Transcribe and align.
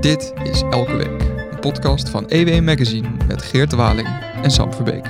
Dit 0.00 0.32
is 0.44 0.62
Elke 0.62 0.96
Week, 0.96 1.22
een 1.52 1.60
podcast 1.60 2.08
van 2.08 2.28
EW 2.28 2.64
Magazine 2.64 3.08
met 3.26 3.42
Geert 3.42 3.72
Waling 3.72 4.08
en 4.42 4.50
Sam 4.50 4.72
Verbeek. 4.72 5.06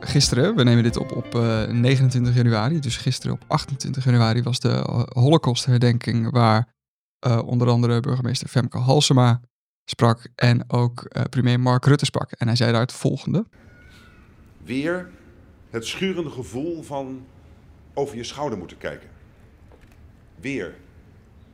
Gisteren, 0.00 0.56
we 0.56 0.62
nemen 0.62 0.82
dit 0.82 0.96
op 0.96 1.12
op 1.12 1.34
eh, 1.34 1.66
29 1.66 2.34
januari, 2.34 2.80
dus 2.80 2.96
gisteren 2.96 3.34
op 3.34 3.44
28 3.46 4.04
januari 4.04 4.42
was 4.42 4.60
de 4.60 4.68
eh, 4.68 5.02
Holocaustherdenking 5.08 6.30
waar 6.30 6.74
eh, 7.18 7.38
onder 7.44 7.68
andere 7.68 8.00
burgemeester 8.00 8.48
Femke 8.48 8.78
Halsema 8.78 9.40
sprak 9.84 10.28
en 10.34 10.70
ook 10.70 11.04
eh, 11.04 11.22
premier 11.22 11.60
Mark 11.60 11.84
Rutte 11.84 12.04
sprak. 12.04 12.32
En 12.32 12.46
hij 12.46 12.56
zei 12.56 12.72
daar 12.72 12.80
het 12.80 12.92
volgende. 12.92 13.46
Weer 14.66 15.10
het 15.70 15.86
schurende 15.86 16.30
gevoel 16.30 16.82
van 16.82 17.26
over 17.94 18.16
je 18.16 18.24
schouder 18.24 18.58
moeten 18.58 18.78
kijken. 18.78 19.08
Weer 20.40 20.76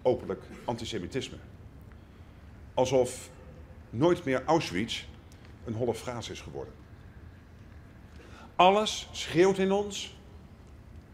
openlijk 0.03 0.43
antisemitisme. 0.65 1.37
Alsof 2.75 3.31
nooit 3.91 4.25
meer 4.25 4.45
Auschwitz 4.45 5.05
een 5.65 5.75
holle 5.75 5.95
frase 5.95 6.33
is 6.33 6.41
geworden. 6.41 6.75
Alles 8.57 9.09
schreeuwt 9.13 9.59
in 9.59 9.73
ons: 9.73 10.17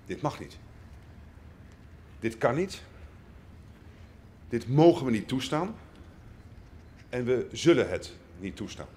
dit 0.06 0.20
mag 0.20 0.40
niet. 0.40 0.58
Dit 2.20 2.38
kan 2.38 2.54
niet. 2.54 2.82
Dit 4.48 4.68
mogen 4.68 5.04
we 5.04 5.10
niet 5.10 5.28
toestaan. 5.28 5.74
En 7.08 7.24
we 7.24 7.48
zullen 7.52 7.88
het 7.90 8.16
niet 8.38 8.56
toestaan. 8.56 8.88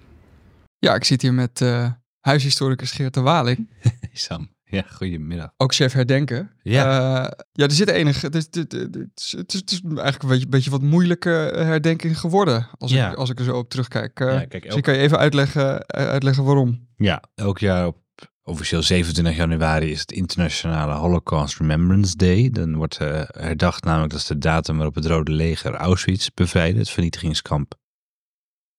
Ja, 0.78 0.94
ik 0.94 1.04
zit 1.04 1.22
hier 1.22 1.34
met 1.34 1.60
eh, 1.60 1.92
huishistoricus 2.26 2.90
Geert 2.90 3.14
de 3.14 3.20
Waling, 3.20 3.70
Sam, 4.12 4.48
ja, 4.64 4.84
goedemiddag. 4.92 5.50
ook 5.56 5.74
chef 5.74 5.92
herdenken. 5.92 6.50
Ja. 6.62 6.84
Eh, 7.24 7.30
ja, 7.52 7.64
er 7.64 7.70
zit 7.72 7.88
enige. 7.88 8.26
Het 8.26 8.34
is, 8.34 8.46
het, 8.50 8.74
is- 9.14 9.32
het 9.36 9.70
is, 9.72 9.80
eigenlijk 9.84 10.22
een 10.22 10.28
beetje, 10.28 10.48
beetje 10.48 10.70
wat 10.70 10.82
moeilijke 10.82 11.28
herdenking 11.56 12.18
geworden. 12.18 12.68
Als, 12.78 12.90
Ja. 12.92 13.10
ik, 13.10 13.16
als 13.16 13.30
ik 13.30 13.38
er 13.38 13.44
zo 13.44 13.56
op 13.58 13.68
terugkijk. 13.70 14.20
Eh 14.20 14.26
Ja, 14.26 14.32
kijk, 14.38 14.52
Misschien 14.52 14.70
elk- 14.74 14.82
kan 14.82 14.94
je 14.94 15.00
even 15.00 15.18
uitleggen, 15.18 15.86
eh, 15.86 16.06
uitleggen 16.06 16.44
waarom. 16.44 16.88
Ja, 16.96 17.22
elk 17.34 17.58
jaar 17.58 17.86
op 17.86 18.00
officieel 18.42 18.82
27 18.82 19.36
januari 19.36 19.90
is 19.90 20.00
het 20.00 20.12
internationale 20.12 20.94
Holocaust 20.94 21.58
Remembrance 21.58 22.16
Day. 22.16 22.50
Dan 22.50 22.76
wordt 22.76 22.96
eh, 22.96 23.22
herdacht, 23.26 23.84
namelijk 23.84 24.10
dat 24.12 24.20
is 24.20 24.26
de 24.26 24.38
datum 24.38 24.76
waarop 24.76 24.94
het 24.94 25.06
Rode 25.06 25.32
Leger 25.32 25.74
Auschwitz 25.74 26.28
bevrijdde, 26.34 26.78
het 26.78 26.90
vernietigingskamp 26.90 27.74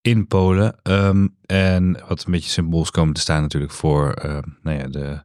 in 0.03 0.27
Polen. 0.27 0.75
Ehm, 0.81 1.27
en 1.45 2.03
wat 2.07 2.25
een 2.25 2.31
beetje 2.31 2.49
symbool 2.49 2.81
is 2.81 2.91
komen 2.91 3.13
te 3.13 3.21
staan 3.21 3.41
natuurlijk 3.41 3.71
voor 3.73 4.11
eh, 4.13 4.37
nou 4.61 4.77
ja, 4.77 4.87
de 4.87 5.23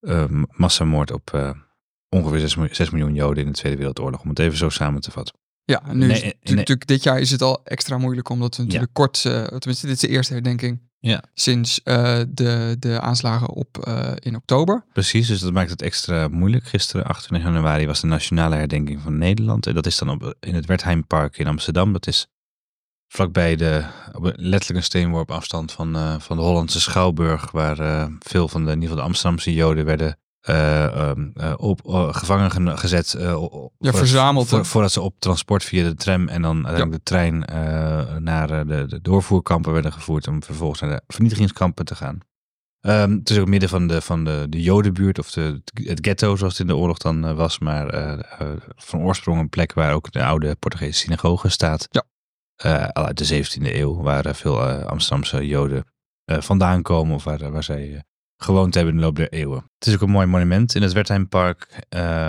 ehm, 0.00 0.42
massamoord 0.50 1.12
op 1.12 1.30
eh, 1.34 1.50
ongeveer 2.08 2.40
6 2.40 2.54
miljoen, 2.56 2.74
6 2.74 2.90
miljoen 2.90 3.14
Joden 3.14 3.44
in 3.44 3.50
de 3.52 3.58
Tweede 3.58 3.78
Wereldoorlog, 3.78 4.22
om 4.22 4.28
het 4.28 4.38
even 4.38 4.58
zo 4.58 4.68
samen 4.68 5.00
te 5.00 5.10
vatten. 5.10 5.34
Ja, 5.64 5.82
nu 5.92 6.06
Nee, 6.06 6.10
is 6.16 6.22
het 6.22 6.36
nee. 6.42 6.54
natuurlijk 6.54 6.86
dit 6.86 7.02
jaar 7.02 7.18
is 7.20 7.30
het 7.30 7.42
al 7.42 7.64
extra 7.64 7.98
moeilijk 7.98 8.28
omdat 8.28 8.56
we 8.56 8.62
natuurlijk 8.62 8.92
kort, 8.92 9.24
eh, 9.24 9.44
tenminste 9.44 9.86
dit 9.86 9.94
is 9.94 10.00
de 10.00 10.08
eerste 10.08 10.32
herdenking 10.32 10.80
Ja. 10.98 11.22
sinds 11.34 11.82
eh, 11.82 12.20
de, 12.28 12.76
de 12.78 13.00
aanslagen 13.00 13.48
op 13.48 13.86
in 14.18 14.36
oktober. 14.36 14.84
Precies, 14.92 15.26
dus 15.26 15.40
dat 15.40 15.52
maakt 15.52 15.70
het 15.70 15.82
extra 15.82 16.28
moeilijk. 16.28 16.64
Gisteren, 16.64 17.06
28 17.06 17.52
januari, 17.52 17.86
was 17.86 18.00
de 18.00 18.06
nationale 18.06 18.56
herdenking 18.56 19.00
van 19.00 19.18
Nederland. 19.18 19.66
En 19.66 19.74
dat 19.74 19.86
is 19.86 19.98
dan 19.98 20.08
op, 20.10 20.34
in 20.40 20.54
het 20.54 20.66
Wertheimpark 20.66 21.38
in 21.38 21.46
Amsterdam. 21.46 21.92
Dat 21.92 22.06
is 22.06 22.28
vlakbij 23.12 23.56
de, 23.56 23.84
letterlijk 24.20 24.78
een 24.78 24.82
steenworp 24.82 25.30
afstand 25.30 25.72
van, 25.72 25.96
eh, 25.96 26.14
van 26.18 26.36
de 26.36 26.42
Hollandse 26.42 26.80
Schouwburg. 26.80 27.50
Waar 27.50 27.78
eh, 27.78 28.06
veel 28.18 28.48
van 28.48 28.64
de, 28.64 28.68
in 28.68 28.74
ieder 28.74 28.88
geval 28.88 29.02
de 29.02 29.08
Amsterdamse 29.08 29.54
Joden 29.54 29.84
werden 29.84 30.18
op, 31.56 31.80
gevangen 32.10 32.78
gezet. 32.78 33.16
Ja, 33.78 33.92
verzameld, 33.92 34.48
voor- 34.48 34.66
voordat 34.66 34.92
ze 34.92 35.00
op 35.00 35.14
transport 35.18 35.64
via 35.64 35.88
de 35.88 35.94
tram 35.94 36.28
en 36.28 36.42
dan 36.42 36.66
uiteindelijk 36.66 36.92
de 36.92 37.02
trein 37.02 37.44
eh, 37.44 38.16
naar 38.16 38.66
de, 38.66 38.86
de 38.86 39.00
doorvoerkampen 39.00 39.72
werden 39.72 39.92
gevoerd. 39.92 40.28
Om 40.28 40.42
vervolgens 40.42 40.80
naar 40.80 40.90
de 40.90 41.02
vernietigingskampen 41.06 41.84
te 41.84 41.94
gaan. 41.94 42.18
Ehm, 42.80 43.10
het 43.10 43.30
is 43.30 43.38
ook 43.38 43.48
midden 43.48 43.68
van 43.68 43.86
de, 43.86 44.00
van 44.00 44.24
de, 44.24 44.46
de 44.48 44.62
Jodenbuurt, 44.62 45.18
of 45.18 45.30
de, 45.30 45.62
het 45.74 45.98
ghetto 46.02 46.36
zoals 46.36 46.52
het 46.52 46.62
in 46.62 46.74
de 46.74 46.76
oorlog 46.76 46.98
dan 46.98 47.34
was, 47.34 47.58
maar 47.58 48.18
van 48.76 49.00
oorsprong 49.00 49.40
een 49.40 49.48
plek 49.48 49.72
waar 49.72 49.94
ook 49.94 50.12
de 50.12 50.24
oude 50.24 50.54
Portugese 50.54 50.98
synagoge 50.98 51.48
staat. 51.48 51.86
Ja. 51.90 52.04
Eh, 52.60 52.88
al 52.88 53.06
uit 53.06 53.18
de 53.18 53.44
17e 53.44 53.74
eeuw, 53.74 54.02
waar 54.02 54.26
eh, 54.26 54.34
veel 54.34 54.68
eh, 54.68 54.84
Amsterdamse 54.84 55.46
Joden 55.46 55.84
vandaan 56.24 56.82
komen, 56.82 57.14
of 57.14 57.24
waar, 57.24 57.50
waar 57.50 57.64
zij 57.64 58.04
gewoond 58.36 58.74
hebben 58.74 58.92
in 58.92 58.98
de 58.98 59.04
loop 59.04 59.16
der 59.16 59.32
eeuwen. 59.32 59.64
Het 59.78 59.88
is 59.88 59.94
ook 59.94 60.00
een 60.00 60.10
mooi 60.10 60.26
monument 60.26 60.74
in 60.74 60.82
het 60.82 60.92
Wertheimpark, 60.92 61.84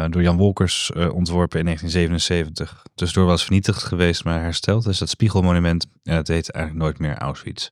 door 0.10 0.22
Jan 0.22 0.38
Wolkers 0.38 0.92
ontworpen 0.92 1.60
in 1.60 1.66
1977. 1.66 2.86
Tussendoor 2.96 3.28
was 3.28 3.44
vernietigd 3.44 3.84
geweest, 3.84 4.24
maar 4.24 4.42
hersteld. 4.42 4.88
Is 4.88 4.98
dat 4.98 5.10
spiegelmonument 5.10 5.88
en 6.04 6.16
het 6.16 6.28
heet 6.28 6.52
eigenlijk 6.52 6.86
nooit 6.86 7.00
meer 7.00 7.18
Auschwitz. 7.18 7.70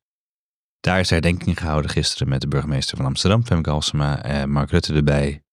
Daar 0.80 1.00
is 1.00 1.08
de 1.08 1.14
herdenking 1.14 1.60
gehouden 1.60 1.92
gisteren 1.92 2.30
met 2.30 2.42
de 2.42 2.48
burgemeester 2.48 2.98
van 2.98 3.06
Amsterdam, 3.06 3.46
Femke 3.46 3.70
Halsema, 3.70 4.24
en 4.24 4.50
Mark 4.50 4.72
Rutte 4.72 4.94
erbij, 4.94 5.44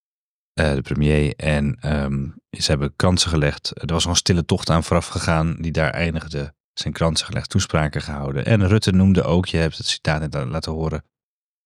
de 0.53 0.83
premier. 0.83 1.35
En 1.37 1.77
ehm, 1.81 2.29
ze 2.51 2.71
hebben 2.71 2.97
kransen 2.97 3.31
gelegd. 3.31 3.73
Er 3.75 3.93
was 3.93 4.05
een 4.05 4.17
stille 4.17 4.45
tocht 4.45 4.71
aan 4.71 4.85
vooraf 4.85 5.07
gegaan, 5.07 5.57
die 5.61 5.73
daar 5.73 5.91
eindigde. 5.91 6.55
Zijn 6.79 6.93
kransen 6.93 7.27
gelegd, 7.27 7.51
toespraken 7.51 8.03
gehouden. 8.03 8.45
En 8.47 8.69
Rutte 8.69 8.93
noemde 8.93 9.23
ook, 9.23 9.47
je 9.47 9.57
hebt 9.57 9.77
het 9.77 9.87
citaat 9.87 10.21
net 10.21 10.35
la- 10.35 10.47
laten 10.47 10.73
horen 10.73 11.05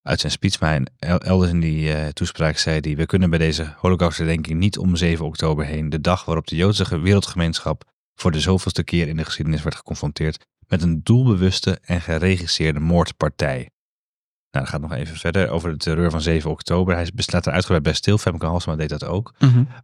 uit 0.03 0.21
zijn 0.21 0.33
speech, 0.33 0.61
maar 0.61 0.81
elders 1.19 1.51
in 1.51 1.61
die 1.61 1.93
eh, 1.93 2.09
toespraak 2.09 2.57
zei 2.57 2.79
hij, 2.81 2.97
we 2.97 3.07
kunnen 3.07 3.31
bij 3.31 3.39
deze 3.39 3.75
holocaustherdenking 3.77 4.59
niet 4.59 4.79
om 4.79 4.97
7 4.97 5.25
oktober 5.25 5.65
heen, 5.65 5.89
de 5.89 6.01
dag 6.01 6.25
waarop 6.25 6.47
de 6.47 6.57
Joodse 6.57 6.85
ge- 6.85 6.99
wereldgemeenschap 6.99 7.85
voor 8.15 8.31
de 8.31 8.41
zoveelste 8.41 8.85
keer 8.85 9.09
in 9.09 9.17
de 9.17 9.25
geschiedenis 9.25 9.63
werd 9.63 9.77
geconfronteerd 9.77 10.45
met 10.67 10.83
een 10.83 11.01
doelbewuste 11.03 11.79
en 11.83 12.01
geregisseerde 12.01 12.81
moordpartij. 12.81 13.71
Nou, 14.51 14.65
dat 14.65 14.75
gaat 14.75 14.81
nog 14.81 14.93
even 14.93 15.17
verder 15.17 15.51
over 15.51 15.71
de 15.71 15.77
terreur 15.77 16.11
van 16.11 16.21
7 16.21 16.51
oktober. 16.51 16.95
Hij 16.95 17.11
staat 17.17 17.47
er 17.47 17.53
uitgebreid 17.53 17.83
bij 17.83 17.93
stil. 17.93 18.19
Femke 18.19 18.47
Halsema 18.47 18.77
deed 18.77 18.89
dat 18.89 19.05
ook. 19.05 19.35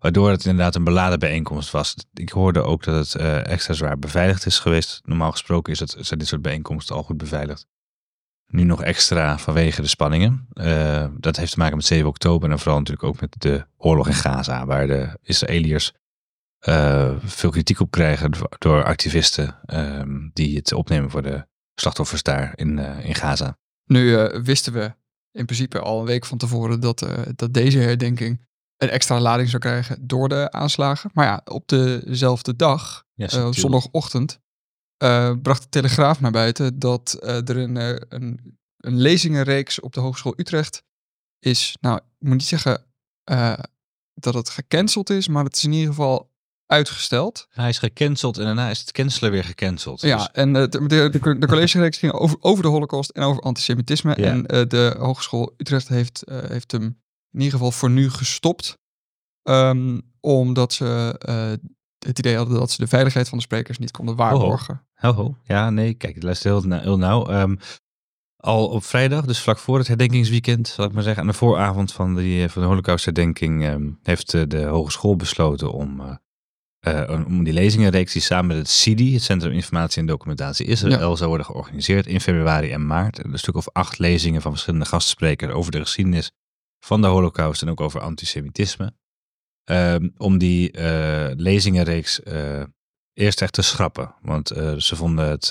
Waardoor 0.01 0.31
het 0.31 0.45
inderdaad 0.45 0.75
een 0.75 0.85
beladen 0.85 1.19
bijeenkomst 1.19 1.71
was. 1.71 1.95
Ik 2.15 2.31
hoorde 2.31 2.63
ook 2.63 2.85
dat 2.85 2.95
het 2.95 3.15
eh, 3.15 3.47
extra 3.47 3.75
zwaar 3.75 3.99
beveiligd 3.99 4.47
is 4.47 4.59
geweest. 4.59 5.01
Normaal 5.05 5.31
gesproken 5.31 5.73
is 5.73 5.81
het, 5.81 5.97
zijn 6.01 6.19
dit 6.19 6.29
soort 6.29 6.43
bijeenkomsten 6.43 6.97
al 6.97 7.03
goed 7.03 7.17
beveiligd. 7.17 7.67
Nu 8.47 8.65
nog 8.65 8.83
extra 8.83 9.39
vanwege 9.39 9.83
de 9.83 9.89
spanningen. 9.89 10.47
Eh, 10.53 11.07
dat 11.17 11.37
heeft 11.37 11.53
te 11.53 11.59
maken 11.59 11.77
met 11.77 11.87
7 11.87 12.09
oktober 12.09 12.51
en 12.51 12.59
vooral 12.59 12.79
natuurlijk 12.79 13.09
ook 13.09 13.21
met 13.21 13.35
de 13.39 13.67
oorlog 13.77 14.07
in 14.07 14.15
Gaza. 14.15 14.67
Waar 14.67 14.87
de 14.87 15.19
Israëliërs 15.23 15.93
eh, 16.59 17.13
veel 17.25 17.51
kritiek 17.51 17.81
op 17.81 17.91
krijgen 17.91 18.31
door 18.59 18.85
activisten 18.85 19.59
ehm, 19.67 20.29
die 20.33 20.57
het 20.57 20.73
opnemen 20.73 21.11
voor 21.11 21.23
de 21.23 21.47
slachtoffers 21.75 22.23
daar 22.23 22.53
in, 22.55 22.79
in 22.79 23.15
Gaza. 23.15 23.57
Nu 23.87 24.17
eh, 24.17 24.41
wisten 24.41 24.73
we 24.73 24.95
in 25.31 25.45
principe 25.45 25.81
al 25.81 26.01
een 26.01 26.07
week 26.07 26.27
van 26.27 26.39
tevoren 26.39 26.81
dat, 26.81 27.03
eh, 27.03 27.23
dat 27.37 27.55
deze 27.55 27.79
herdenking 27.79 28.45
een 28.77 28.89
extra 28.89 29.21
lading 29.21 29.49
zou 29.49 29.63
krijgen 29.63 30.07
door 30.07 30.29
de 30.29 30.51
aanslagen. 30.51 31.11
Maar 31.15 31.27
ja, 31.27 31.41
op 31.45 31.69
dezelfde 31.69 32.57
dag, 32.57 33.05
eh, 33.15 33.53
zondagochtend, 33.53 34.41
bracht 35.43 35.63
de 35.63 35.69
Telegraaf 35.69 36.21
naar 36.21 36.31
buiten 36.31 36.79
dat 36.79 37.19
er 37.23 37.57
een, 37.57 37.77
een, 38.15 38.59
een 38.77 39.01
lezingenreeks 39.01 39.81
op 39.81 39.93
de 39.93 40.01
Hogeschool 40.01 40.35
Utrecht 40.37 40.83
is. 41.39 41.77
Nou, 41.81 41.97
ik 41.97 42.27
moet 42.27 42.37
niet 42.37 42.43
zeggen 42.43 42.87
dat 44.15 44.35
het 44.35 44.49
gecanceld 44.49 45.11
is, 45.11 45.29
maar 45.29 45.45
het 45.45 45.57
is 45.57 45.65
in 45.65 45.73
ieder 45.73 45.89
geval 45.89 46.31
uitgesteld. 46.67 47.47
Hij 47.51 47.69
is 47.69 47.79
gecanceld 47.79 48.39
en 48.39 48.45
daarna 48.45 48.71
is 48.71 48.81
het 48.81 48.93
cancelen 48.93 49.31
weer 49.31 49.45
gecanceld. 49.45 50.01
Ja, 50.01 50.17
Dus- 50.17 50.29
en 50.33 50.57
eh, 50.57 50.63
de, 50.69 50.87
de, 50.87 51.09
de, 51.39 51.47
collegereeks 51.47 51.99
ging 51.99 52.13
over, 52.13 52.37
over 52.41 52.63
de 52.63 52.69
holocaust 52.69 53.11
en 53.11 53.23
over 53.23 53.43
antisemitisme. 53.43 54.15
Ja. 54.17 54.25
En 54.25 54.47
eh, 54.47 54.67
de 54.69 54.95
Hogeschool 54.99 55.55
Utrecht 55.57 55.89
heeft, 55.89 56.23
eh, 56.23 56.39
heeft 56.49 56.73
hem 56.73 56.83
in 57.31 57.41
ieder 57.43 57.53
geval 57.53 57.71
voor 57.73 57.91
nu 57.91 58.11
gestopt. 58.11 58.79
Ehm, 59.43 60.01
omdat 60.21 60.73
ze 60.73 60.85
het 61.99 62.19
idee 62.19 62.37
hadden 62.37 62.59
dat 62.59 62.71
ze 62.71 62.81
de 62.81 62.87
veiligheid 62.89 63.29
van 63.29 63.39
de 63.39 63.45
sprekers 63.45 63.79
niet 63.79 63.91
konden 63.91 64.17
waarborgen. 64.17 64.87
Ho. 64.95 65.37
Ja, 65.43 65.71
nee, 65.71 65.95
kijk, 65.95 66.17
ik 66.17 66.23
luister 66.23 66.51
heel, 66.51 66.63
na- 66.63 66.81
heel 66.81 66.99
nauw. 66.99 67.27
Ehm, 67.27 67.57
al 68.37 68.69
op 68.69 68.85
vrijdag, 68.85 69.25
dus 69.25 69.41
vlak 69.41 69.59
voor 69.59 69.79
het 69.79 69.87
herdenkingsweekend, 69.87 70.69
zal 70.69 70.85
ik 70.85 70.93
maar 70.93 71.03
zeggen, 71.03 71.23
aan 71.23 71.29
de 71.29 71.35
vooravond 71.35 71.93
van, 71.93 72.15
die, 72.15 72.49
van 72.49 72.63
de 72.63 72.69
Holocaustherdenking, 72.69 73.65
ehm, 73.65 73.91
heeft 74.03 74.31
de 74.51 74.65
hogeschool 74.65 75.17
besloten 75.17 75.73
om, 75.73 76.01
eh, 76.87 77.27
om 77.27 77.45
die 77.45 77.53
lezingenreeks 77.53 78.13
die 78.13 78.23
samen 78.23 78.47
met 78.47 78.57
het 78.57 78.69
CIDI, 78.69 79.13
het 79.15 79.23
Centrum 79.23 79.53
Informatie 79.53 80.01
en 80.01 80.07
Documentatie 80.07 80.67
Israël, 80.67 81.17
zou 81.17 81.29
worden 81.29 81.47
georganiseerd 81.47 82.07
in 82.07 82.21
februari 82.21 82.73
en 82.73 82.87
maart. 82.87 83.25
Een 83.25 83.39
stuk 83.39 83.55
of 83.55 83.69
acht 83.73 83.99
lezingen 83.99 84.43
van 84.43 84.51
verschillende 84.51 84.87
gastsprekers 84.87 85.53
over 85.53 85.73
de 85.73 85.81
geschiedenis 85.81 86.31
van 86.81 87.01
de 87.01 87.07
Holocaust 87.07 87.63
en 87.63 87.69
ook 87.69 87.81
over 87.81 88.01
antisemitisme. 88.01 88.95
Ehm, 89.65 90.09
om 90.17 90.39
die 90.39 90.71
eh, 90.71 91.31
lezingenreeks 91.37 92.23
eh, 92.23 92.63
eerst 93.13 93.43
echt 93.43 93.53
te 93.53 93.63
schrappen. 93.63 94.15
Want 94.23 94.49
ze 94.79 94.97
vonden 94.97 95.29
het 95.29 95.51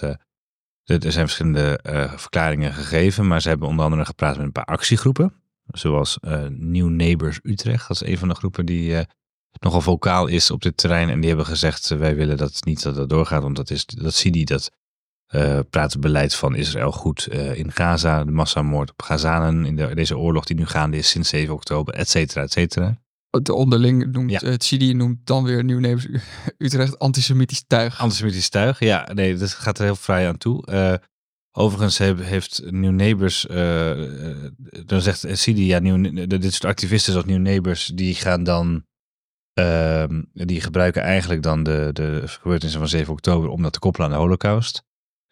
Er 0.83 1.11
zijn 1.11 1.25
verschillende 1.25 1.79
verklaringen 2.15 2.73
gegeven, 2.73 3.27
maar 3.27 3.41
ze 3.41 3.49
hebben 3.49 3.67
onder 3.67 3.85
andere 3.85 4.05
gepraat 4.05 4.35
met 4.35 4.45
een 4.45 4.51
paar 4.51 4.65
actiegroepen. 4.65 5.33
Zoals 5.67 6.17
New 6.49 6.89
Neighbors 6.89 7.39
Utrecht. 7.43 7.87
Dat 7.87 8.01
is 8.01 8.07
een 8.07 8.17
van 8.17 8.27
de 8.27 8.35
groepen 8.35 8.65
die 8.65 9.05
nogal 9.59 9.81
vocaal 9.81 10.27
is 10.27 10.51
op 10.51 10.61
dit 10.61 10.77
terrein. 10.77 11.09
En 11.09 11.19
die 11.19 11.27
hebben 11.27 11.45
gezegd, 11.45 11.91
eh, 11.91 11.97
wij 11.97 12.15
willen 12.15 12.37
dat 12.37 12.65
niet 12.65 12.83
dat 12.83 12.95
dat 12.95 13.09
doorgaat. 13.09 13.41
Want 13.41 13.55
dat 13.55 13.69
is 13.69 13.85
dat 13.85 14.13
Sidi, 14.13 14.43
dat 14.43 14.71
eh, 15.25 15.59
praat 15.69 15.91
het 15.91 16.01
beleid 16.01 16.35
van 16.35 16.55
Israël 16.55 16.91
goed 16.91 17.25
eh, 17.25 17.57
in 17.57 17.71
Gaza. 17.71 18.23
De 18.23 18.31
massamoord 18.31 18.91
op 18.91 19.01
Gazanen 19.01 19.65
in 19.65 19.75
de, 19.75 19.95
deze 19.95 20.17
oorlog 20.17 20.45
die 20.45 20.55
nu 20.55 20.65
gaande 20.65 20.97
is 20.97 21.09
sinds 21.09 21.29
7 21.29 21.53
oktober, 21.53 21.93
et 21.93 22.09
cetera, 22.09 22.41
et 22.41 22.51
cetera. 22.51 23.03
De 23.41 23.53
onderling 23.53 24.11
noemt, 24.11 24.31
Ja. 24.31 24.39
het 24.39 24.63
CIDI 24.63 24.93
noemt 24.93 25.17
dan 25.23 25.43
weer 25.43 25.63
Nieuw 25.63 25.97
Utrecht 26.57 26.99
antisemitisch 26.99 27.63
tuig. 27.67 27.99
Antisemitisch 27.99 28.49
tuig, 28.49 28.79
ja, 28.79 29.09
nee, 29.13 29.35
dat 29.35 29.51
gaat 29.51 29.77
er 29.77 29.83
heel 29.83 29.95
vrij 29.95 30.27
aan 30.27 30.37
toe. 30.37 30.63
Overigens 31.51 31.97
heeft 31.97 32.61
New 32.71 32.91
Neighbors, 32.91 33.45
dan 34.85 35.01
zegt 35.01 35.25
Sidi, 35.31 35.65
ja, 35.65 35.79
New, 35.79 36.29
dit 36.29 36.53
soort 36.53 36.65
activisten 36.65 37.11
zoals 37.13 37.27
New 37.27 37.41
Neighbors, 37.41 37.91
die 37.93 38.15
gaan 38.15 38.43
dan, 38.43 38.85
ehm, 39.55 40.21
die 40.33 40.61
gebruiken 40.61 41.01
eigenlijk 41.01 41.43
dan 41.43 41.63
de, 41.63 41.89
de 41.93 42.21
gebeurtenissen 42.25 42.79
van 42.79 42.89
7 42.89 43.13
oktober 43.13 43.49
om 43.49 43.61
dat 43.61 43.73
te 43.73 43.79
koppelen 43.79 44.07
aan 44.07 44.13
de 44.13 44.19
holocaust. 44.19 44.83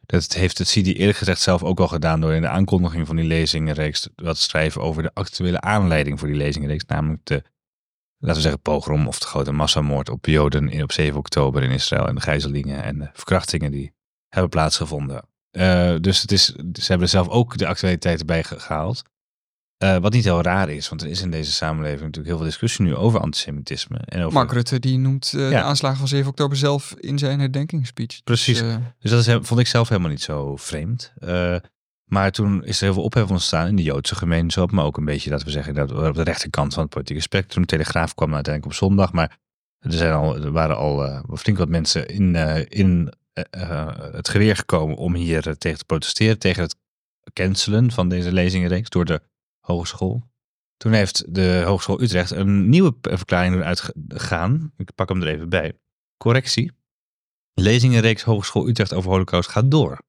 Dat 0.06 0.34
heeft 0.34 0.58
het 0.58 0.68
Sidi 0.68 0.94
eerlijk 0.94 1.18
gezegd 1.18 1.42
zelf 1.42 1.64
ook 1.64 1.80
al 1.80 1.88
gedaan 1.88 2.22
door 2.22 2.34
in 2.34 2.42
de 2.42 2.48
aankondiging 2.48 3.08
van 3.08 3.16
die 3.16 3.26
lezingenreeks 3.26 4.10
wat 4.16 4.36
te 4.36 4.42
schrijven 4.42 4.82
over 4.82 5.04
de 5.04 5.12
actuele 5.14 5.62
aanleiding 5.62 6.20
voor 6.20 6.28
die 6.28 6.38
lezingenreeks, 6.38 6.86
namelijk 6.86 7.22
de, 7.26 7.44
laten 8.18 8.36
we 8.36 8.42
zeggen, 8.42 8.62
pogrom 8.62 9.08
of 9.08 9.20
de 9.20 9.26
grote 9.26 9.52
massamoord 9.52 10.10
op 10.10 10.26
Joden 10.26 10.70
in, 10.70 10.84
op 10.84 10.92
7 10.92 11.18
oktober 11.20 11.64
in 11.64 11.72
Israël 11.72 12.08
en 12.08 12.16
de 12.16 12.22
gijzelingen 12.22 12.84
en 12.84 13.00
de 13.00 13.10
verkrachtingen 13.14 13.72
die 13.72 13.94
hebben 14.30 14.50
plaatsgevonden. 14.50 15.28
Eh, 15.52 15.96
dus 16.02 16.22
het 16.22 16.32
is, 16.32 16.46
ze 16.74 16.86
hebben 16.92 17.10
zelf 17.10 17.28
ook 17.28 17.58
de 17.58 17.68
actualiteit 17.68 18.26
bij 18.26 18.44
ge- 18.44 18.60
gehaald. 18.60 19.04
Eh, 19.84 19.98
wat 19.98 20.14
niet 20.14 20.24
heel 20.24 20.42
raar 20.42 20.70
is, 20.70 20.90
want 20.90 21.02
er 21.02 21.08
is 21.08 21.22
in 21.22 21.32
deze 21.32 21.52
samenleving 21.52 22.02
natuurlijk 22.02 22.28
heel 22.28 22.38
veel 22.38 22.46
discussie 22.46 22.86
nu 22.86 22.96
over 22.96 23.20
antisemitisme. 23.20 23.98
En 23.98 24.20
over, 24.22 24.34
Mark 24.34 24.52
Rutte 24.52 24.80
die 24.80 24.98
noemt 24.98 25.34
eh, 25.36 25.50
de 25.50 25.62
aanslagen 25.62 25.98
van 25.98 26.08
7 26.08 26.30
oktober 26.30 26.58
zelf 26.58 26.96
in 26.98 27.18
zijn 27.18 27.40
herdenkingsspeech. 27.40 28.24
Precies. 28.24 28.60
Dus, 28.60 28.76
Dus 29.00 29.12
dat 29.12 29.28
is, 29.28 29.48
vond 29.48 29.60
ik 29.60 29.68
zelf 29.68 29.90
helemaal 29.90 30.10
niet 30.10 30.22
zo 30.22 30.56
vreemd. 30.56 31.14
Maar 32.04 32.32
toen 32.32 32.64
is 32.64 32.78
er 32.78 32.84
heel 32.84 32.94
veel 32.94 33.04
ophef 33.04 33.30
ontstaan 33.30 33.68
in 33.68 33.76
de 33.76 33.84
Joodse 33.84 34.16
gemeenschap. 34.16 34.72
Maar 34.72 34.86
ook 34.86 34.98
een 34.98 35.06
beetje, 35.06 35.30
laten 35.30 35.46
we 35.46 35.52
zeggen, 35.52 35.74
dat 35.74 35.92
op 35.92 36.16
de 36.16 36.24
rechterkant 36.24 36.74
van 36.74 36.84
het 36.84 36.92
politieke 36.92 37.22
spectrum. 37.22 37.62
De 37.62 37.68
Telegraaf 37.68 38.14
kwam 38.16 38.34
uiteindelijk 38.34 38.74
op 38.74 38.80
zondag. 38.80 39.12
Maar 39.12 39.38
er, 39.80 39.92
zijn 39.92 40.14
al, 40.14 40.36
er 40.36 40.52
waren 40.52 40.78
al 40.78 41.24
flink 41.36 41.58
wat 41.58 41.70
mensen 41.70 42.08
in, 42.08 42.36
in 42.70 43.14
het 44.12 44.30
geweer 44.30 44.56
gekomen 44.56 44.98
om 44.98 45.16
hier 45.16 45.42
tegen 45.42 45.78
te 45.78 45.86
protesteren. 45.86 46.40
Tegen 46.40 46.64
het 46.64 46.76
cancelen 47.34 47.92
van 47.92 48.10
deze 48.10 48.32
lezingenreeks 48.32 48.90
door 48.90 49.06
de 49.06 49.22
hogeschool. 49.66 50.32
Toen 50.78 50.92
heeft 50.92 51.34
de 51.36 51.64
Hogeschool 51.66 52.02
Utrecht 52.02 52.32
een 52.32 52.70
nieuwe 52.70 52.96
verklaring 53.02 53.56
eruit 53.56 53.80
ge- 53.80 53.94
gegaan. 54.08 54.74
Ik 54.78 54.96
pak 54.96 55.10
hem 55.10 55.22
er 55.22 55.28
even 55.28 55.50
bij. 55.50 55.80
Correctie. 56.18 56.72
Lezingenreeks 57.54 58.24
Hogeschool 58.24 58.68
Utrecht 58.68 58.94
over 58.94 59.10
Holocaust 59.12 59.50
gaat 59.50 59.72
door. 59.72 60.02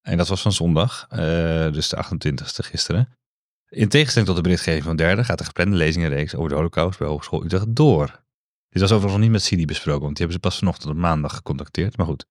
En 0.00 0.16
dat 0.16 0.28
was 0.28 0.42
van 0.42 0.52
zondag, 0.52 1.06
eh, 1.08 1.18
dus 1.72 1.88
de 1.88 1.96
28e 1.96 2.62
gisteren. 2.62 3.08
In 3.68 3.88
tegenstelling 3.88 4.28
tot 4.28 4.36
de 4.36 4.42
berichtgeving 4.42 4.84
van 4.84 4.96
derde 4.96 5.24
gaat 5.24 5.38
de 5.38 5.44
geplande 5.44 5.76
lezingenreeks 5.76 6.34
over 6.34 6.48
de 6.48 6.54
Holocaust 6.54 6.98
bij 6.98 7.08
Hogeschool 7.08 7.44
Utrecht 7.44 7.74
door. 7.76 8.06
Dit 8.68 8.80
was 8.82 8.90
overigens 8.92 9.12
nog 9.12 9.20
niet 9.20 9.30
met 9.30 9.42
Sidi 9.42 9.64
besproken, 9.64 10.02
want 10.02 10.16
die 10.16 10.26
hebben 10.26 10.42
ze 10.42 10.48
pas 10.48 10.58
vanochtend 10.58 10.90
op 10.90 10.96
maandag 10.96 11.34
gecontacteerd. 11.34 11.96
Maar 11.96 12.06
goed, 12.06 12.26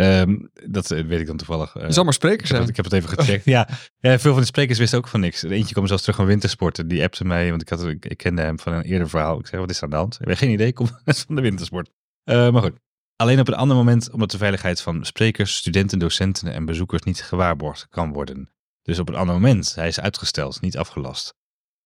Ehm, 0.00 0.36
dat 0.66 0.90
eh, 0.90 1.04
weet 1.04 1.20
ik 1.20 1.26
dan 1.26 1.36
toevallig. 1.36 1.74
je 1.74 1.92
zal 1.92 2.04
maar 2.04 2.12
spreker 2.12 2.36
ik 2.36 2.40
heb, 2.40 2.48
zijn. 2.48 2.60
het, 2.60 2.70
ik 2.70 2.76
heb 2.76 2.84
het 2.84 2.94
even 2.94 3.08
gecheckt. 3.08 3.44
ja, 3.44 3.68
ja, 3.98 4.18
veel 4.18 4.32
van 4.32 4.40
de 4.40 4.46
sprekers 4.46 4.78
wisten 4.78 4.98
ook 4.98 5.08
van 5.08 5.20
niks. 5.20 5.42
Eentje 5.42 5.72
kwam 5.72 5.86
zelfs 5.86 6.02
terug 6.02 6.18
van 6.18 6.26
wintersporten. 6.26 6.88
Die 6.88 7.02
appte 7.02 7.24
mij, 7.24 7.50
want 7.50 7.62
ik, 7.62 7.68
had, 7.68 7.84
ik, 7.84 8.06
ik 8.06 8.16
kende 8.16 8.42
hem 8.42 8.58
van 8.58 8.72
een 8.72 8.82
eerder 8.82 9.08
verhaal. 9.08 9.38
Ik 9.38 9.46
zeg, 9.46 9.60
wat 9.60 9.70
is 9.70 9.76
er 9.76 9.82
aan 9.82 9.90
de 9.90 9.96
hand? 9.96 10.18
Ik 10.20 10.28
heb 10.28 10.36
geen 10.36 10.50
idee, 10.50 10.66
ik 10.66 10.74
kom 10.74 10.86
van 11.26 11.36
de 11.36 11.42
wintersport. 11.42 11.90
Eh, 12.24 12.50
maar 12.50 12.62
goed. 12.62 12.78
Alleen 13.16 13.40
op 13.40 13.48
een 13.48 13.54
ander 13.54 13.76
moment, 13.76 14.10
omdat 14.10 14.30
de 14.30 14.38
veiligheid 14.38 14.80
van 14.80 15.04
sprekers, 15.04 15.56
studenten, 15.56 15.98
docenten 15.98 16.52
en 16.52 16.64
bezoekers 16.64 17.02
niet 17.02 17.22
gewaarborgd 17.22 17.86
kan 17.88 18.12
worden. 18.12 18.50
Dus 18.82 18.98
op 18.98 19.08
een 19.08 19.14
ander 19.14 19.34
moment. 19.34 19.74
Hij 19.74 19.88
is 19.88 20.00
uitgesteld, 20.00 20.60
niet 20.60 20.78
afgelast. 20.78 21.34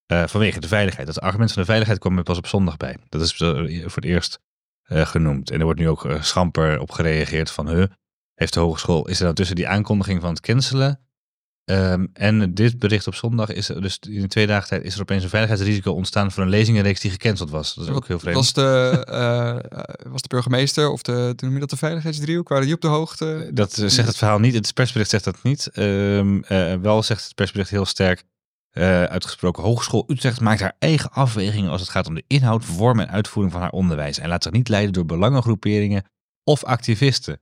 Eh, 0.05 0.27
vanwege 0.27 0.59
de 0.59 0.67
veiligheid. 0.67 1.07
Dat 1.07 1.21
argument 1.21 1.51
van 1.51 1.61
de 1.61 1.67
veiligheid 1.67 1.99
kwam 1.99 2.17
er 2.17 2.23
pas 2.23 2.37
op 2.37 2.47
zondag 2.47 2.77
bij. 2.77 2.97
Dat 3.09 3.21
is 3.21 3.33
voor 3.35 3.95
het 3.95 4.05
eerst 4.05 4.39
genoemd. 4.87 5.51
En 5.51 5.57
er 5.59 5.65
wordt 5.65 5.79
nu 5.79 5.89
ook 5.89 6.17
schamper 6.19 6.79
op 6.79 6.91
gereageerd 6.91 7.51
van, 7.51 7.69
huh, 7.69 7.85
heeft 8.35 8.53
de 8.53 8.59
hogeschool, 8.59 9.07
is 9.07 9.17
er 9.17 9.23
nou 9.23 9.35
tussen 9.35 9.55
die 9.55 9.67
aankondiging 9.67 10.21
van 10.21 10.29
het 10.29 10.39
cancelen 10.39 10.99
ehm, 11.65 12.05
en 12.13 12.53
dit 12.53 12.79
bericht 12.79 13.07
op 13.07 13.15
zondag 13.15 13.49
is 13.49 13.69
er 13.69 13.81
dus 13.81 13.99
in 13.99 14.27
twee 14.27 14.47
dagen 14.47 14.67
tijd 14.67 14.83
is 14.83 14.95
er 14.95 15.01
opeens 15.01 15.23
een 15.23 15.29
veiligheidsrisico 15.29 15.91
ontstaan 15.91 16.31
voor 16.31 16.43
een 16.43 16.49
lezingenreeks 16.49 16.99
die 16.99 17.11
gecanceld 17.11 17.49
was. 17.49 17.75
Dat 17.75 17.87
is 17.87 17.93
ook 17.93 18.07
heel 18.07 18.19
vreemd. 18.19 18.35
Was 18.35 18.53
de, 18.53 19.03
eh, 19.07 19.49
eh, 19.49 19.91
was 20.07 20.21
de 20.21 20.27
burgemeester 20.27 20.89
of 20.89 21.01
de, 21.01 21.33
noem 21.37 21.53
je 21.53 21.59
dat, 21.59 21.69
de 21.69 21.77
veiligheidsdriehoek? 21.77 22.49
Waren 22.49 22.65
die 22.65 22.75
op 22.75 22.81
de 22.81 22.87
hoogte? 22.87 23.49
Dat 23.53 23.77
eh, 23.77 23.87
zegt 23.87 24.07
het 24.07 24.17
verhaal 24.17 24.39
niet. 24.39 24.53
Het 24.53 24.73
persbericht 24.73 25.09
zegt 25.09 25.23
dat 25.23 25.43
niet. 25.43 25.67
Ehm, 25.67 26.39
eh, 26.39 26.75
wel 26.75 27.03
zegt 27.03 27.23
het 27.23 27.35
persbericht 27.35 27.69
heel 27.69 27.85
sterk 27.85 28.23
uitgesproken. 29.09 29.63
Hogeschool 29.63 30.03
Utrecht 30.07 30.39
maakt 30.39 30.59
haar 30.59 30.75
eigen 30.79 31.11
afwegingen 31.11 31.71
als 31.71 31.81
het 31.81 31.89
gaat 31.89 32.07
om 32.07 32.15
de 32.15 32.23
inhoud, 32.27 32.65
vorm 32.65 32.99
en 32.99 33.09
uitvoering 33.09 33.53
van 33.53 33.61
haar 33.61 33.71
onderwijs. 33.71 34.19
En 34.19 34.29
laat 34.29 34.43
zich 34.43 34.51
niet 34.51 34.69
leiden 34.69 34.93
door 34.93 35.05
belangengroeperingen 35.05 36.03
of 36.43 36.63
activisten. 36.63 37.39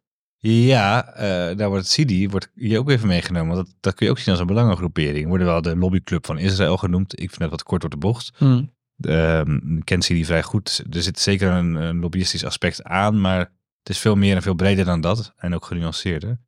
Ja, 0.50 1.14
eh, 1.14 1.58
daar 1.58 1.70
wordt 1.70 1.96
het 1.96 2.32
wordt 2.32 2.50
hier 2.56 2.80
ook 2.80 2.90
even 2.90 3.08
meegenomen. 3.08 3.56
Want 3.56 3.68
dat, 3.68 3.76
dat 3.80 3.94
kun 3.94 4.06
je 4.06 4.12
ook 4.12 4.18
zien 4.18 4.32
als 4.32 4.40
een 4.40 4.48
belangengroepering. 4.48 5.28
Worden 5.28 5.48
wel 5.48 5.62
de 5.62 5.76
lobbyclub 5.76 6.26
van 6.26 6.38
Israël 6.38 6.78
genoemd. 6.78 7.14
Ik 7.14 7.30
vind 7.30 7.40
dat 7.40 7.50
wat 7.50 7.64
kort 7.64 7.82
door 7.82 7.90
de 7.90 7.98
bocht. 7.98 8.32
Hmm. 8.38 8.72
Ehm 9.02 9.80
kent 9.84 10.06
vrij 10.06 10.44
goed. 10.44 10.84
Er 10.90 11.02
zit 11.02 11.20
zeker 11.20 11.52
een, 11.52 11.76
een 11.76 12.00
lobbyistisch 12.00 12.46
aspect 12.46 12.84
aan, 12.84 13.22
maar 13.22 13.40
het 13.40 13.90
is 13.90 13.98
veel 13.98 14.16
meer 14.16 14.36
en 14.36 14.42
veel 14.42 14.54
breder 14.54 14.86
dan 14.86 15.02
dat. 15.02 15.34
En 15.38 15.56
ook 15.56 15.66
genuanceerder. 15.66 16.40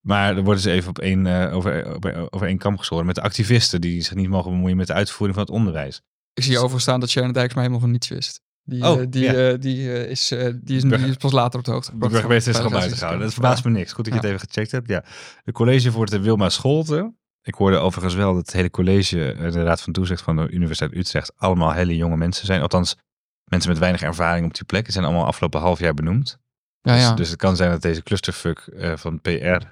Maar 0.00 0.36
er 0.36 0.44
worden 0.44 0.62
ze 0.62 0.70
even 0.70 0.88
op 0.88 0.98
één, 0.98 1.26
eh, 1.26 1.54
over, 1.56 1.84
over, 1.94 2.32
over 2.32 2.46
één 2.46 2.58
kam 2.58 2.78
geschoren 2.78 3.06
met 3.06 3.14
de 3.14 3.22
activisten 3.22 3.80
die 3.80 4.02
zich 4.02 4.14
niet 4.14 4.28
mogen 4.28 4.50
bemoeien 4.50 4.76
met 4.76 4.86
de 4.86 4.92
uitvoering 4.92 5.38
van 5.38 5.46
het 5.46 5.56
onderwijs. 5.56 6.02
Ik 6.34 6.42
zie 6.42 6.56
overigens 6.56 6.82
staan 6.82 7.00
dat 7.00 7.10
Sharon 7.10 7.32
Dijksma 7.32 7.60
helemaal 7.60 7.80
van 7.80 7.90
niets 7.90 8.08
wist. 8.08 8.40
Die, 8.68 8.84
Oh, 8.84 9.02
die, 9.08 9.22
ja. 9.22 9.56
die, 9.56 10.08
is, 10.08 10.28
die, 10.28 10.76
is, 10.76 10.82
die 10.82 11.06
is 11.06 11.16
pas 11.16 11.32
later 11.32 11.58
op 11.58 11.64
de 11.64 11.70
hoogte 11.70 11.86
De 11.86 11.92
gebracht. 11.92 12.12
burgemeester 12.12 12.52
is 12.52 12.56
gewoon 12.58 12.72
buiten 12.72 12.96
gehouden. 12.96 13.24
Dat 13.24 13.32
verbaast 13.32 13.64
me 13.64 13.70
niks. 13.70 13.92
Goed 13.92 14.04
dat 14.04 14.14
je 14.14 14.20
het 14.20 14.28
even 14.28 14.48
gecheckt 14.48 14.70
hebt. 14.70 14.88
Ja. 14.88 15.04
De 15.44 15.52
collegevoorzitter 15.52 16.26
Wilma 16.26 16.48
Scholten. 16.48 17.18
Ik 17.42 17.54
hoorde 17.54 17.76
overigens 17.76 18.14
wel 18.14 18.34
dat 18.34 18.46
het 18.46 18.52
hele 18.52 18.70
college, 18.70 19.32
eh, 19.32 19.52
de 19.52 19.62
Raad 19.62 19.80
van 19.82 19.92
Toezicht 19.92 20.22
van 20.22 20.36
de 20.36 20.48
Universiteit 20.50 20.96
Utrecht, 20.96 21.32
allemaal 21.36 21.72
hele 21.72 21.96
jonge 21.96 22.16
mensen 22.16 22.46
zijn. 22.46 22.60
Althans, 22.62 22.96
mensen 23.44 23.70
met 23.70 23.78
weinig 23.78 24.02
ervaring 24.02 24.46
op 24.46 24.54
die 24.54 24.64
plek. 24.64 24.86
Ze 24.86 24.92
zijn 24.92 25.04
allemaal 25.04 25.26
afgelopen 25.26 25.60
half 25.60 25.78
jaar 25.78 25.94
benoemd. 25.94 26.38
Ja, 26.80 26.92
dus, 26.94 27.02
ja. 27.02 27.14
dus 27.14 27.28
het 27.28 27.38
kan 27.38 27.56
zijn 27.56 27.70
dat 27.70 27.82
deze 27.82 28.02
clusterfuck 28.02 28.58
eh, 28.58 28.96
van 28.96 29.20
PR, 29.20 29.62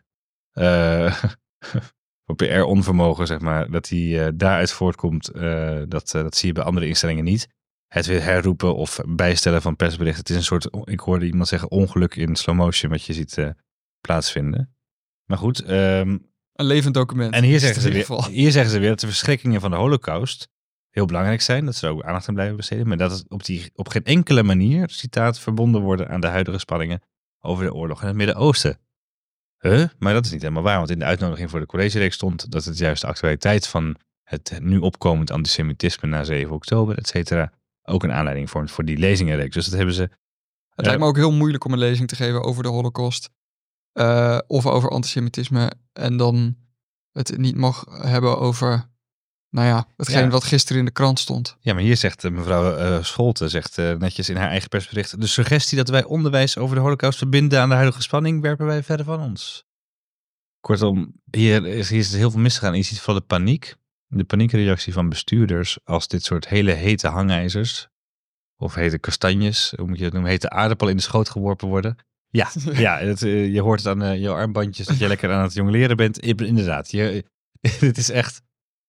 eh, 0.52 1.14
van 2.26 2.36
PR-onvermogen, 2.36 3.26
zeg 3.26 3.40
maar, 3.40 3.70
dat 3.70 3.84
die 3.84 4.36
daaruit 4.36 4.72
voortkomt. 4.72 5.30
dat, 5.88 6.10
dat 6.10 6.36
zie 6.36 6.48
je 6.48 6.54
bij 6.54 6.64
andere 6.64 6.86
instellingen 6.88 7.24
niet. 7.24 7.48
Het 7.86 8.06
weer 8.06 8.22
herroepen 8.22 8.76
of 8.76 9.00
bijstellen 9.06 9.62
van 9.62 9.76
persberichten. 9.76 10.20
Het 10.20 10.30
is 10.30 10.36
een 10.36 10.42
soort, 10.42 10.68
ik 10.84 11.00
hoorde 11.00 11.26
iemand 11.26 11.48
zeggen, 11.48 11.70
ongeluk 11.70 12.16
in 12.16 12.36
slow 12.36 12.56
motion 12.56 12.90
wat 12.90 13.04
je 13.04 13.12
ziet 13.12 13.38
eh, 13.38 13.50
plaatsvinden. 14.00 14.76
Maar 15.24 15.38
goed, 15.38 15.62
ehm, 15.62 16.18
Een 16.52 16.66
levend 16.66 16.94
document. 16.94 17.34
en 17.34 17.44
hier 17.44 17.60
zeggen, 17.60 17.82
ze 17.82 17.90
weer, 17.90 18.28
hier 18.30 18.50
zeggen 18.52 18.72
ze 18.72 18.78
weer 18.78 18.88
dat 18.88 19.00
de 19.00 19.06
verschrikkingen 19.06 19.60
van 19.60 19.70
de 19.70 19.76
holocaust 19.76 20.48
heel 20.90 21.06
belangrijk 21.06 21.40
zijn. 21.40 21.64
Dat 21.64 21.74
ze 21.74 21.86
er 21.86 21.92
ook 21.92 22.02
aandacht 22.02 22.28
aan 22.28 22.34
blijven 22.34 22.56
besteden. 22.56 22.88
Maar 22.88 22.96
dat 22.96 23.10
het 23.10 23.30
op, 23.30 23.44
die, 23.44 23.70
op 23.74 23.88
geen 23.88 24.04
enkele 24.04 24.42
manier, 24.42 24.90
citaat, 24.90 25.40
verbonden 25.40 25.80
worden 25.80 26.08
aan 26.08 26.20
de 26.20 26.26
huidige 26.26 26.58
spanningen 26.58 27.02
over 27.40 27.64
de 27.64 27.74
oorlog 27.74 28.00
in 28.00 28.06
het 28.06 28.16
Midden-Oosten. 28.16 28.78
Huh? 29.58 29.84
Maar 29.98 30.12
dat 30.12 30.24
is 30.24 30.30
niet 30.30 30.42
helemaal 30.42 30.62
waar, 30.62 30.76
want 30.76 30.90
in 30.90 30.98
de 30.98 31.04
uitnodiging 31.04 31.50
voor 31.50 31.60
de 31.60 31.66
collegereeks 31.66 32.14
stond 32.14 32.50
dat 32.50 32.64
het 32.64 32.78
juist 32.78 33.00
de 33.00 33.06
actualiteit 33.06 33.66
van 33.66 33.96
het 34.22 34.58
nu 34.60 34.78
opkomend 34.78 35.30
antisemitisme 35.30 36.08
na 36.08 36.24
7 36.24 36.54
oktober, 36.54 36.98
et 36.98 37.06
cetera, 37.06 37.52
ook 37.86 38.02
een 38.04 38.12
aanleiding 38.12 38.50
vormt 38.50 38.70
voor 38.70 38.84
die 38.84 38.98
lezingenreeks. 38.98 39.54
Dus 39.54 39.64
dat 39.66 39.74
hebben 39.76 39.94
ze 39.94 40.02
Het 40.74 40.86
lijkt 40.86 41.00
me 41.00 41.06
ook 41.06 41.16
heel 41.16 41.32
moeilijk 41.32 41.64
om 41.64 41.72
een 41.72 41.78
lezing 41.78 42.08
te 42.08 42.16
geven 42.16 42.42
over 42.42 42.62
de 42.62 42.68
holocaust. 42.68 43.30
eh, 43.92 44.38
of 44.46 44.66
over 44.66 44.90
antisemitisme. 44.90 45.72
En 45.92 46.16
dan 46.16 46.56
het 47.12 47.36
niet 47.36 47.56
mag 47.56 47.84
hebben 47.88 48.38
over, 48.38 48.90
nou 49.50 49.66
ja, 49.66 49.86
hetgeen 49.96 50.22
Ja. 50.24 50.28
wat 50.28 50.44
gisteren 50.44 50.78
in 50.78 50.84
de 50.84 50.90
krant 50.90 51.18
stond. 51.18 51.56
Ja, 51.60 51.74
maar 51.74 51.82
hier 51.82 51.96
zegt 51.96 52.24
eh, 52.24 52.30
mevrouw 52.30 52.76
eh 52.76 53.02
Scholte 53.04 53.48
zegt, 53.48 53.78
eh, 53.78 53.92
netjes 53.92 54.28
in 54.28 54.36
haar 54.36 54.48
eigen 54.48 54.68
persbericht... 54.68 55.20
de 55.20 55.26
suggestie 55.26 55.76
dat 55.78 55.88
wij 55.88 56.04
onderwijs 56.04 56.58
over 56.58 56.74
de 56.76 56.82
holocaust 56.82 57.18
verbinden 57.18 57.60
aan 57.60 57.68
de 57.68 57.74
huidige 57.74 58.02
spanning... 58.02 58.40
werpen 58.42 58.66
wij 58.66 58.82
verder 58.82 59.06
van 59.06 59.20
ons. 59.20 59.64
Kortom, 60.60 61.20
hier 61.30 61.66
is, 61.66 61.88
hier 61.90 61.98
is 61.98 62.12
heel 62.12 62.30
veel 62.30 62.40
misgegaan. 62.40 62.76
Je 62.76 62.82
ziet 62.82 63.00
vooral 63.00 63.20
de 63.20 63.26
paniek. 63.26 63.74
De 64.08 64.24
paniekreactie 64.24 64.92
van 64.92 65.08
bestuurders 65.08 65.78
als 65.84 66.08
dit 66.08 66.24
soort 66.24 66.48
hele 66.48 66.72
hete 66.72 67.08
hangijzers... 67.08 67.88
of 68.56 68.74
hete 68.74 68.98
kastanjes, 68.98 69.72
hoe 69.76 69.86
moet 69.86 69.98
je 69.98 70.04
het 70.04 70.12
noemen, 70.12 70.30
hete 70.30 70.50
aardappelen 70.50 70.92
in 70.92 70.98
de 70.98 71.02
schoot 71.02 71.30
geworpen 71.30 71.68
worden. 71.68 71.96
Ja, 72.28 72.50
ja 72.86 72.98
het, 72.98 73.22
eh, 73.22 73.52
je 73.52 73.60
hoort 73.60 73.78
het 73.78 73.88
aan 73.88 74.02
eh, 74.02 74.20
je 74.20 74.28
armbandjes 74.28 74.86
dat 74.86 74.98
je 74.98 75.08
lekker 75.08 75.32
aan 75.32 75.42
het 75.42 75.54
jongleren 75.54 75.96
bent. 75.96 76.18
Inderdaad, 76.18 76.90
je, 76.90 77.24
het 77.60 77.98
is 77.98 78.10
echt... 78.10 78.44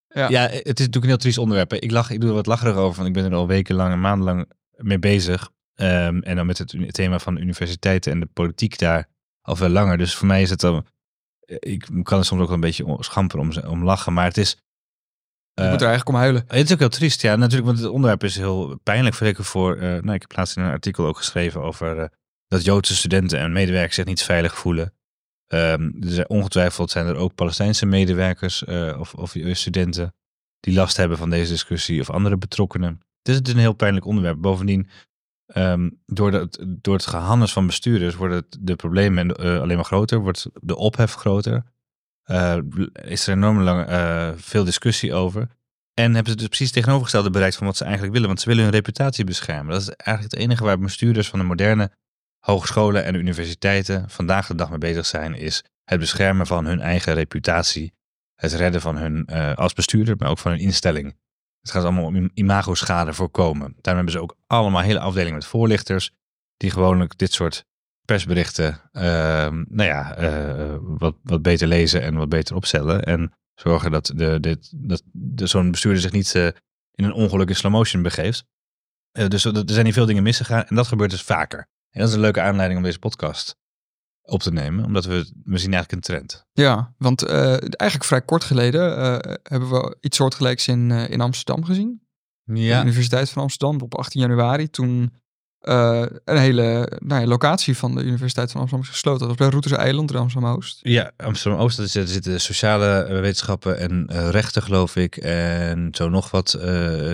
Ja. 0.07 0.29
Ja. 0.29 0.41
het 0.41 0.53
is 0.53 0.63
natuurlijk 0.65 1.03
een 1.03 1.09
heel 1.09 1.17
triest 1.17 1.37
onderwerp. 1.37 1.73
Ik, 1.73 1.91
lach, 1.91 2.09
ik 2.09 2.19
doe 2.19 2.29
er 2.29 2.35
wat 2.35 2.45
lacherig 2.45 2.75
over, 2.75 2.95
want 2.95 3.07
ik 3.07 3.13
ben 3.13 3.31
er 3.31 3.37
al 3.37 3.47
wekenlang 3.47 3.91
en 3.93 3.99
maandenlang 3.99 4.51
mee 4.75 4.99
bezig. 4.99 5.51
Ehm, 5.73 6.19
en 6.19 6.35
dan 6.35 6.45
met 6.45 6.57
het 6.57 6.93
thema 6.93 7.19
van 7.19 7.37
universiteiten 7.37 8.11
en 8.11 8.19
de 8.19 8.25
politiek 8.25 8.77
daar 8.77 9.09
al 9.41 9.55
veel 9.55 9.69
langer. 9.69 9.97
Dus 9.97 10.15
voor 10.15 10.27
mij 10.27 10.41
is 10.41 10.49
het 10.49 10.59
dan... 10.59 10.85
Ik 11.45 11.87
kan 12.03 12.19
er 12.19 12.25
soms 12.25 12.41
ook 12.41 12.47
wel 12.47 12.55
een 12.55 12.61
beetje 12.61 12.97
schamper 12.99 13.39
om, 13.39 13.51
om 13.57 13.83
lachen, 13.83 14.13
maar 14.13 14.25
het 14.25 14.37
is... 14.37 14.57
Je 15.57 15.63
eh, 15.63 15.69
moet 15.69 15.81
er 15.81 15.87
eigenlijk 15.87 16.17
om 16.17 16.21
huilen. 16.23 16.43
het 16.47 16.65
is 16.65 16.73
ook 16.73 16.79
heel 16.79 16.89
triest, 16.89 17.21
ja, 17.21 17.35
natuurlijk, 17.35 17.67
want 17.67 17.79
het 17.79 17.89
onderwerp 17.89 18.23
is 18.23 18.35
heel 18.35 18.79
pijnlijk. 18.83 19.15
Zeker 19.15 19.43
voor, 19.43 19.75
eh, 19.75 19.81
nou, 19.81 20.13
ik 20.13 20.21
heb 20.21 20.35
laatst 20.35 20.57
in 20.57 20.63
een 20.63 20.71
artikel 20.71 21.05
ook 21.05 21.17
geschreven 21.17 21.61
over 21.61 21.99
eh, 21.99 22.07
dat 22.47 22.63
Joodse 22.63 22.95
studenten 22.95 23.39
en 23.39 23.51
medewerkers 23.51 23.95
zich 23.95 24.05
niet 24.05 24.23
veilig 24.23 24.57
voelen. 24.57 24.93
Ehm, 25.47 25.91
ongetwijfeld 26.27 26.91
zijn 26.91 27.05
er 27.05 27.15
ook 27.15 27.35
Palestijnse 27.35 27.85
medewerkers 27.85 28.63
eh, 28.63 28.99
of, 28.99 29.13
of 29.13 29.35
studenten 29.51 30.15
die 30.59 30.73
last 30.73 30.97
hebben 30.97 31.17
van 31.17 31.29
deze 31.29 31.51
discussie 31.51 32.01
of 32.01 32.09
andere 32.09 32.37
betrokkenen. 32.37 33.01
Dus 33.21 33.35
het 33.35 33.47
is 33.47 33.53
een 33.53 33.59
heel 33.59 33.73
pijnlijk 33.73 34.05
onderwerp. 34.05 34.41
Bovendien, 34.41 34.89
ehm, 35.45 35.89
door, 36.05 36.47
door 36.67 36.93
het 36.93 37.05
gehannes 37.05 37.53
van 37.53 37.65
bestuurders 37.65 38.15
worden 38.15 38.45
de 38.59 38.75
problemen 38.75 39.35
eh, 39.35 39.59
alleen 39.59 39.75
maar 39.75 39.85
groter, 39.85 40.19
wordt 40.19 40.49
de 40.53 40.75
ophef 40.75 41.13
groter. 41.13 41.63
Eh, 42.27 42.57
is 42.93 43.27
er 43.27 43.33
enorm 43.33 43.61
lang 43.61 43.87
eh, 43.87 44.31
veel 44.35 44.63
discussie 44.63 45.13
over. 45.13 45.47
En 45.93 46.13
hebben 46.13 46.31
ze 46.31 46.37
dus 46.37 46.47
precies 46.47 46.71
tegenovergestelde 46.71 47.29
bereikt 47.29 47.55
van 47.55 47.67
wat 47.67 47.77
ze 47.77 47.83
eigenlijk 47.83 48.13
willen. 48.13 48.27
Want 48.27 48.41
ze 48.41 48.47
willen 48.47 48.63
hun 48.63 48.73
reputatie 48.73 49.25
beschermen. 49.25 49.71
Dat 49.71 49.81
is 49.81 49.89
eigenlijk 49.89 50.31
het 50.31 50.41
enige 50.43 50.63
waar 50.63 50.79
bestuurders 50.79 51.29
van 51.29 51.39
de 51.39 51.45
moderne 51.45 51.91
hogescholen 52.39 53.03
en 53.03 53.15
universiteiten 53.15 54.09
vandaag 54.09 54.47
de 54.47 54.55
dag 54.55 54.69
mee 54.69 54.77
bezig 54.77 55.05
zijn. 55.05 55.33
Is 55.33 55.63
het 55.83 55.99
beschermen 55.99 56.47
van 56.47 56.65
hun 56.65 56.81
eigen 56.81 57.13
reputatie. 57.13 57.93
Het 58.35 58.53
redden 58.53 58.81
van 58.81 58.97
hun 58.97 59.25
eh, 59.25 59.53
als 59.53 59.73
bestuurder, 59.73 60.15
maar 60.17 60.29
ook 60.29 60.37
van 60.39 60.51
hun 60.51 60.59
instelling. 60.59 61.15
Het 61.61 61.71
gaat 61.71 61.83
allemaal 61.83 62.05
om 62.05 62.15
im- 62.15 62.31
imagoschade 62.33 63.13
voorkomen. 63.13 63.75
Daarom 63.81 64.03
hebben 64.05 64.11
ze 64.11 64.19
ook 64.21 64.35
allemaal 64.47 64.81
hele 64.81 64.99
afdelingen 64.99 65.33
met 65.33 65.45
voorlichters. 65.45 66.11
Die 66.57 66.71
gewoonlijk 66.71 67.17
dit 67.17 67.33
soort 67.33 67.65
persberichten 68.07 68.81
ehm, 68.91 69.63
nou 69.69 69.89
ja, 69.89 70.15
eh, 70.15 70.77
wat, 70.81 71.15
wat 71.23 71.41
beter 71.41 71.67
lezen 71.67 72.01
en 72.01 72.15
wat 72.15 72.29
beter 72.29 72.55
opstellen. 72.55 73.03
En 73.03 73.33
zorgen 73.55 73.91
dat, 73.91 74.11
de, 74.15 74.39
dit, 74.39 74.71
dat 74.75 75.01
de, 75.11 75.47
zo'n 75.47 75.71
bestuurder 75.71 76.01
zich 76.01 76.11
niet 76.11 76.35
eh, 76.35 76.45
in 76.91 77.03
een 77.03 77.13
ongeluk 77.13 77.49
in 77.49 77.55
slow 77.55 77.71
motion 77.71 78.01
begeeft. 78.01 78.45
Eh, 79.11 79.27
dus 79.27 79.45
er 79.45 79.63
zijn 79.65 79.85
hier 79.85 79.93
veel 79.93 80.05
dingen 80.05 80.23
misgegaan 80.23 80.63
en 80.63 80.75
dat 80.75 80.87
gebeurt 80.87 81.11
dus 81.11 81.21
vaker. 81.21 81.59
En 81.89 81.99
dat 81.99 82.09
is 82.09 82.15
een 82.15 82.21
leuke 82.21 82.41
aanleiding 82.41 82.79
om 82.79 82.85
deze 82.85 82.99
podcast 82.99 83.55
op 84.21 84.41
te 84.41 84.51
nemen, 84.51 84.85
omdat 84.85 85.05
we, 85.05 85.31
we 85.43 85.57
zien 85.57 85.73
eigenlijk 85.73 85.91
een 85.91 86.01
trend. 86.01 86.45
Ja, 86.51 86.93
want 86.97 87.25
eigenlijk 87.25 88.03
vrij 88.03 88.21
kort 88.21 88.43
geleden 88.43 88.91
hebben 89.43 89.69
we 89.69 89.97
iets 89.99 90.17
soortgelijks 90.17 90.67
in, 90.67 90.91
in 90.91 91.21
Amsterdam 91.21 91.63
gezien. 91.63 92.01
De 92.43 92.81
Universiteit 92.81 93.29
van 93.29 93.41
Amsterdam 93.41 93.81
op 93.81 93.95
18 93.95 94.21
januari. 94.21 94.69
Toen 94.69 95.13
eh, 95.67 96.05
een 96.25 96.37
hele 96.37 96.91
nou 96.99 97.21
ja, 97.21 97.27
locatie 97.27 97.77
van 97.77 97.95
de 97.95 98.03
Universiteit 98.03 98.51
van 98.51 98.59
Amsterdam 98.61 98.87
is 98.87 98.93
gesloten. 98.93 99.19
Dat 99.19 99.27
was 99.27 99.37
bij 99.37 99.47
Routers 99.47 99.73
Eiland 99.73 100.11
in 100.11 100.17
Amsterdam-Oost. 100.17 100.79
Ja, 100.81 101.11
Amsterdam 101.17 101.59
Oost, 101.61 101.77
daar 101.77 101.87
zitten- 101.87 102.13
zitten 102.13 102.41
sociale 102.41 102.85
eh, 103.01 103.19
wetenschappen 103.19 103.77
en 103.79 104.07
eh, 104.07 104.29
rechten, 104.29 104.61
geloof 104.63 104.95
ik. 104.95 105.17
En 105.17 105.89
zo 105.91 106.09
nog 106.09 106.31
wat 106.31 106.49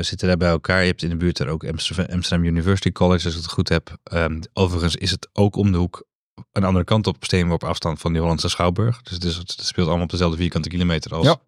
zitten 0.01 0.27
daar 0.27 0.37
bij 0.37 0.49
elkaar. 0.49 0.81
Je 0.81 0.87
hebt 0.87 1.03
in 1.03 1.09
de 1.09 1.15
buurt 1.17 1.37
daar 1.37 1.47
ook 1.47 1.65
Amsterdam, 1.65 2.43
University 2.43 2.91
College, 2.91 3.25
als 3.25 3.35
ik 3.35 3.41
het 3.41 3.51
goed 3.51 3.69
heb. 3.69 3.97
Ehm, 4.03 4.41
overigens 4.53 4.95
is 4.95 5.11
het 5.11 5.29
ook 5.33 5.55
om 5.55 5.71
de 5.71 5.77
hoek 5.77 6.05
een 6.51 6.63
andere 6.63 6.85
kant 6.85 7.07
op 7.07 7.15
steenworp 7.19 7.63
afstand 7.63 7.99
van 7.99 8.11
die 8.11 8.21
Hollandse 8.21 8.49
Schouwburg. 8.49 9.01
Dus 9.01 9.13
het, 9.13 9.23
is, 9.23 9.35
het 9.35 9.51
speelt 9.61 9.87
allemaal 9.87 10.05
op 10.05 10.11
dezelfde 10.11 10.37
vierkante 10.37 10.69
kilometer 10.69 11.15
als 11.15 11.25
Ja. 11.25 11.39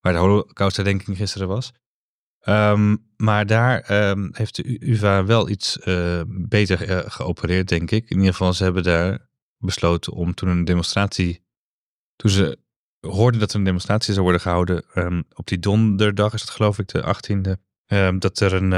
waar 0.00 0.12
de 0.12 0.18
Holocaustherdenking 0.18 1.16
gisteren 1.16 1.48
was. 1.48 1.72
Ehm, 2.44 2.96
maar 3.16 3.46
daar 3.46 3.80
ehm, 3.80 4.28
heeft 4.32 4.56
de 4.56 4.86
UvA 4.90 5.24
wel 5.24 5.48
iets 5.48 5.78
eh, 5.78 6.20
beter 6.26 6.88
eh, 6.88 7.10
geopereerd, 7.10 7.68
denk 7.68 7.90
ik. 7.90 8.10
In 8.10 8.16
ieder 8.16 8.32
geval, 8.32 8.52
ze 8.52 8.64
hebben 8.64 8.82
daar 8.82 9.28
besloten 9.58 10.12
om 10.12 10.34
toen 10.34 10.48
een 10.48 10.64
demonstratie, 10.64 11.44
toen 12.16 12.30
ze 12.30 12.58
hoorden 13.00 13.40
dat 13.40 13.52
er 13.52 13.58
een 13.58 13.64
demonstratie 13.64 14.12
zou 14.12 14.22
worden 14.22 14.42
gehouden, 14.42 14.84
ehm, 14.94 15.22
op 15.34 15.46
die 15.46 15.58
donderdag 15.58 16.34
is 16.34 16.40
het 16.40 16.50
geloof 16.50 16.78
ik, 16.78 16.88
de 16.88 17.02
18e, 17.02 17.56
ehm, 17.86 18.18
dat 18.18 18.40
er 18.40 18.52
een, 18.52 18.70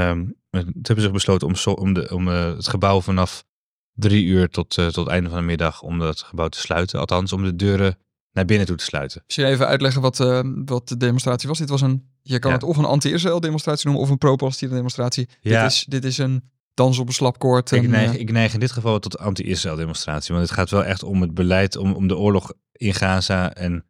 toen 0.51 0.73
hebben 0.81 1.03
ze 1.03 1.11
besloten 1.11 1.47
om, 1.47 1.75
om, 1.75 1.93
de, 1.93 2.09
om 2.13 2.27
eh, 2.27 2.55
het 2.55 2.67
gebouw 2.67 3.01
vanaf 3.01 3.45
drie 3.93 4.25
uur 4.25 4.49
tot, 4.49 4.69
tot 4.69 4.95
het 4.95 5.07
einde 5.07 5.29
van 5.29 5.39
de 5.39 5.45
middag 5.45 5.81
om 5.81 5.99
dat 5.99 6.21
gebouw 6.21 6.47
te 6.47 6.59
sluiten. 6.59 6.99
Althans, 6.99 7.33
om 7.33 7.43
de 7.43 7.55
deuren 7.55 7.97
naar 8.31 8.45
binnen 8.45 8.67
toe 8.67 8.75
te 8.75 8.83
sluiten. 8.83 9.23
Je 9.27 9.45
even 9.45 9.67
uitleggen 9.67 10.01
wat, 10.01 10.17
wat 10.65 10.87
de 10.87 10.97
demonstratie 10.97 11.47
was. 11.47 11.57
Dit 11.57 11.69
was 11.69 11.81
een, 11.81 12.16
je 12.27 12.39
kan 12.39 12.51
Ja. 12.51 12.57
het 12.57 12.65
of 12.65 12.77
een 12.77 12.85
anti-Israël 12.85 13.39
demonstratie 13.39 13.85
noemen 13.85 14.03
of 14.03 14.09
een 14.09 14.17
pro-Palestina 14.17 14.75
demonstratie. 14.75 15.29
Ja. 15.41 15.61
Dit, 15.63 15.71
is, 15.71 15.85
dit 15.87 16.05
is 16.05 16.17
een 16.17 16.43
dans 16.73 16.99
op 16.99 17.07
een 17.07 17.13
slapkoord. 17.13 17.71
Ik 17.71 17.87
neig, 17.87 18.13
eh, 18.13 18.19
ik 18.19 18.31
neig 18.31 18.53
in 18.53 18.59
dit 18.59 18.71
geval 18.71 18.99
tot 18.99 19.17
anti-Israël 19.19 19.75
demonstratie. 19.75 20.35
Want 20.35 20.47
het 20.47 20.57
gaat 20.57 20.69
wel 20.69 20.85
echt 20.85 21.03
om 21.03 21.21
het 21.21 21.33
beleid, 21.33 21.75
om, 21.75 21.93
om 21.93 22.07
de 22.07 22.17
oorlog 22.17 22.53
in 22.71 22.93
Gaza. 22.93 23.53
En 23.53 23.85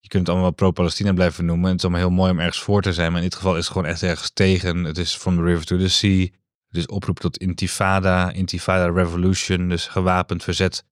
je 0.00 0.08
kunt 0.08 0.26
het 0.26 0.34
allemaal 0.34 0.52
pro-Palestina 0.52 1.12
blijven 1.12 1.44
noemen. 1.44 1.64
En 1.64 1.70
het 1.70 1.78
is 1.78 1.84
allemaal 1.84 2.06
heel 2.06 2.16
mooi 2.16 2.30
om 2.30 2.38
ergens 2.38 2.62
voor 2.62 2.82
te 2.82 2.92
zijn. 2.92 3.12
Maar 3.12 3.20
in 3.22 3.26
dit 3.28 3.36
geval 3.36 3.56
is 3.56 3.64
het 3.64 3.72
gewoon 3.72 3.86
echt 3.86 4.02
ergens 4.02 4.30
tegen. 4.34 4.84
Het 4.84 4.98
is 4.98 5.14
from 5.16 5.36
the 5.36 5.42
river 5.42 5.64
to 5.64 5.78
the 5.78 5.88
sea. 5.88 6.20
Het 6.68 6.76
is 6.76 6.86
oproep 6.86 7.20
tot 7.20 7.36
intifada, 7.36 8.32
intifada 8.32 8.90
revolution. 8.90 9.68
Dus 9.68 9.86
gewapend 9.86 10.42
verzet 10.42 10.84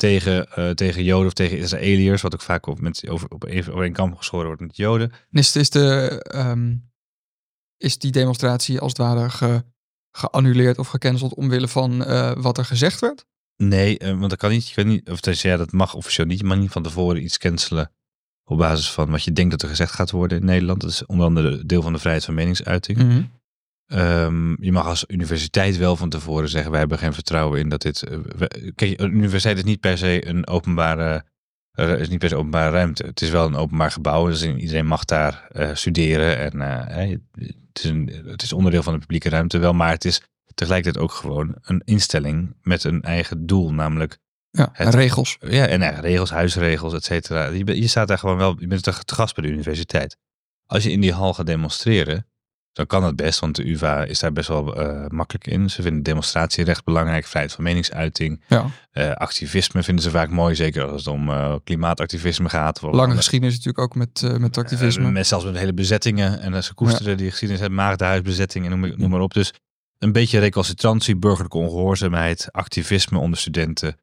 tegen, 0.00 0.52
eh, 0.52 0.70
tegen 0.70 1.04
Joden 1.04 1.26
of 1.26 1.32
tegen 1.32 1.58
Israëliërs. 1.58 2.22
Wat 2.22 2.34
ook 2.34 2.40
vaak 2.40 2.66
op, 2.66 2.80
met, 2.80 3.08
over, 3.08 3.28
op 3.28 3.44
een, 3.44 3.58
over 3.58 3.84
een 3.84 3.92
kamp 3.92 4.16
geschoren 4.16 4.46
wordt 4.46 4.60
met 4.60 4.76
Joden. 4.76 5.12
is, 5.30 5.56
is, 5.56 5.70
de, 5.70 6.20
ehm, 6.22 6.74
is 7.76 7.98
die 7.98 8.10
demonstratie 8.10 8.80
als 8.80 8.92
het 8.92 9.00
ware 9.00 9.30
ge, 9.30 9.64
geannuleerd 10.10 10.78
of 10.78 10.88
gecanceld 10.88 11.34
omwille 11.34 11.68
van 11.68 12.04
eh, 12.04 12.32
wat 12.36 12.58
er 12.58 12.64
gezegd 12.64 13.00
werd? 13.00 13.26
Nee, 13.56 13.98
eh, 13.98 14.18
want 14.18 14.30
dat 14.30 14.38
kan 14.38 14.50
niet. 14.50 14.68
Je 14.68 14.74
kan 14.74 14.86
niet 14.86 15.10
of 15.10 15.20
dus, 15.20 15.42
ja, 15.42 15.56
dat 15.56 15.72
mag 15.72 15.94
officieel 15.94 16.26
niet. 16.26 16.38
Je 16.38 16.44
mag 16.44 16.58
niet 16.58 16.70
van 16.70 16.82
tevoren 16.82 17.22
iets 17.22 17.38
cancelen 17.38 17.92
op 18.44 18.58
basis 18.58 18.90
van 18.90 19.10
wat 19.10 19.24
je 19.24 19.32
denkt 19.32 19.50
dat 19.50 19.62
er 19.62 19.68
gezegd 19.68 19.92
gaat 19.92 20.10
worden 20.10 20.38
in 20.38 20.44
Nederland. 20.44 20.80
Dat 20.80 20.90
is 20.90 21.06
onder 21.06 21.26
andere 21.26 21.66
deel 21.66 21.82
van 21.82 21.92
de 21.92 21.98
vrijheid 21.98 22.24
van 22.24 22.34
meningsuiting. 22.34 22.98
Mhm. 22.98 23.22
Ehm, 23.90 24.62
je 24.62 24.72
mag 24.72 24.86
als 24.86 25.04
universiteit 25.06 25.76
wel 25.76 25.96
van 25.96 26.08
tevoren 26.08 26.48
zeggen, 26.48 26.70
wij 26.70 26.80
hebben 26.80 26.98
geen 26.98 27.12
vertrouwen 27.14 27.60
in 27.60 27.68
dat 27.68 27.82
dit... 27.82 28.02
eh, 28.02 28.18
we- 28.36 28.72
kijk, 28.74 29.00
een 29.00 29.14
universiteit 29.14 29.56
is 29.56 29.64
niet 29.64 29.80
per 29.80 29.98
se 29.98 30.26
een 30.28 30.46
openbare, 30.46 31.24
eh, 31.72 31.98
is 32.00 32.08
niet 32.08 32.18
per 32.18 32.28
se 32.28 32.36
openbare 32.36 32.70
ruimte. 32.70 33.06
Het 33.06 33.20
is 33.22 33.30
wel 33.30 33.46
een 33.46 33.54
openbaar 33.56 33.90
gebouw, 33.90 34.26
dus 34.26 34.42
iedereen 34.46 34.86
mag 34.86 35.04
daar 35.04 35.46
eh, 35.50 35.74
studeren. 35.74 36.38
En 36.38 36.60
het, 37.70 37.84
is 37.84 37.84
een, 37.84 38.22
het 38.26 38.42
is 38.42 38.52
onderdeel 38.52 38.82
van 38.82 38.92
de 38.92 38.98
publieke 38.98 39.28
ruimte 39.28 39.58
wel, 39.58 39.72
maar 39.72 39.90
het 39.90 40.04
is 40.04 40.22
tegelijkertijd 40.54 41.04
ook 41.04 41.12
gewoon 41.12 41.54
een 41.62 41.82
instelling 41.84 42.54
met 42.62 42.84
een 42.84 43.02
eigen 43.02 43.46
doel, 43.46 43.72
namelijk 43.72 44.18
Ja, 44.50 44.68
Het- 44.72 44.86
en 44.94 45.00
regels. 45.00 45.36
ja, 45.40 45.66
en 45.66 45.82
eigen 45.82 46.02
regels, 46.02 46.30
huisregels, 46.30 46.94
et 46.94 47.04
cetera. 47.04 47.46
Je, 47.48 47.80
je 47.80 47.88
staat 47.88 48.08
daar 48.08 48.18
gewoon 48.18 48.36
wel, 48.36 48.56
je 48.60 48.66
bent 48.66 48.82
toch 48.82 49.04
te 49.04 49.14
gast 49.14 49.34
bij 49.34 49.44
de 49.46 49.52
universiteit. 49.52 50.16
Als 50.66 50.82
je 50.84 50.90
in 50.90 51.00
die 51.00 51.12
hal 51.12 51.34
gaat 51.34 51.46
demonstreren, 51.46 52.26
dan 52.72 52.86
kan 52.86 53.02
dat 53.02 53.16
best, 53.16 53.40
want 53.40 53.56
de 53.56 53.70
UvA 53.70 54.04
is 54.04 54.18
daar 54.18 54.32
best 54.32 54.48
wel 54.48 54.76
eh, 54.76 55.06
makkelijk 55.08 55.46
in. 55.46 55.70
Ze 55.70 55.82
vinden 55.82 56.02
demonstratierecht 56.02 56.84
belangrijk, 56.84 57.26
vrijheid 57.26 57.54
van 57.54 57.64
meningsuiting. 57.64 58.44
Ja. 58.48 58.66
Eh, 58.90 59.12
activisme 59.12 59.82
vinden 59.82 60.04
ze 60.04 60.10
vaak 60.10 60.30
mooi, 60.30 60.54
zeker 60.54 60.84
als 60.84 61.04
het 61.04 61.14
om 61.14 61.30
eh, 61.30 61.54
klimaatactivisme 61.64 62.48
gaat. 62.48 62.82
Lange 62.82 63.16
geschiedenis 63.16 63.56
natuurlijk 63.56 63.84
ook 63.84 63.94
met, 63.94 64.38
met 64.38 64.58
activisme. 64.58 65.10
met 65.10 65.26
zelfs 65.26 65.44
met 65.44 65.56
hele 65.56 65.74
bezettingen. 65.74 66.40
En 66.40 66.64
ze 66.64 66.74
koesteren 66.74 67.16
die 67.16 67.30
geschiedenis, 67.30 67.62
het 67.62 67.72
maagdenhuisbezetting 67.72 68.64
en 68.64 68.80
noem, 68.80 68.92
noem 68.96 69.10
maar 69.10 69.20
op. 69.20 69.34
Dus 69.34 69.52
een 69.98 70.12
beetje 70.12 70.38
recalcitrantie, 70.38 71.16
burgerlijke 71.16 71.58
ongehoorzaamheid, 71.58 72.48
activisme 72.52 73.18
onder 73.18 73.38
studenten, 73.38 73.96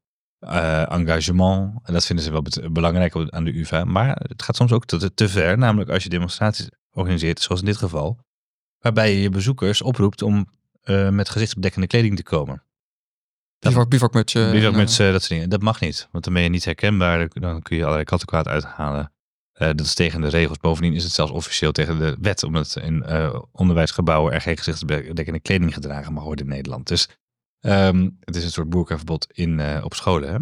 engagement. 0.90 1.74
En 1.84 1.94
dat 1.94 2.06
vinden 2.06 2.26
ze 2.26 2.32
wel 2.32 2.44
belangrijk 2.72 3.16
aan 3.30 3.44
de 3.44 3.60
UvA. 3.60 3.84
Maar 3.84 4.16
het 4.28 4.44
gaat 4.44 4.56
soms 4.56 4.72
ook 4.72 4.86
te, 4.86 5.14
te 5.14 5.30
ver. 5.30 5.58
Namelijk 5.58 5.90
als 5.90 6.04
je 6.04 6.10
demonstraties 6.10 6.70
organiseert, 6.92 7.42
zoals 7.42 7.62
in 7.62 7.68
dit 7.68 7.78
geval. 7.78 8.26
Waarbij 8.88 9.14
je 9.14 9.22
je 9.22 9.30
bezoekers 9.30 9.82
oproept 9.82 10.22
om 10.22 10.48
eh, 10.82 11.10
met 11.10 11.30
gezichtsbedekkende 11.30 11.88
kleding 11.88 12.16
te 12.16 12.24
komen. 12.24 12.64
Bivak, 13.60 13.90
bivakmutsje. 13.90 14.44
en, 14.44 14.52
Bivak 14.52 14.74
eh, 14.74 14.78
dat 14.78 14.98
soort 14.98 15.28
dingen. 15.28 15.50
Dat 15.50 15.62
mag 15.62 15.80
niet, 15.80 16.08
want 16.12 16.24
dan 16.24 16.34
ben 16.34 16.44
je 16.44 16.50
niet 16.50 16.66
herkenbaar. 16.66 17.28
Dan 17.34 17.62
kun 17.62 17.76
je 17.76 17.82
allerlei 17.82 18.06
kattenkwaad 18.06 18.48
uithalen. 18.48 19.12
Eh, 19.52 19.68
dat 19.68 19.80
is 19.86 19.94
tegen 19.94 20.22
de 20.22 20.28
regels. 20.28 20.58
Bovendien 20.58 20.94
is 20.94 21.04
het 21.04 21.12
zelfs 21.12 21.32
officieel 21.32 21.72
tegen 21.72 22.00
de 22.00 22.18
wet, 22.22 22.44
omdat 22.44 22.78
in 22.82 23.06
onderwijsgebouwen 23.52 24.34
er 24.34 24.42
geen 24.42 24.58
gezichtsbedekkende 24.58 25.40
kleding 25.40 25.74
gedragen 25.74 26.14
mag 26.14 26.24
worden 26.24 26.46
in 26.46 26.52
Nederland. 26.52 26.88
Dus 26.88 27.10
ehm, 27.60 28.10
het 28.20 28.36
is 28.36 28.44
een 28.44 28.52
soort 28.52 28.70
boerkaverbod 28.70 29.28
in, 29.32 29.84
op 29.84 29.94
scholen. 29.94 30.30
Hè? 30.30 30.38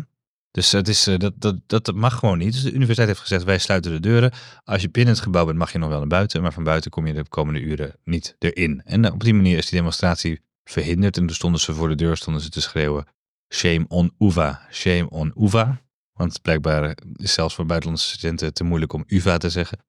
Dus 0.56 0.72
het 0.72 0.88
is, 0.88 1.08
eh, 1.08 1.18
dat, 1.18 1.34
dat, 1.42 1.56
dat 1.68 1.96
mag 1.96 2.16
gewoon 2.20 2.38
niet. 2.38 2.52
Dus 2.54 2.62
de 2.62 2.72
universiteit 2.72 3.08
heeft 3.08 3.20
gezegd, 3.20 3.44
wij 3.44 3.58
sluiten 3.58 3.92
de 3.92 4.00
deuren. 4.00 4.32
Als 4.64 4.82
je 4.82 4.90
binnen 4.90 5.14
het 5.14 5.24
gebouw 5.24 5.46
bent, 5.46 5.58
mag 5.58 5.72
je 5.72 5.78
nog 5.78 5.90
wel 5.90 5.98
naar 6.00 6.08
buiten. 6.08 6.42
Maar 6.42 6.54
van 6.54 6.64
buiten 6.64 6.92
kom 6.92 7.08
je 7.08 7.14
de 7.14 7.28
komende 7.30 7.60
uren 7.60 7.96
niet 8.04 8.36
erin. 8.40 8.82
En 8.86 9.06
eh, 9.06 9.14
op 9.14 9.24
die 9.24 9.34
manier 9.34 9.58
is 9.58 9.66
die 9.70 9.78
demonstratie 9.80 10.42
verhinderd. 10.64 11.18
En 11.18 11.26
toen 11.26 11.36
stonden 11.36 11.62
ze 11.62 11.74
voor 11.74 11.90
de 11.90 11.96
deur 11.96 12.18
stonden 12.18 12.42
ze 12.42 12.50
te 12.50 12.62
schreeuwen. 12.62 13.06
shame 13.54 13.86
on 13.88 14.14
UvA, 14.20 14.68
shame 14.72 15.10
on 15.10 15.34
UvA. 15.40 15.82
Want 16.14 16.42
blijkbaar 16.42 16.98
is 17.14 17.34
zelfs 17.34 17.56
voor 17.56 17.66
buitenlandse 17.66 18.10
studenten 18.10 18.54
te 18.54 18.64
moeilijk 18.64 18.94
om 18.94 19.04
UvA 19.08 19.38
te 19.38 19.50
zeggen. 19.50 19.86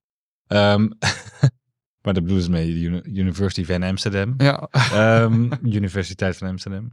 Ehm, 0.46 0.88
maar 2.02 2.14
dat 2.14 2.22
bedoelen 2.22 2.42
ze 2.42 2.50
mee 2.50 2.72
Uni- 2.72 3.00
University 3.04 3.64
van 3.64 3.82
Amsterdam. 3.82 4.34
Ja. 4.36 4.68
Ehm, 4.70 5.52
Universiteit 5.80 6.36
van 6.36 6.48
Amsterdam. 6.48 6.92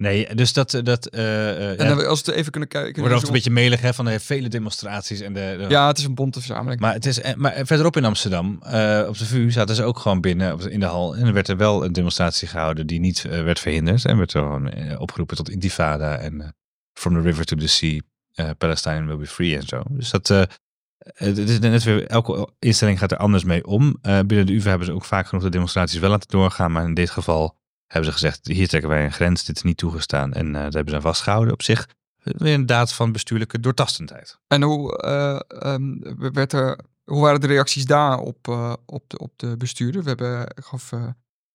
Nee, 0.00 0.34
dus 0.34 0.52
dat... 0.52 0.80
dat 0.82 1.06
eh, 1.06 1.50
eh, 1.50 1.80
En 1.80 1.98
ja, 1.98 2.04
als 2.04 2.22
we 2.22 2.34
even 2.34 2.50
kunnen 2.50 2.68
kijken. 2.68 3.00
wordt 3.02 3.16
ook 3.16 3.26
een 3.26 3.32
beetje 3.32 3.50
melig 3.50 3.80
hè, 3.80 3.94
van 3.94 4.04
de 4.04 4.20
vele 4.20 4.48
demonstraties. 4.48 5.20
En 5.20 5.32
de, 5.32 5.54
de- 5.58 5.66
Ja, 5.68 5.86
het 5.86 5.98
is 5.98 6.04
een 6.04 6.14
bonte 6.14 6.38
verzameling. 6.38 6.80
Maar, 6.80 6.92
het 6.92 7.06
is, 7.06 7.20
eh, 7.20 7.34
maar 7.34 7.52
verderop 7.64 7.96
in 7.96 8.04
Amsterdam, 8.04 8.58
eh, 8.62 9.04
op 9.08 9.18
de 9.18 9.26
VU, 9.26 9.50
zaten 9.50 9.74
ze 9.74 9.82
ook 9.84 9.98
gewoon 9.98 10.20
binnen 10.20 10.52
op- 10.52 10.60
in 10.62 10.80
de 10.80 10.86
hal. 10.86 11.16
En 11.16 11.26
er 11.26 11.32
werd 11.32 11.48
er 11.48 11.56
wel 11.56 11.84
een 11.84 11.92
demonstratie 11.92 12.48
gehouden 12.48 12.86
die 12.86 13.00
niet 13.00 13.24
eh, 13.24 13.42
werd 13.42 13.60
verhinderd. 13.60 14.04
En 14.04 14.16
werd 14.16 14.32
er 14.32 14.40
gewoon 14.40 14.70
eh, 14.70 15.00
opgeroepen 15.00 15.36
tot 15.36 15.50
intifada 15.50 16.16
en 16.18 16.40
eh, 16.40 16.48
from 16.92 17.14
the 17.14 17.20
river 17.20 17.44
to 17.44 17.56
the 17.56 17.66
sea, 17.68 17.98
eh, 18.34 18.50
Palestine 18.58 19.04
will 19.06 19.16
be 19.16 19.26
free 19.26 19.56
en 19.56 19.66
zo. 19.66 19.82
Dus 19.88 20.10
dat, 20.10 20.30
eh, 20.30 20.42
het 21.14 21.38
is 21.38 21.58
net 21.58 21.82
weer, 21.82 22.06
elke 22.06 22.48
instelling 22.58 22.98
gaat 22.98 23.12
er 23.12 23.18
anders 23.18 23.44
mee 23.44 23.66
om. 23.66 23.98
Eh, 24.02 24.18
binnen 24.26 24.46
de 24.46 24.52
UvA 24.54 24.68
hebben 24.68 24.86
ze 24.86 24.92
ook 24.92 25.04
vaak 25.04 25.26
genoeg 25.26 25.44
de 25.44 25.50
demonstraties 25.50 25.98
wel 25.98 26.10
laten 26.10 26.28
doorgaan. 26.30 26.72
Maar 26.72 26.84
in 26.84 26.94
dit 26.94 27.10
geval 27.10 27.58
hebben 27.92 28.10
ze 28.12 28.18
gezegd, 28.18 28.46
hier 28.46 28.68
trekken 28.68 28.90
wij 28.90 29.04
een 29.04 29.12
grens, 29.12 29.44
dit 29.44 29.56
is 29.56 29.62
niet 29.62 29.76
toegestaan. 29.76 30.32
En 30.32 30.46
eh 30.46 30.52
daar 30.52 30.62
hebben 30.62 30.88
ze 30.88 30.94
aan 30.94 31.02
vastgehouden 31.02 31.52
op 31.52 31.62
zich. 31.62 31.88
Weer 32.22 32.54
een 32.54 32.66
daad 32.66 32.92
van 32.92 33.12
bestuurlijke 33.12 33.60
doortastendheid. 33.60 34.38
En 34.46 34.62
hoe, 34.62 34.96
eh, 34.98 35.40
ehm, 35.48 35.98
werd 36.32 36.52
er, 36.52 36.78
hoe 37.04 37.20
waren 37.20 37.40
de 37.40 37.46
reacties 37.46 37.84
daar 37.84 38.18
op, 38.18 38.48
eh, 38.48 38.72
op, 38.86 39.04
de, 39.06 39.18
op 39.18 39.32
de 39.36 39.56
bestuurder? 39.56 40.02
We 40.02 40.08
hebben, 40.08 40.52
gaf, 40.54 40.92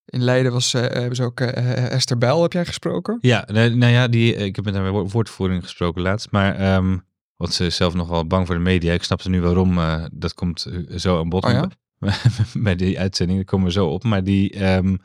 in 0.05 0.23
Leiden 0.23 0.51
was, 0.51 0.71
hebben 0.71 1.15
ze 1.15 1.23
ook 1.23 1.39
Esther 1.39 2.17
Bijl, 2.17 2.41
heb 2.41 2.53
jij 2.53 2.65
gesproken? 2.65 3.17
Ja, 3.21 3.45
nou 3.51 3.85
ja, 3.85 4.07
die, 4.07 4.35
ik 4.35 4.55
heb 4.55 4.65
met 4.65 4.75
haar 4.75 4.91
wo- 4.91 5.07
woordvoering 5.07 5.63
gesproken 5.63 6.01
laatst. 6.01 6.31
Maar, 6.31 6.55
ehm 6.55 6.97
want 7.35 7.53
ze 7.53 7.65
is 7.65 7.75
zelf 7.75 7.93
nog 7.93 8.07
wel 8.07 8.27
bang 8.27 8.45
voor 8.45 8.55
de 8.55 8.61
media. 8.61 8.93
Ik 8.93 9.03
snapte 9.03 9.29
nu 9.29 9.41
waarom. 9.41 9.79
dat 10.11 10.33
komt 10.33 10.67
zo 10.95 11.19
aan 11.19 11.29
bod. 11.29 11.45
Oh 11.45 11.51
ja? 11.51 11.69
bij 12.53 12.75
die 12.75 12.99
uitzending, 12.99 13.37
daar 13.37 13.47
komen 13.47 13.65
we 13.65 13.71
zo 13.71 13.87
op. 13.87 14.03
Maar 14.03 14.23
die, 14.23 14.51
ehm, 14.51 14.95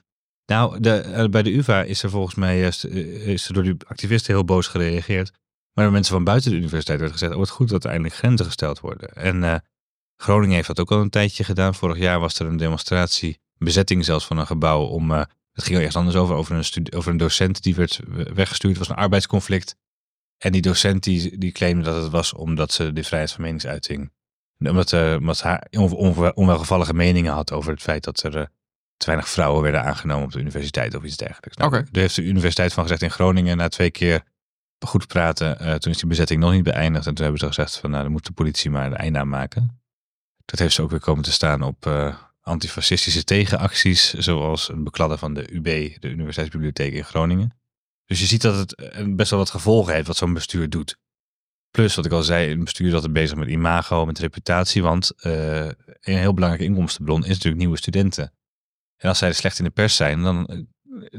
nou, 0.50 0.80
de, 0.80 0.90
eh, 1.00 1.28
bij 1.28 1.42
de 1.42 1.54
UvA 1.56 1.82
is 1.82 2.02
er 2.02 2.10
volgens 2.10 2.34
mij 2.34 2.64
eh, 2.64 2.70
st- 2.70 2.84
eh, 2.84 3.26
is 3.26 3.48
er 3.48 3.54
door 3.54 3.62
die 3.62 3.76
activisten 3.86 4.34
heel 4.34 4.44
boos 4.44 4.66
gereageerd. 4.66 5.30
Maar 5.72 5.84
door 5.84 5.92
mensen 5.92 6.14
van 6.14 6.24
buiten 6.24 6.50
de 6.50 6.56
universiteit 6.56 7.00
werd 7.00 7.12
gezegd, 7.12 7.32
oh 7.32 7.38
wat 7.38 7.48
goed 7.50 7.68
dat 7.68 7.84
er 7.84 7.90
eindelijk 7.90 8.16
grenzen 8.18 8.46
gesteld 8.46 8.80
worden. 8.80 9.08
En 9.14 9.44
eh, 9.44 9.54
Groningen 10.16 10.54
heeft 10.54 10.66
dat 10.66 10.80
ook 10.80 10.90
al 10.90 11.00
een 11.00 11.10
tijdje 11.10 11.44
gedaan. 11.44 11.74
Vorig 11.74 11.98
jaar 11.98 12.20
was 12.20 12.38
er 12.38 12.46
een 12.46 12.56
demonstratie, 12.56 13.38
bezetting 13.58 14.04
zelfs 14.04 14.26
van 14.26 14.38
een 14.38 14.46
gebouw 14.46 14.82
om... 14.84 15.10
eh, 15.10 15.22
het 15.52 15.64
ging 15.64 15.76
ergens 15.76 15.96
anders 15.96 16.16
over, 16.16 16.34
over 16.34 16.56
een, 16.56 16.92
over 16.94 17.10
een 17.10 17.16
docent 17.16 17.62
die 17.62 17.74
werd 17.74 18.00
we- 18.08 18.32
weggestuurd. 18.34 18.78
Het 18.78 18.86
was 18.86 18.96
een 18.96 19.02
arbeidsconflict. 19.02 19.76
En 20.38 20.52
die 20.52 20.62
docent 20.62 21.02
die, 21.02 21.38
die 21.38 21.52
claimde 21.52 21.82
dat 21.84 22.02
het 22.02 22.12
was 22.12 22.32
omdat 22.34 22.72
ze 22.72 22.92
de 22.92 23.04
vrijheid 23.04 23.32
van 23.32 23.42
meningsuiting... 23.42 24.12
Omdat, 24.58 24.92
eh 24.92 25.30
ze 25.32 26.32
onwelgevallige 26.34 26.94
meningen 26.94 27.32
had 27.32 27.52
over 27.52 27.72
het 27.72 27.82
feit 27.82 28.04
dat 28.04 28.22
er 28.22 28.36
eh, 28.36 28.46
te 29.00 29.06
weinig 29.06 29.28
vrouwen 29.28 29.62
werden 29.62 29.82
aangenomen 29.82 30.24
op 30.24 30.32
de 30.32 30.38
universiteit 30.38 30.94
of 30.94 31.04
iets 31.04 31.16
dergelijks. 31.16 31.56
Nou, 31.56 31.74
Oké. 31.74 31.88
Daar 31.90 32.02
heeft 32.02 32.16
de 32.16 32.22
universiteit 32.22 32.72
van 32.72 32.82
gezegd 32.82 33.02
in 33.02 33.10
Groningen 33.10 33.56
na 33.56 33.68
twee 33.68 33.90
keer 33.90 34.22
goed 34.86 35.06
praten. 35.06 35.58
eh, 35.58 35.74
toen 35.74 35.92
is 35.92 35.98
die 35.98 36.08
bezetting 36.08 36.40
nog 36.40 36.52
niet 36.52 36.62
beëindigd. 36.62 37.06
En 37.06 37.14
toen 37.14 37.22
hebben 37.22 37.40
ze 37.40 37.46
gezegd 37.46 37.76
van 37.76 37.90
nou, 37.90 38.02
dan 38.02 38.12
moet 38.12 38.26
de 38.26 38.32
politie 38.32 38.70
maar 38.70 38.86
een 38.86 38.96
einde 38.96 39.18
aan 39.18 39.28
maken. 39.28 39.82
Dat 40.44 40.58
heeft 40.58 40.74
ze 40.74 40.82
ook 40.82 40.90
weer 40.90 41.00
komen 41.00 41.24
te 41.24 41.32
staan 41.32 41.62
op 41.62 41.86
eh, 41.86 42.16
antifascistische 42.40 43.24
tegenacties. 43.24 44.12
Zoals 44.12 44.68
een 44.68 44.84
bekladden 44.84 45.18
van 45.18 45.34
de 45.34 45.52
UB, 45.52 45.64
de 46.00 46.08
Universiteitsbibliotheek 46.08 46.92
in 46.92 47.04
Groningen. 47.04 47.58
Dus 48.04 48.20
je 48.20 48.26
ziet 48.26 48.42
dat 48.42 48.56
het 48.56 48.74
eh, 48.74 49.04
best 49.08 49.30
wel 49.30 49.38
wat 49.38 49.50
gevolgen 49.50 49.94
heeft 49.94 50.06
wat 50.06 50.16
zo'n 50.16 50.32
bestuur 50.32 50.70
doet. 50.70 50.98
Plus, 51.70 51.94
wat 51.94 52.06
ik 52.06 52.12
al 52.12 52.22
zei, 52.22 52.50
een 52.50 52.64
bestuur 52.64 52.90
dat 52.90 53.04
er 53.04 53.12
bezig 53.12 53.36
met 53.36 53.48
imago, 53.48 54.06
met 54.06 54.18
reputatie. 54.18 54.82
Want 54.82 55.12
een 55.16 55.74
heel 56.00 56.34
belangrijke 56.34 56.66
inkomstenbron 56.68 57.22
is 57.22 57.28
natuurlijk 57.28 57.56
nieuwe 57.56 57.76
studenten. 57.76 58.32
En 59.00 59.08
als 59.08 59.18
zij 59.18 59.32
slecht 59.32 59.58
in 59.58 59.64
de 59.64 59.70
pers 59.70 59.96
zijn, 59.96 60.22
dan, 60.22 60.46
eh, 60.46 60.58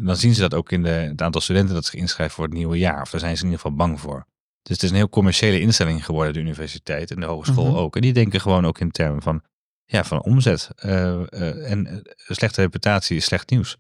dan 0.05 0.15
zien 0.15 0.33
ze 0.33 0.41
dat 0.41 0.53
ook 0.53 0.71
in 0.71 0.83
de, 0.83 0.89
het 0.89 1.21
aantal 1.21 1.41
studenten 1.41 1.75
dat 1.75 1.85
zich 1.85 1.93
inschrijft 1.93 2.35
voor 2.35 2.43
het 2.43 2.53
nieuwe 2.53 2.77
jaar. 2.77 3.01
Of 3.01 3.09
daar 3.09 3.19
zijn 3.19 3.37
ze 3.37 3.43
in 3.43 3.49
ieder 3.49 3.61
geval 3.61 3.77
bang 3.77 3.99
voor. 3.99 4.25
Dus 4.61 4.75
het 4.75 4.83
is 4.83 4.89
een 4.89 4.95
heel 4.95 5.09
commerciële 5.09 5.59
instelling 5.59 6.05
geworden, 6.05 6.33
de 6.33 6.39
universiteit 6.39 7.11
en 7.11 7.19
de 7.19 7.25
hogeschool 7.25 7.65
Mhm. 7.65 7.75
ook. 7.75 7.95
En 7.95 8.01
die 8.01 8.13
denken 8.13 8.41
gewoon 8.41 8.65
ook 8.65 8.79
in 8.79 8.91
termen 8.91 9.21
van, 9.21 9.43
ja, 9.85 10.03
van 10.03 10.23
omzet. 10.23 10.69
Eh, 10.75 11.13
eh, 11.13 11.71
en 11.71 11.87
eh, 11.87 11.97
slechte 12.15 12.61
reputatie 12.61 13.17
is 13.17 13.25
slecht 13.25 13.49
nieuws. 13.49 13.77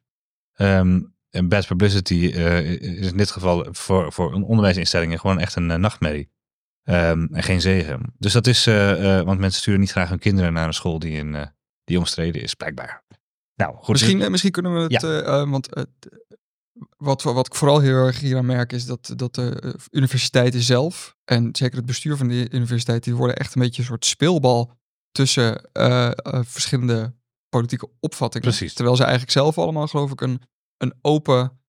Ehm, 0.53 1.01
en 1.29 1.47
bad 1.47 1.67
publicity 1.67 2.13
is 2.13 3.11
in 3.11 3.17
dit 3.17 3.31
geval 3.31 3.67
voor, 3.71 4.13
voor 4.13 4.33
een 4.35 4.43
onderwijsinstellingen 4.43 5.19
gewoon 5.19 5.39
echt 5.39 5.55
een 5.55 5.81
nachtmerrie. 5.81 6.29
Ehm, 6.83 7.27
en 7.31 7.43
geen 7.43 7.61
zegen. 7.61 8.13
Dus 8.17 8.33
dat 8.33 8.47
is, 8.47 8.65
want 8.65 9.39
mensen 9.39 9.61
sturen 9.61 9.79
niet 9.79 9.91
graag 9.91 10.09
hun 10.09 10.19
kinderen 10.19 10.53
naar 10.53 10.67
een 10.67 10.73
school 10.73 10.99
die, 10.99 11.11
in, 11.11 11.51
die 11.83 11.97
omstreden 11.97 12.41
is, 12.41 12.53
blijkbaar. 12.53 13.03
Nou, 13.61 13.75
goed. 13.75 13.87
Misschien, 13.87 14.21
eh, 14.21 14.29
misschien 14.29 14.51
kunnen 14.51 14.73
we 14.73 14.79
het, 14.79 14.91
Ja. 14.91 14.99
eh, 15.07 15.41
eh, 15.41 15.49
want 15.49 15.67
wat, 16.97 17.21
wat 17.21 17.45
ik 17.45 17.55
vooral 17.55 17.79
heel 17.79 17.95
erg 17.95 18.19
hier 18.19 18.37
aan 18.37 18.45
merk 18.45 18.73
is 18.73 18.85
dat, 18.85 19.13
dat 19.15 19.35
de 19.35 19.75
universiteiten 19.91 20.61
zelf, 20.61 21.15
en 21.25 21.49
zeker 21.51 21.77
het 21.77 21.85
bestuur 21.85 22.17
van 22.17 22.27
de 22.27 22.47
universiteit, 22.51 23.03
die 23.03 23.15
worden 23.15 23.35
echt 23.35 23.55
een 23.55 23.61
beetje 23.61 23.81
een 23.81 23.87
soort 23.87 24.05
speelbal 24.05 24.71
tussen 25.11 25.69
verschillende 26.47 27.13
politieke 27.49 27.89
opvattingen. 27.99 28.47
Precies. 28.47 28.73
Terwijl 28.73 28.95
ze 28.95 29.01
eigenlijk 29.03 29.31
zelf 29.31 29.57
allemaal, 29.57 29.87
geloof 29.87 30.11
ik, 30.11 30.21
een, 30.21 30.41
een 30.77 30.93
open 31.01 31.59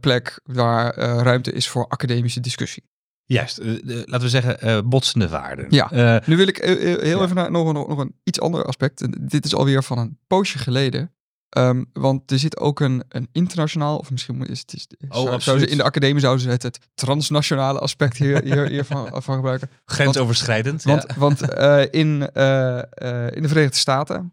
plek 0.00 0.40
waar 0.44 0.94
ruimte 0.98 1.52
is 1.52 1.68
voor 1.68 1.86
academische 1.88 2.40
discussie. 2.40 2.84
Juist, 3.24 3.58
laten 3.84 4.20
we 4.20 4.28
zeggen, 4.28 4.88
botsende 4.88 5.28
waarden. 5.28 5.66
Ja. 5.70 6.22
Nu 6.26 6.36
wil 6.36 6.46
ik 6.48 6.56
heel 6.56 7.04
Ja. 7.06 7.22
even 7.22 7.34
naar 7.34 7.50
nog, 7.50 7.68
een- 7.68 7.74
nog 7.88 7.98
een 7.98 8.14
iets 8.24 8.40
ander 8.40 8.64
aspect. 8.64 9.28
Dit 9.30 9.44
is 9.44 9.54
alweer 9.54 9.82
van 9.82 9.98
een 9.98 10.18
poosje 10.26 10.58
geleden. 10.58 11.12
Ehm, 11.48 11.84
want 11.92 12.30
er 12.30 12.38
zit 12.38 12.58
ook 12.58 12.80
een, 12.80 13.02
een 13.08 13.28
internationaal, 13.32 13.98
of 13.98 14.10
misschien 14.10 14.36
moet- 14.36 14.48
is 14.48 14.60
het 14.60 14.74
is, 14.74 14.86
zou- 15.08 15.40
zou 15.40 15.58
ze 15.58 15.66
in 15.66 15.76
de 15.76 15.82
academie 15.82 16.20
zouden 16.20 16.42
ze 16.42 16.50
het, 16.50 16.62
het 16.62 16.78
transnationale 16.94 17.78
aspect 17.78 18.16
hier, 18.16 18.42
hier, 18.42 18.66
hiervan 18.68 19.08
van 19.22 19.34
gebruiken. 19.34 19.70
grensoverschrijdend. 19.84 20.82
Want, 20.82 21.04
ja. 21.08 21.14
want 21.18 21.40
eh, 21.50 21.82
in, 21.90 22.30
eh, 22.32 22.78
eh, 22.78 23.36
in 23.36 23.42
de 23.42 23.48
Verenigde 23.48 23.76
Staten, 23.76 24.32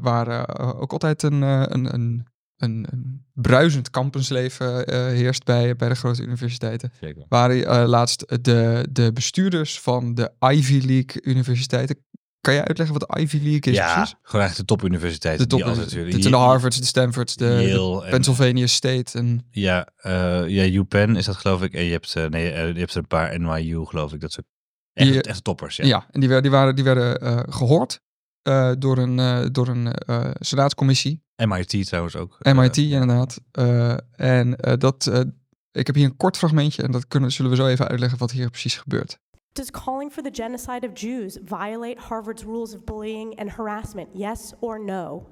waar 0.00 0.48
ook 0.80 0.92
altijd 0.92 1.22
een, 1.22 1.42
een, 1.42 1.94
een, 1.94 2.26
een, 2.56 2.86
een 2.90 3.24
bruisend 3.32 3.90
campusleven 3.90 4.90
heerst 5.14 5.44
bij, 5.44 5.76
bij 5.76 5.88
de 5.88 5.94
grote 5.94 6.22
universiteiten, 6.22 6.92
Zeker. 7.00 7.24
waren 7.28 7.86
laatst 7.88 8.24
de, 8.42 8.86
de 8.90 9.12
bestuurders 9.12 9.80
van 9.80 10.14
de 10.14 10.32
Ivy 10.38 10.80
League 10.86 11.22
universiteiten. 11.22 11.96
Kan 12.46 12.54
je 12.54 12.64
uitleggen 12.64 12.98
wat 12.98 13.08
de 13.08 13.20
Ivy 13.20 13.36
League 13.36 13.72
is 13.72 13.78
ja, 13.78 13.94
precies? 13.94 14.14
gewoon 14.22 14.44
echt 14.44 14.56
de 14.56 14.64
topuniversiteiten. 14.64 15.48
De 15.48 15.56
top, 15.56 15.74
zijn 15.88 16.20
de 16.20 16.36
Harvards, 16.36 16.78
de 16.78 16.84
Stanfords, 16.86 17.36
de, 17.36 17.44
de 17.44 17.62
Yale 17.68 18.04
en- 18.04 18.10
Pennsylvania 18.10 18.66
State. 18.66 19.18
En, 19.18 19.46
Ja, 19.50 19.88
eh 19.96 20.48
ja, 20.48 20.64
UPenn 20.64 21.16
is 21.16 21.24
dat 21.24 21.36
geloof 21.36 21.62
ik. 21.62 21.74
En 21.74 21.84
je 21.84 21.90
hebt, 21.90 22.14
eh, 22.16 22.26
nee, 22.26 22.50
eh, 22.50 22.72
je 22.72 22.78
hebt 22.78 22.90
er 22.92 22.98
een 22.98 23.06
paar 23.06 23.40
NYU 23.40 23.84
geloof 23.84 24.12
ik. 24.12 24.20
Dat 24.20 24.32
soort 24.32 24.46
echt, 24.92 25.12
Die- 25.12 25.22
echt 25.22 25.44
toppers. 25.44 25.76
Ja. 25.76 25.84
ja. 25.84 26.06
en 26.10 26.20
die, 26.20 26.28
werden- 26.28 26.50
die, 26.50 26.58
waren, 26.58 26.74
die 26.74 26.84
werden 26.84 27.20
eh, 27.20 27.38
gehoord 27.48 28.00
eh, 28.42 28.72
door 28.78 28.98
een, 28.98 29.48
door 29.52 29.68
een 29.68 29.94
senaatscommissie. 30.38 31.24
MIT 31.36 31.86
trouwens 31.86 32.16
ook. 32.16 32.36
MIT 32.42 32.76
inderdaad. 32.76 33.40
En 34.16 34.56
dat, 34.78 35.10
ik 35.72 35.86
heb 35.86 35.94
hier 35.96 36.04
een 36.04 36.16
kort 36.16 36.36
fragmentje 36.36 36.82
en 36.82 36.90
dat 36.90 37.06
kunnen, 37.08 37.32
zullen 37.32 37.50
we 37.50 37.56
zo 37.56 37.66
even 37.66 37.88
uitleggen 37.88 38.18
wat 38.18 38.30
hier 38.30 38.50
precies 38.50 38.76
gebeurt. 38.76 39.18
Does 39.56 39.70
calling 39.70 40.10
for 40.10 40.20
the 40.20 40.30
genocide 40.30 40.84
of 40.84 40.92
Jews 40.92 41.38
violate 41.38 41.98
Harvard's 41.98 42.44
rules 42.44 42.74
of 42.74 42.84
bullying 42.84 43.32
and 43.38 43.48
harassment? 43.48 44.10
Yes 44.12 44.52
or 44.60 44.78
no? 44.78 45.26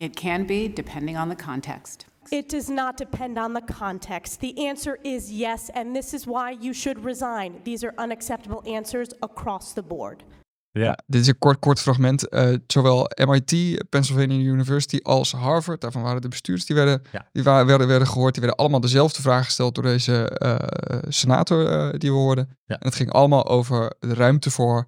It 0.00 0.16
can 0.16 0.48
be, 0.48 0.66
depending 0.66 1.16
on 1.16 1.28
the 1.28 1.36
context. 1.36 2.06
It 2.32 2.48
does 2.48 2.68
not 2.68 2.96
depend 2.96 3.38
on 3.38 3.52
the 3.52 3.60
context. 3.60 4.40
The 4.40 4.66
answer 4.66 4.98
is 5.04 5.30
yes, 5.30 5.70
and 5.74 5.94
this 5.94 6.12
is 6.12 6.26
why 6.26 6.50
you 6.50 6.72
should 6.72 7.04
resign. 7.04 7.60
These 7.62 7.84
are 7.84 7.94
unacceptable 7.98 8.64
answers 8.66 9.10
across 9.22 9.74
the 9.74 9.82
board. 9.84 10.24
Ja, 10.74 10.98
Dit 11.06 11.20
is 11.20 11.26
een 11.26 11.38
kort, 11.38 11.58
kort 11.58 11.80
fragment. 11.80 12.28
Eh, 12.28 12.54
zowel 12.66 13.10
MIT, 13.26 13.82
Pennsylvania 13.88 14.36
University 14.38 14.98
als 15.02 15.32
Harvard, 15.32 15.80
daarvan 15.80 16.02
waren 16.02 16.20
de 16.22 16.28
bestuurders 16.28 16.66
die 16.66 16.76
werden, 16.76 17.02
Ja. 17.12 17.28
die 17.32 17.42
wa- 17.42 17.64
werden, 17.64 17.86
werden 17.86 18.08
gehoord. 18.08 18.32
Die 18.34 18.42
werden 18.42 18.60
allemaal 18.60 18.80
dezelfde 18.80 19.22
vraag 19.22 19.44
gesteld 19.44 19.74
door 19.74 19.84
deze 19.84 20.28
eh, 20.28 20.98
senator 21.08 21.66
eh, 21.70 21.98
die 21.98 22.10
we 22.10 22.16
hoorden. 22.16 22.58
Ja. 22.64 22.78
En 22.78 22.86
het 22.86 22.94
ging 22.94 23.10
allemaal 23.12 23.46
over 23.48 23.92
de 23.98 24.14
ruimte 24.14 24.50
voor 24.50 24.86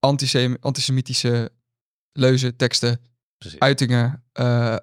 antisem- 0.00 0.56
antisemitische 0.60 1.50
leuzen, 2.12 2.56
teksten, 2.56 3.00
precies. 3.38 3.58
uitingen 3.58 4.24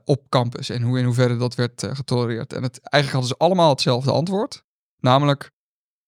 op 0.06 0.30
campus. 0.30 0.70
En 0.70 0.82
hoe 0.82 1.00
in 1.00 1.06
hoeverre 1.06 1.38
dat 1.38 1.56
werd 1.56 1.88
getolereerd. 1.94 2.54
En 2.54 2.64
het, 2.64 2.80
eigenlijk 2.82 3.12
hadden 3.24 3.30
ze 3.40 3.46
allemaal 3.46 3.70
hetzelfde 3.70 4.12
antwoord. 4.12 4.64
Namelijk, 5.00 5.52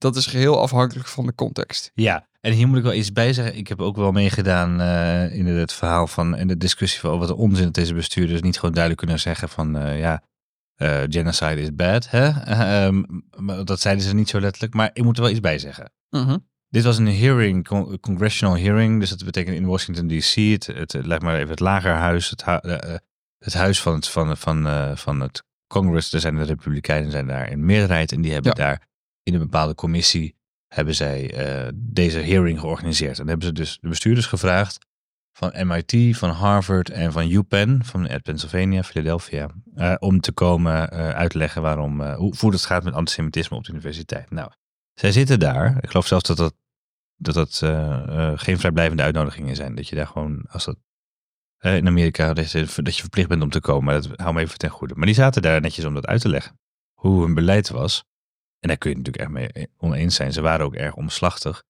dat 0.06 0.15
is 0.15 0.26
geheel 0.26 0.62
afhankelijk 0.62 1.08
van 1.08 1.26
de 1.26 1.36
context. 1.36 1.91
Ja, 1.94 2.28
en 2.41 2.54
hier 2.54 2.68
moet 2.68 2.78
ik 2.78 2.84
wel 2.84 2.94
iets 2.94 3.12
bij 3.12 3.34
zeggen. 3.34 3.56
Ik 3.58 3.68
heb 3.68 3.82
ook 3.82 3.96
wel 3.96 4.12
meegedaan 4.12 4.82
eh, 4.82 5.36
in 5.38 5.46
het 5.48 5.74
verhaal 5.74 6.08
van 6.08 6.36
en 6.36 6.48
de 6.48 6.58
discussie 6.58 7.00
van 7.00 7.20
wat 7.20 7.30
een 7.30 7.36
onzin 7.36 7.63
dat 7.63 7.74
deze 7.74 7.94
bestuurders 7.94 8.41
niet 8.41 8.56
gewoon 8.56 8.72
duidelijk 8.72 9.02
kunnen 9.02 9.20
zeggen 9.22 9.50
van 9.50 9.78
eh, 9.78 10.00
ja, 10.00 10.24
eh, 10.76 11.02
genocide 11.10 11.62
is 11.62 11.76
bad. 11.76 12.10
Hè? 12.10 12.30
Ehm, 12.86 13.04
dat 13.63 13.80
zeiden 13.80 14.04
ze 14.04 14.15
niet 14.15 14.30
zo 14.30 14.39
letterlijk, 14.39 14.74
maar 14.74 14.89
ik 14.94 15.04
moet 15.04 15.15
er 15.15 15.22
wel 15.22 15.32
iets 15.32 15.39
bij 15.39 15.60
zeggen. 15.60 15.91
Mhm. 16.10 16.38
Dit 16.70 16.84
was 16.84 16.98
een 16.98 17.15
hearing, 17.18 17.68
con- 17.68 18.00
congressional 18.00 18.58
hearing, 18.58 19.00
dus 19.00 19.10
dat 19.10 19.26
betekent 19.26 19.56
in 19.56 19.65
Washington 19.65 20.08
D.C. 20.08 20.34
Het, 20.36 20.65
het, 20.65 20.91
het, 20.91 21.06
leg 21.06 21.20
maar 21.20 21.36
even 21.36 21.50
het 21.50 21.60
lagerhuis, 21.60 22.30
het, 22.30 22.46
hu- 22.46 23.00
het 23.39 23.54
huis 23.54 23.82
van 23.82 23.94
het, 23.94 24.08
van, 24.08 24.38
van, 24.38 24.68
van 24.98 25.20
het 25.20 25.44
Congress. 25.68 26.13
Er 26.13 26.20
zijn 26.20 26.36
de 26.36 26.44
Republikeinen 26.44 27.12
zijn 27.12 27.28
daar 27.28 27.50
in 27.52 27.65
meerderheid 27.65 28.12
en 28.12 28.22
die 28.22 28.34
hebben 28.34 28.54
Ja. 28.56 28.63
daar 28.65 28.88
in 29.26 29.34
een 29.34 29.40
bepaalde 29.40 29.76
commissie 29.76 30.36
hebben 30.68 30.96
zij 30.96 31.34
eh, 31.34 31.72
deze 31.76 32.20
hearing 32.20 32.60
georganiseerd. 32.60 33.20
En 33.20 33.28
hebben 33.28 33.46
ze 33.46 33.54
dus 33.54 33.78
de 33.82 33.88
bestuurders 33.88 34.26
gevraagd 34.26 34.86
van 35.32 35.68
MIT, 35.68 36.18
van 36.18 36.30
Harvard 36.30 36.90
en 36.90 37.12
van 37.12 37.30
UPenn, 37.30 37.84
van 37.84 38.10
Pennsylvania, 38.22 38.84
Philadelphia, 38.84 39.50
eh, 39.76 39.96
om 40.00 40.20
te 40.20 40.32
komen 40.32 40.92
eh, 40.92 41.10
uitleggen 41.10 41.62
waarom, 41.62 42.02
hoe, 42.02 42.34
hoe 42.40 42.52
het 42.52 42.66
gaat 42.66 42.84
met 42.84 42.94
antisemitisme 42.94 43.58
op 43.58 43.64
de 43.64 43.72
universiteit. 43.72 44.32
Nou, 44.32 44.52
zij 44.94 45.12
zitten 45.12 45.40
daar. 45.40 45.78
Ik 45.82 45.90
geloof 45.90 46.08
zelfs 46.08 46.28
dat 46.28 46.38
dat, 46.38 46.56
dat, 47.16 47.34
dat 47.34 47.58
geen 48.40 48.60
vrijblijvende 48.60 49.04
uitnodigingen 49.04 49.56
zijn. 49.56 49.76
Dat 49.76 49.88
je 49.88 49.96
daar 49.96 50.08
gewoon, 50.08 50.46
als 50.48 50.66
dat 50.66 50.78
in 51.60 51.88
Amerika, 51.88 52.34
dat 52.34 52.52
je, 52.52 52.68
dat 52.76 52.96
je 52.96 53.02
verplicht 53.02 53.30
bent 53.30 53.42
om 53.42 53.50
te 53.50 53.60
komen. 53.60 53.84
Maar 53.84 54.02
dat 54.02 54.20
hou 54.20 54.34
me 54.34 54.42
even 54.42 54.58
ten 54.58 54.70
goede. 54.70 54.96
Maar 54.96 55.06
die 55.06 55.16
zaten 55.16 55.42
daar 55.42 55.62
netjes 55.62 55.86
om 55.86 55.94
dat 55.94 56.06
uit 56.08 56.22
te 56.22 56.30
leggen. 56.30 56.60
Hoe 56.94 57.24
hun 57.24 57.34
beleid 57.34 57.70
was. 57.70 58.04
En 58.60 58.68
daar 58.68 58.78
kun 58.78 58.89
je 58.89 58.96
het 58.98 59.06
natuurlijk 59.06 59.38
echt 59.39 59.54
mee 59.56 59.68
oneens 59.78 60.15
zijn. 60.15 60.34
Ze 60.34 60.41
waren 60.41 60.65
ook 60.65 60.76
erg 60.76 60.94
omslachtig. 60.96 61.63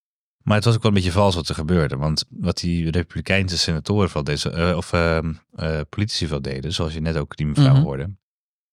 Maar 0.43 0.55
het 0.55 0.65
was 0.65 0.75
ook 0.75 0.81
wel 0.81 0.91
een 0.91 0.97
beetje 0.97 1.11
vals 1.11 1.35
wat 1.35 1.49
er 1.49 1.55
gebeurde. 1.55 1.97
Want 1.97 2.25
wat 2.29 2.57
die 2.57 2.91
Republikeinse 2.91 3.57
senatoren 3.57 4.09
wel 4.13 4.23
deze, 4.23 4.49
eh, 4.49 4.77
of 4.77 4.93
ehm, 4.93 5.33
eh, 5.55 5.79
politici 5.89 6.27
wel 6.27 6.41
deden, 6.41 6.73
zoals 6.73 6.93
je 6.93 6.99
net 7.01 7.17
ook 7.17 7.35
die 7.35 7.45
mevrouw 7.45 7.73
Mhm. 7.73 7.81
hoorde, 7.81 8.09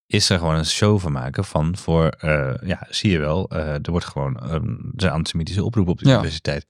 is 0.06 0.30
er 0.30 0.38
gewoon 0.38 0.54
een 0.54 0.66
show 0.66 0.98
van 1.00 1.12
maken 1.12 1.44
van 1.44 1.76
voor, 1.76 2.08
eh, 2.08 2.54
ja, 2.68 2.86
zie 2.90 3.10
je 3.10 3.18
wel, 3.18 3.48
eh, 3.50 3.74
er 3.74 3.90
wordt 3.90 4.06
gewoon 4.06 4.52
um, 4.52 4.90
de 4.94 5.10
antisemitische 5.10 5.64
oproep 5.64 5.88
op 5.88 5.98
de 5.98 6.06
Ja. 6.08 6.12
universiteit. 6.14 6.66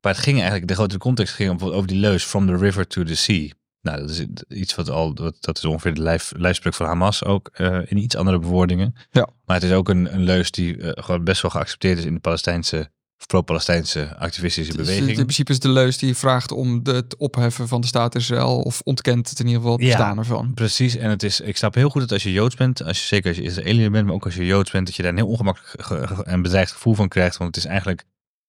Maar 0.00 0.12
het 0.14 0.22
ging 0.22 0.36
eigenlijk, 0.36 0.68
de 0.68 0.74
grotere 0.74 0.98
context 0.98 1.34
ging 1.34 1.62
over 1.62 1.86
die 1.88 1.98
leus, 1.98 2.24
from 2.24 2.46
the 2.46 2.56
river 2.56 2.86
to 2.86 3.02
the 3.02 3.14
sea. 3.14 3.50
Nou, 3.80 3.98
dat 4.00 4.10
is 4.10 4.24
iets 4.48 4.74
wat 4.74 4.90
al, 4.90 5.14
dat, 5.14 5.36
dat 5.40 5.56
is 5.58 5.64
ongeveer 5.64 5.94
de 5.94 6.02
lijf, 6.02 6.32
lijfspreuk 6.36 6.74
van 6.74 6.86
Hamas 6.86 7.24
ook, 7.24 7.50
eh, 7.52 7.78
in 7.84 7.96
iets 7.96 8.16
andere 8.16 8.38
bewoordingen. 8.38 8.94
Ja. 9.10 9.28
Maar 9.44 9.56
het 9.56 9.64
is 9.64 9.72
ook 9.72 9.88
een, 9.88 10.14
een 10.14 10.22
leus 10.22 10.50
die 10.50 10.76
eh, 10.82 11.04
gewoon 11.04 11.24
best 11.24 11.42
wel 11.42 11.50
geaccepteerd 11.50 11.98
is 11.98 12.04
in 12.04 12.14
de 12.14 12.20
Palestijnse, 12.20 12.90
of 13.18 13.26
pro-Palestijnse 13.26 14.16
activistische 14.16 14.72
Dus 14.76 14.86
beweging. 14.86 15.08
in 15.08 15.14
principe 15.14 15.52
is 15.52 15.58
de 15.60 15.68
leus 15.68 15.98
die 15.98 16.16
vraagt 16.16 16.52
om 16.52 16.82
de, 16.82 16.92
het 16.92 17.16
opheffen 17.16 17.68
van 17.68 17.80
de 17.80 17.86
staat 17.86 18.14
Israël 18.14 18.60
of 18.60 18.80
ontkent 18.84 19.28
het 19.30 19.38
in 19.40 19.46
ieder 19.46 19.60
geval 19.60 19.76
het 19.76 19.86
Ja. 19.86 19.88
bestaan 19.96 20.18
ervan. 20.18 20.54
Precies, 20.54 20.96
en 20.96 21.10
het 21.10 21.22
is, 21.22 21.40
ik 21.40 21.56
snap 21.56 21.74
heel 21.74 21.88
goed 21.90 22.00
dat 22.00 22.12
als 22.12 22.22
je 22.22 22.32
Joods 22.32 22.54
bent, 22.54 22.82
als 22.84 23.00
je, 23.00 23.06
zeker 23.06 23.28
als 23.28 23.36
je 23.36 23.42
Israëliër 23.42 23.90
bent, 23.90 24.06
maar 24.06 24.14
ook 24.14 24.24
als 24.24 24.34
je 24.34 24.46
Joods 24.46 24.70
bent, 24.70 24.86
dat 24.86 24.96
je 24.96 25.02
daar 25.02 25.10
een 25.10 25.16
heel 25.18 25.26
ongemakkelijk 25.28 25.82
ge- 25.86 26.06
ge- 26.06 26.24
en 26.24 26.42
bedreigd 26.42 26.72
gevoel 26.72 26.94
van 26.94 27.08
krijgt. 27.08 27.36
Want 27.36 27.54
het 27.54 27.64
is 27.64 27.70
eigenlijk 27.70 28.04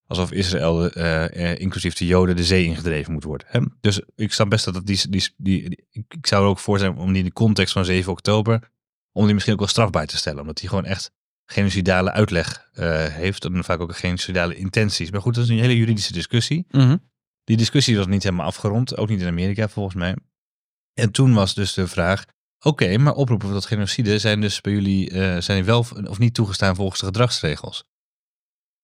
alsof 0.10 0.32
Israël, 0.32 0.90
eh, 0.90 1.52
eh, 1.52 1.60
inclusief 1.60 1.94
de 1.94 2.06
Joden, 2.06 2.36
de 2.36 2.44
zee 2.44 2.66
ingedreven 2.66 3.14
moet 3.14 3.24
worden. 3.24 3.48
Hè? 3.50 3.60
Dus 3.82 4.02
ik 4.16 4.34
snap 4.34 4.50
best 4.50 4.66
dat 4.66 4.74
dat 4.74 4.86
die, 4.86 5.10
die, 5.10 5.30
die, 5.38 5.70
die- 5.70 5.86
ik, 5.92 6.28
zou 6.28 6.44
er 6.44 6.50
ook 6.50 6.60
voor 6.60 6.80
zijn 6.80 6.98
om 6.98 7.08
die 7.10 7.18
in 7.18 7.28
de 7.28 7.34
context 7.34 7.74
van 7.74 7.86
7 7.86 8.12
oktober, 8.12 8.72
om 9.12 9.24
die 9.26 9.34
misschien 9.34 9.54
ook 9.54 9.60
wel 9.60 9.70
strafbaar 9.70 10.06
te 10.06 10.18
stellen. 10.18 10.40
Omdat 10.42 10.58
die 10.58 10.70
gewoon 10.70 10.86
echt 10.86 11.12
genocidale 11.46 12.12
uitleg 12.12 12.70
eh, 12.74 13.06
heeft 13.06 13.46
en 13.46 13.64
vaak 13.64 13.80
ook 13.80 13.98
genocidale 13.98 14.56
intenties. 14.56 15.12
Maar 15.12 15.22
goed, 15.22 15.36
dat 15.36 15.44
is 15.44 15.50
een 15.50 15.60
hele 15.60 15.78
juridische 15.78 16.14
discussie. 16.14 16.66
Mhm. 16.72 16.98
Die 17.44 17.58
discussie 17.58 17.98
was 17.98 18.08
niet 18.08 18.24
helemaal 18.24 18.46
afgerond, 18.46 18.98
ook 18.98 19.10
niet 19.10 19.22
in 19.22 19.28
Amerika 19.28 19.68
volgens 19.70 19.96
mij. 19.96 20.16
En 20.94 21.12
toen 21.12 21.34
was 21.34 21.54
dus 21.54 21.74
de 21.74 21.88
vraag, 21.88 22.26
oké, 22.60 22.98
maar 22.98 23.14
oproepen 23.14 23.50
tot 23.52 23.66
genocide 23.66 24.20
zijn 24.20 24.42
dus 24.42 24.62
bij 24.62 24.74
jullie, 24.74 25.10
eh, 25.12 25.42
zijn 25.42 25.64
wel 25.66 25.86
of 26.04 26.20
niet 26.20 26.34
toegestaan 26.34 26.76
volgens 26.76 27.00
de 27.00 27.06
gedragsregels? 27.06 27.84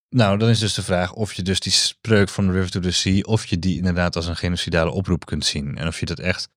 Nou, 0.10 0.38
dan 0.38 0.50
is 0.50 0.60
dus 0.60 0.74
de 0.74 0.84
vraag 0.84 1.14
of 1.14 1.34
je 1.34 1.42
dus 1.42 1.60
die 1.60 1.72
spreuk 1.72 2.30
van 2.30 2.46
the 2.46 2.52
river 2.52 2.72
to 2.72 2.80
the 2.80 2.92
sea, 2.92 3.22
of 3.22 3.46
je 3.46 3.60
die 3.60 3.78
inderdaad 3.78 4.16
als 4.16 4.28
een 4.28 4.36
genocidale 4.36 4.92
oproep 4.92 5.26
kunt 5.26 5.46
zien. 5.46 5.78
En 5.78 5.88
of 5.88 6.00
je 6.00 6.06
dat 6.06 6.20
echt... 6.20 6.50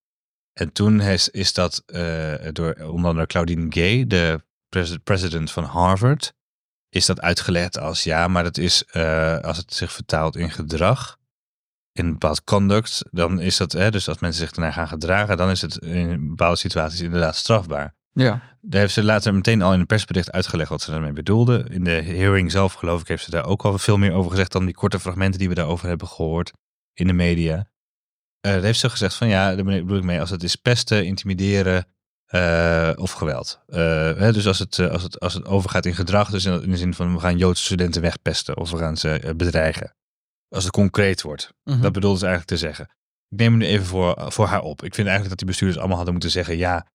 En 0.52 0.72
toen 0.72 1.00
is, 1.00 1.28
is 1.28 1.52
dat 1.52 1.82
eh, 1.86 2.34
door 2.52 2.74
onder 2.74 3.10
andere 3.10 3.26
Claudine 3.26 3.66
Gay, 3.68 4.06
de 4.06 4.44
pres- 4.68 4.98
president 5.04 5.50
van 5.50 5.64
Harvard, 5.64 6.34
is 6.88 7.06
dat 7.06 7.20
uitgelegd 7.20 7.78
als 7.78 8.04
ja, 8.04 8.28
maar 8.28 8.42
dat 8.42 8.56
is 8.56 8.84
eh, 8.84 9.38
als 9.38 9.56
het 9.56 9.74
zich 9.74 9.92
vertaalt 9.92 10.36
in 10.36 10.50
gedrag, 10.50 11.18
in 11.92 12.12
bepaald 12.12 12.44
conduct, 12.44 13.04
dan 13.10 13.40
is 13.40 13.56
dat, 13.56 13.72
hè, 13.72 13.90
dus 13.90 14.08
als 14.08 14.18
mensen 14.18 14.40
zich 14.40 14.52
daarna 14.52 14.72
gaan 14.72 14.88
gedragen, 14.88 15.36
dan 15.36 15.50
is 15.50 15.60
het 15.60 15.76
in 15.76 16.28
bepaalde 16.28 16.56
situaties 16.56 17.00
inderdaad 17.00 17.36
strafbaar. 17.36 17.96
Ja, 18.22 18.42
Daar 18.60 18.80
heeft 18.80 18.92
ze 18.92 19.04
later 19.04 19.34
meteen 19.34 19.62
al 19.62 19.72
in 19.72 19.80
een 19.80 19.86
persbericht 19.86 20.32
uitgelegd 20.32 20.70
wat 20.70 20.82
ze 20.82 20.90
daarmee 20.90 21.12
bedoelde. 21.12 21.66
In 21.70 21.84
de 21.84 21.90
hearing 21.90 22.50
zelf, 22.50 22.72
geloof 22.72 23.00
ik, 23.00 23.08
heeft 23.08 23.24
ze 23.24 23.30
daar 23.30 23.44
ook 23.44 23.64
al 23.64 23.78
veel 23.78 23.96
meer 23.96 24.12
over 24.12 24.30
gezegd 24.30 24.52
dan 24.52 24.64
die 24.64 24.74
korte 24.74 25.00
fragmenten 25.00 25.38
die 25.38 25.48
we 25.48 25.54
daarover 25.54 25.88
hebben 25.88 26.08
gehoord 26.08 26.52
in 26.92 27.06
de 27.06 27.12
media. 27.12 27.56
Eh 28.40 28.52
daar 28.52 28.62
heeft 28.62 28.78
ze 28.78 28.90
gezegd 28.90 29.14
van 29.14 29.28
ja, 29.28 29.54
daar 29.54 29.64
bedoel 29.64 29.96
ik 29.96 30.04
mee, 30.04 30.20
als 30.20 30.30
het 30.30 30.42
is 30.42 30.56
pesten, 30.56 31.06
intimideren 31.06 31.86
eh, 32.26 32.92
of 32.96 33.12
geweld. 33.12 33.60
Eh, 33.66 33.78
hè, 34.16 34.32
dus 34.32 34.46
als 34.46 34.58
het, 34.58 34.78
als, 34.78 35.02
het, 35.02 35.20
als 35.20 35.34
het 35.34 35.46
overgaat 35.46 35.86
in 35.86 35.94
gedrag, 35.94 36.30
dus 36.30 36.44
in, 36.44 36.62
in 36.62 36.70
de 36.70 36.76
zin 36.76 36.94
van 36.94 37.12
we 37.12 37.20
gaan 37.20 37.38
Joodse 37.38 37.64
studenten 37.64 38.02
wegpesten 38.02 38.56
of 38.56 38.70
we 38.70 38.78
gaan 38.78 38.96
ze 38.96 39.32
bedreigen. 39.36 39.94
Als 40.48 40.64
het 40.64 40.72
concreet 40.72 41.22
wordt. 41.22 41.52
Mhm. 41.64 41.80
Dat 41.80 41.92
bedoelde 41.92 42.18
ze 42.18 42.26
eigenlijk 42.26 42.60
te 42.60 42.66
zeggen. 42.66 42.84
Ik 43.28 43.38
neem 43.38 43.52
het 43.52 43.60
nu 43.60 43.66
even 43.66 43.86
voor, 43.86 44.32
voor 44.32 44.46
haar 44.46 44.62
op. 44.62 44.82
Ik 44.84 44.94
vind 44.94 45.06
eigenlijk 45.06 45.28
dat 45.28 45.38
die 45.38 45.46
bestuurders 45.46 45.78
allemaal 45.78 45.96
hadden 45.96 46.14
moeten 46.14 46.32
zeggen 46.32 46.56
ja, 46.56 46.86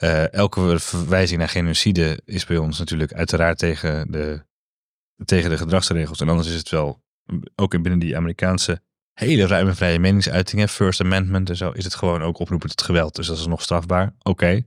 eh, 0.00 0.32
elke 0.32 0.78
verwijzing 0.78 1.38
naar 1.38 1.48
genocide 1.48 2.20
is 2.24 2.46
bij 2.46 2.56
ons 2.56 2.78
natuurlijk 2.78 3.12
uiteraard 3.12 3.58
tegen 3.58 4.10
de, 4.10 4.42
tegen 5.24 5.50
de 5.50 5.56
gedragsregels. 5.56 6.20
En 6.20 6.28
anders 6.28 6.48
is 6.48 6.54
het 6.54 6.68
wel, 6.68 7.02
ook 7.54 7.74
in 7.74 7.82
binnen 7.82 8.00
die 8.00 8.16
Amerikaanse 8.16 8.82
hele 9.12 9.46
ruime 9.46 9.74
vrije 9.74 9.98
meningsuitingen, 9.98 10.68
First 10.68 11.00
Amendment 11.00 11.50
en 11.50 11.56
zo, 11.56 11.70
is 11.70 11.84
het 11.84 11.94
gewoon 11.94 12.22
ook 12.22 12.38
oproepen 12.38 12.68
tot 12.68 12.82
geweld. 12.82 13.16
Dus 13.16 13.26
dat 13.26 13.38
is 13.38 13.46
nog 13.46 13.62
strafbaar. 13.62 14.14
Oké. 14.22 14.62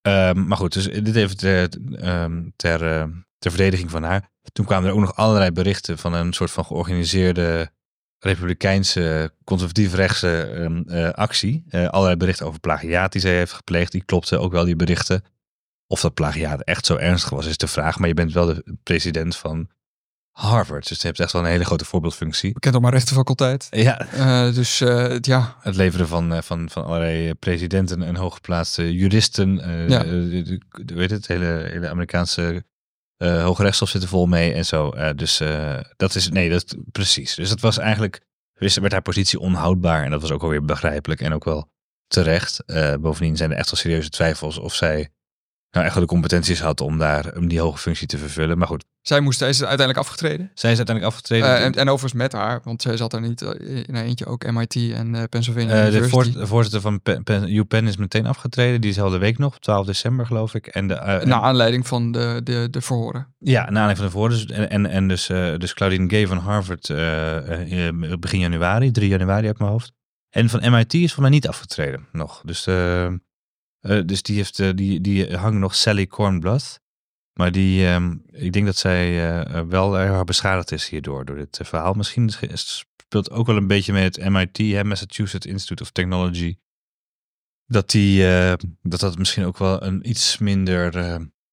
Ehm, 0.00 0.46
maar 0.46 0.56
goed, 0.56 0.72
dus 0.72 0.84
dit 0.84 1.16
even 1.16 1.36
ter, 1.36 1.68
ehm, 1.94 2.42
ter, 2.56 2.86
eh, 2.86 3.04
ter 3.38 3.50
verdediging 3.50 3.90
van 3.90 4.02
haar. 4.02 4.30
Toen 4.52 4.66
kwamen 4.66 4.88
er 4.88 4.94
ook 4.94 5.00
nog 5.00 5.16
allerlei 5.16 5.50
berichten 5.50 5.98
van 5.98 6.12
een 6.12 6.32
soort 6.32 6.50
van 6.50 6.64
georganiseerde 6.64 7.70
republikeinse 8.26 9.32
conservatief-rechtse 9.44 10.40
ehm, 10.42 10.82
eh, 10.86 11.10
actie. 11.10 11.64
Eh, 11.68 11.88
allerlei 11.88 12.16
berichten 12.16 12.46
over 12.46 12.60
plagiaat 12.60 13.12
die 13.12 13.20
zij 13.20 13.36
heeft 13.36 13.52
gepleegd. 13.52 13.92
Die 13.92 14.04
klopten 14.04 14.40
ook 14.40 14.52
wel, 14.52 14.64
die 14.64 14.76
berichten. 14.76 15.24
Of 15.86 16.00
dat 16.00 16.14
plagiaat 16.14 16.60
echt 16.62 16.86
zo 16.86 16.96
ernstig 16.96 17.30
was, 17.30 17.46
is 17.46 17.56
de 17.56 17.66
vraag. 17.66 17.98
Maar 17.98 18.08
je 18.08 18.14
bent 18.14 18.32
wel 18.32 18.46
de 18.46 18.76
president 18.82 19.36
van 19.36 19.68
Harvard. 20.30 20.88
Dus 20.88 21.00
je 21.00 21.06
hebt 21.06 21.20
echt 21.20 21.32
wel 21.32 21.42
een 21.44 21.50
hele 21.50 21.64
grote 21.64 21.84
voorbeeldfunctie. 21.84 22.52
bekend 22.52 22.74
op 22.74 22.80
mijn 22.80 22.92
rechtenfaculteit. 22.92 23.66
Ja, 23.70 24.06
Eh, 24.10 24.54
dus 24.54 24.78
ja, 25.20 25.56
het 25.60 25.76
leveren 25.76 26.08
van, 26.08 26.42
van, 26.42 26.70
van 26.70 26.84
allerlei 26.84 27.34
presidenten 27.34 28.02
en 28.02 28.16
hooggeplaatste 28.16 28.94
juristen. 28.94 29.60
eh 29.60 29.88
Ja. 29.88 30.04
weet 30.94 31.10
het, 31.10 31.26
hele, 31.26 31.68
hele 31.70 31.88
Amerikaanse 31.88 32.64
eh 33.16 33.44
Hoge 33.44 33.62
Rechtshof 33.62 33.88
zit 33.88 34.02
er 34.02 34.08
vol 34.08 34.26
mee 34.26 34.52
en 34.52 34.64
zo. 34.64 34.90
Eh, 34.90 35.10
dus 35.14 35.40
eh, 35.40 35.80
dat 35.96 36.14
is, 36.14 36.28
nee, 36.28 36.50
dat 36.50 36.76
precies. 36.92 37.34
Dus 37.34 37.48
dat 37.48 37.60
was 37.60 37.78
eigenlijk, 37.78 38.20
werd 38.54 38.92
haar 38.92 39.02
positie 39.02 39.38
onhoudbaar. 39.38 40.04
En 40.04 40.10
dat 40.10 40.20
was 40.20 40.30
ook 40.30 40.42
alweer 40.42 40.64
begrijpelijk 40.64 41.20
en 41.20 41.32
ook 41.32 41.44
wel 41.44 41.70
terecht. 42.06 42.64
Eh, 42.64 42.94
bovendien 42.94 43.36
zijn 43.36 43.50
er 43.50 43.56
echt 43.56 43.70
wel 43.70 43.80
serieuze 43.80 44.08
twijfels 44.08 44.58
of 44.58 44.74
zij 44.74 45.10
nou 45.76 45.86
echt 45.86 45.94
wel 45.94 46.04
de 46.06 46.12
competenties 46.12 46.60
had 46.60 46.80
om 46.80 46.98
daar 46.98 47.32
om 47.36 47.48
die 47.48 47.60
hoge 47.60 47.78
functie 47.78 48.06
te 48.06 48.18
vervullen. 48.18 48.58
Maar 48.58 48.66
goed, 48.66 48.84
zij 49.02 49.20
moest 49.20 49.42
is 49.42 49.58
uiteindelijk 49.60 49.98
afgetreden. 49.98 50.50
zij 50.54 50.70
is 50.70 50.76
uiteindelijk 50.76 51.14
afgetreden. 51.14 51.48
Eh, 51.56 51.64
en, 51.64 51.72
en 51.72 51.88
overigens 51.88 52.12
met 52.22 52.32
haar, 52.32 52.60
want 52.64 52.82
zij 52.82 52.96
zat 52.96 53.12
er 53.12 53.20
niet 53.20 53.42
eh, 53.42 53.76
in 53.86 53.94
eentje 53.94 54.26
ook 54.26 54.50
MIT 54.52 54.74
en 54.74 55.14
eh, 55.14 55.22
Pennsylvania 55.28 55.84
Eh, 55.86 55.92
de 55.92 56.08
voor- 56.08 56.32
de 56.32 56.46
voorzitter 56.46 56.80
van 56.80 57.02
Pen, 57.02 57.22
Pen, 57.22 57.54
UPenn 57.54 57.86
is 57.86 57.96
meteen 57.96 58.26
afgetreden, 58.26 58.80
diezelfde 58.80 59.18
week 59.18 59.38
nog, 59.38 59.54
op 59.54 59.60
12 59.62 59.86
december 59.86 60.26
geloof 60.26 60.54
ik. 60.54 60.66
En 60.66 60.86
de, 60.88 60.94
eh, 60.94 61.26
Naar 61.26 61.40
aanleiding 61.40 61.86
van 61.86 62.12
de, 62.12 62.40
de, 62.44 62.68
de 62.70 62.80
verhoren. 62.80 63.34
Ja, 63.38 63.60
na 63.60 63.66
aanleiding 63.66 63.96
van 63.98 64.06
de 64.06 64.12
voor. 64.12 64.28
Dus, 64.28 64.46
en, 64.46 64.70
en, 64.70 64.86
en 64.86 65.08
dus, 65.08 65.28
eh, 65.28 65.56
dus 65.56 65.74
Claudine 65.74 66.08
Gay 66.10 66.26
van 66.26 66.38
Harvard 66.38 66.86
begin 68.20 68.40
januari, 68.40 68.90
3 68.90 69.08
januari 69.08 69.46
uit 69.46 69.58
mijn 69.58 69.70
hoofd. 69.70 69.92
En 70.30 70.48
van 70.48 70.70
MIT 70.70 70.94
is 70.94 71.12
voor 71.12 71.22
mij 71.22 71.30
niet 71.30 71.48
afgetreden 71.48 72.06
nog. 72.12 72.42
Dus, 72.44 72.66
eh, 72.66 73.06
eh, 73.88 74.00
dus 74.04 74.22
die, 74.22 74.36
heeft, 74.36 74.60
eh, 74.60 74.70
die, 74.74 75.00
die 75.00 75.36
hangt 75.36 75.58
nog 75.58 75.74
Sally 75.74 76.06
Kornbluth. 76.06 76.80
Maar 77.32 77.52
die, 77.52 77.86
ehm, 77.86 78.16
ik 78.26 78.52
denk 78.52 78.66
dat 78.66 78.76
zij 78.76 79.30
eh, 79.44 79.60
wel 79.68 79.98
erg 79.98 80.24
beschadigd 80.24 80.72
is 80.72 80.88
hierdoor, 80.88 81.24
door 81.24 81.36
dit 81.36 81.60
verhaal. 81.62 81.92
Misschien 81.92 82.30
is- 82.40 82.86
speelt 82.96 83.30
ook 83.30 83.46
wel 83.46 83.56
een 83.56 83.66
beetje 83.66 83.92
met 83.92 84.16
het 84.16 84.28
MIT, 84.28 84.56
hè, 84.56 84.84
Massachusetts 84.84 85.46
Institute 85.46 85.82
of 85.82 85.90
Technology. 85.90 86.56
Dat, 87.66 87.90
die, 87.90 88.24
dat 88.82 89.00
dat 89.00 89.18
misschien 89.18 89.44
ook 89.44 89.58
wel 89.58 89.82
een 89.82 90.08
iets 90.08 90.38
minder, 90.38 90.92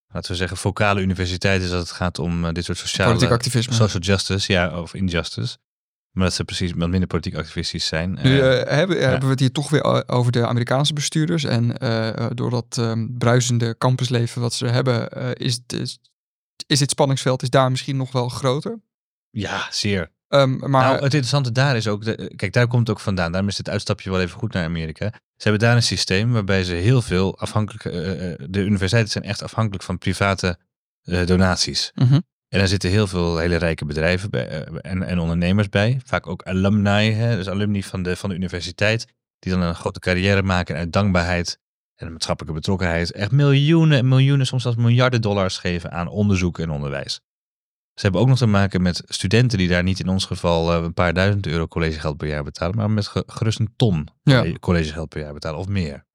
laten 0.07 0.31
we 0.31 0.37
zeggen, 0.37 0.57
vocale 0.57 1.01
universiteit 1.01 1.61
is 1.61 1.71
als 1.71 1.79
het 1.79 1.91
gaat 1.91 2.19
om 2.19 2.53
dit 2.53 2.65
soort 2.65 2.77
sociale... 2.77 3.09
Politiek 3.11 3.31
activisme. 3.33 3.73
Social 3.73 4.01
justice, 4.01 4.51
ja, 4.51 4.81
of 4.81 4.93
injustice. 4.93 5.57
Maar 6.13 6.23
dat 6.23 6.33
ze 6.33 6.43
precies 6.43 6.71
wat 6.75 6.89
minder 6.89 7.07
politiek 7.07 7.35
activistisch 7.35 7.85
zijn. 7.85 8.11
Nu 8.21 8.39
Eh, 8.39 8.61
eh, 8.61 8.67
hebben, 8.77 8.99
hebben 9.01 9.19
we 9.21 9.27
het 9.29 9.39
hier 9.39 9.51
toch 9.51 9.69
weer 9.69 10.07
over 10.09 10.31
de 10.31 10.47
Amerikaanse 10.47 10.93
bestuurders. 10.93 11.43
En 11.43 11.77
eh, 11.77 12.25
door 12.33 12.49
dat 12.49 12.77
ehm, 12.77 13.07
bruisende 13.17 13.77
campusleven 13.77 14.41
wat 14.41 14.53
ze 14.53 14.65
hebben, 14.65 15.09
is, 15.37 15.59
is, 15.67 15.99
is 16.67 16.79
dit 16.79 16.89
spanningsveld 16.89 17.41
is 17.41 17.49
daar 17.49 17.71
misschien 17.71 17.97
nog 17.97 18.11
wel 18.11 18.29
groter. 18.29 18.79
ja, 19.29 19.67
zeer. 19.71 20.11
Ehm, 20.27 20.57
maar 20.57 20.69
nou, 20.83 20.93
het 20.93 21.03
interessante 21.03 21.51
daar 21.51 21.75
is 21.75 21.87
ook, 21.87 22.03
de- 22.03 22.33
kijk, 22.35 22.53
daar 22.53 22.67
komt 22.67 22.87
het 22.87 22.97
ook 22.97 23.03
vandaan. 23.03 23.31
Daarom 23.31 23.49
is 23.49 23.55
dit 23.55 23.69
uitstapje 23.69 24.09
wel 24.09 24.21
even 24.21 24.39
goed 24.39 24.53
naar 24.53 24.65
Amerika. 24.65 25.09
Ze 25.11 25.49
hebben 25.49 25.59
daar 25.59 25.75
een 25.75 25.83
systeem 25.83 26.31
waarbij 26.31 26.63
ze 26.63 26.73
heel 26.73 27.01
veel 27.01 27.37
afhankelijk, 27.39 27.83
de 28.51 28.59
universiteiten 28.59 29.11
zijn 29.11 29.23
echt 29.23 29.43
afhankelijk 29.43 29.83
van 29.83 29.97
private 29.97 30.57
donaties. 31.25 31.91
Mhm. 31.95 32.19
En 32.53 32.59
daar 32.59 32.67
zitten 32.67 32.89
heel 32.89 33.07
veel 33.07 33.37
hele 33.37 33.55
rijke 33.55 33.85
bedrijven 33.85 34.29
bij, 34.29 34.47
eh, 34.47 34.91
en, 34.91 35.03
en 35.03 35.19
ondernemers 35.19 35.69
bij. 35.69 35.99
Vaak 36.05 36.27
ook 36.27 36.43
alumni, 36.43 37.11
hè, 37.11 37.35
dus 37.35 37.49
alumni 37.49 37.83
van 37.83 38.03
de, 38.03 38.15
van 38.15 38.29
de 38.29 38.35
universiteit. 38.35 39.07
Die 39.39 39.51
dan 39.51 39.61
een 39.61 39.75
grote 39.75 39.99
carrière 39.99 40.43
maken 40.43 40.75
uit 40.75 40.93
dankbaarheid 40.93 41.59
en 41.95 42.11
maatschappelijke 42.11 42.59
betrokkenheid. 42.59 43.11
Echt 43.11 43.31
miljoenen 43.31 43.97
en 43.97 44.07
miljoenen, 44.07 44.45
soms 44.45 44.61
zelfs 44.63 44.77
miljarden 44.77 45.21
dollars 45.21 45.57
geven 45.57 45.91
aan 45.91 46.07
onderzoek 46.07 46.59
en 46.59 46.69
onderwijs. 46.69 47.13
Ze 47.93 48.01
hebben 48.01 48.21
ook 48.21 48.27
nog 48.27 48.37
te 48.37 48.45
maken 48.45 48.81
met 48.81 49.01
studenten 49.05 49.57
die 49.57 49.67
daar 49.67 49.83
niet 49.83 49.99
in 49.99 50.07
ons 50.07 50.25
geval 50.25 50.73
eh, 50.73 50.83
een 50.83 50.93
paar 50.93 51.13
duizend 51.13 51.47
euro 51.47 51.67
collegegeld 51.67 52.17
per 52.17 52.27
jaar 52.27 52.43
betalen, 52.43 52.75
maar 52.75 52.91
met 52.91 53.07
ge- 53.07 53.23
gerust 53.27 53.59
een 53.59 53.73
ton 53.75 54.07
Ja. 54.23 54.51
collegegeld 54.59 55.09
per 55.09 55.21
jaar 55.21 55.33
betalen 55.33 55.59
of 55.59 55.67
meer. 55.67 56.05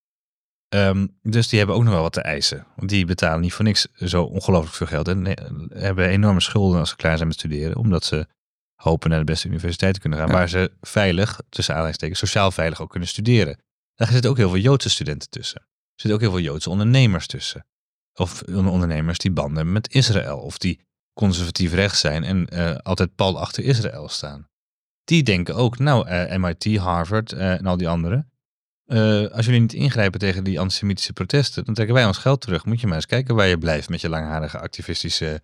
Ehm, 0.69 1.07
dus 1.23 1.49
die 1.49 1.59
hebben 1.59 1.77
ook 1.77 1.83
nog 1.83 1.93
wel 1.93 2.03
wat 2.03 2.13
te 2.13 2.21
eisen. 2.21 2.67
Want 2.77 2.89
die 2.89 3.05
betalen 3.05 3.41
niet 3.41 3.53
voor 3.53 3.65
niks 3.65 3.87
zo 3.95 4.23
ongelooflijk 4.23 4.75
veel 4.75 4.87
geld. 4.87 5.09
En 5.09 5.35
eh, 5.35 5.83
hebben 5.83 6.09
enorme 6.09 6.41
schulden 6.41 6.79
als 6.81 6.89
ze 6.89 6.97
klaar 6.97 7.17
zijn 7.17 7.29
met 7.29 7.37
studeren. 7.37 7.77
Omdat 7.77 8.05
ze 8.05 8.27
hopen 8.75 9.11
naar 9.11 9.19
de 9.19 9.25
beste 9.25 9.49
universiteit 9.49 9.95
te 9.95 10.01
kunnen 10.01 10.19
gaan. 10.19 10.29
Ja. 10.29 10.35
Waar 10.35 10.49
ze 10.49 10.73
veilig, 10.81 11.41
tussen 11.49 11.73
aanhalingstekens, 11.75 12.19
sociaal 12.19 12.51
veilig 12.51 12.81
ook 12.81 12.91
kunnen 12.91 13.09
studeren. 13.09 13.59
Daar 13.95 14.09
zitten 14.09 14.31
ook 14.31 14.37
heel 14.37 14.51
veel 14.51 14.61
Joodse 14.61 14.91
studenten 14.91 15.31
tussen. 15.31 15.61
Er 15.61 16.01
zitten 16.01 16.13
ook 16.13 16.21
heel 16.21 16.31
veel 16.31 16.53
Joodse 16.53 16.71
ondernemers 16.71 17.27
tussen. 17.27 17.67
Of 18.15 18.43
ondernemers 18.43 19.19
die 19.19 19.31
banden 19.31 19.57
hebben 19.57 19.73
met 19.73 19.95
Israël. 19.95 20.39
Of 20.39 20.59
die 20.59 20.81
conservatief 21.15 21.73
rechts 21.73 22.01
zijn 22.01 22.25
en 22.25 22.47
eh, 22.47 22.77
altijd 22.77 23.15
pal 23.15 23.41
achter 23.41 23.65
Israël 23.65 24.09
staan. 24.09 24.49
Die 25.05 25.23
denken 25.23 25.55
ook, 25.55 25.79
nou, 25.79 26.09
eh, 26.09 26.37
MIT, 26.37 26.77
Harvard 26.77 27.33
eh, 27.33 27.53
en 27.53 27.67
al 27.67 27.77
die 27.77 27.89
anderen. 27.89 28.31
Eh, 28.89 29.25
als 29.27 29.45
jullie 29.47 29.61
niet 29.61 29.73
ingrijpen 29.73 30.19
tegen 30.21 30.45
die 30.45 30.61
antisemitische 30.61 31.13
protesten, 31.13 31.65
dan 31.65 31.75
trekken 31.75 31.95
wij 31.95 32.05
ons 32.05 32.19
geld 32.19 32.41
terug. 32.41 32.65
Moet 32.65 32.81
je 32.81 32.87
maar 32.87 32.97
eens 32.97 33.07
kijken 33.07 33.35
waar 33.35 33.47
je 33.47 33.59
blijft 33.59 33.89
met 33.89 34.01
je 34.01 34.09
langharige 34.09 34.59
activistische, 34.59 35.43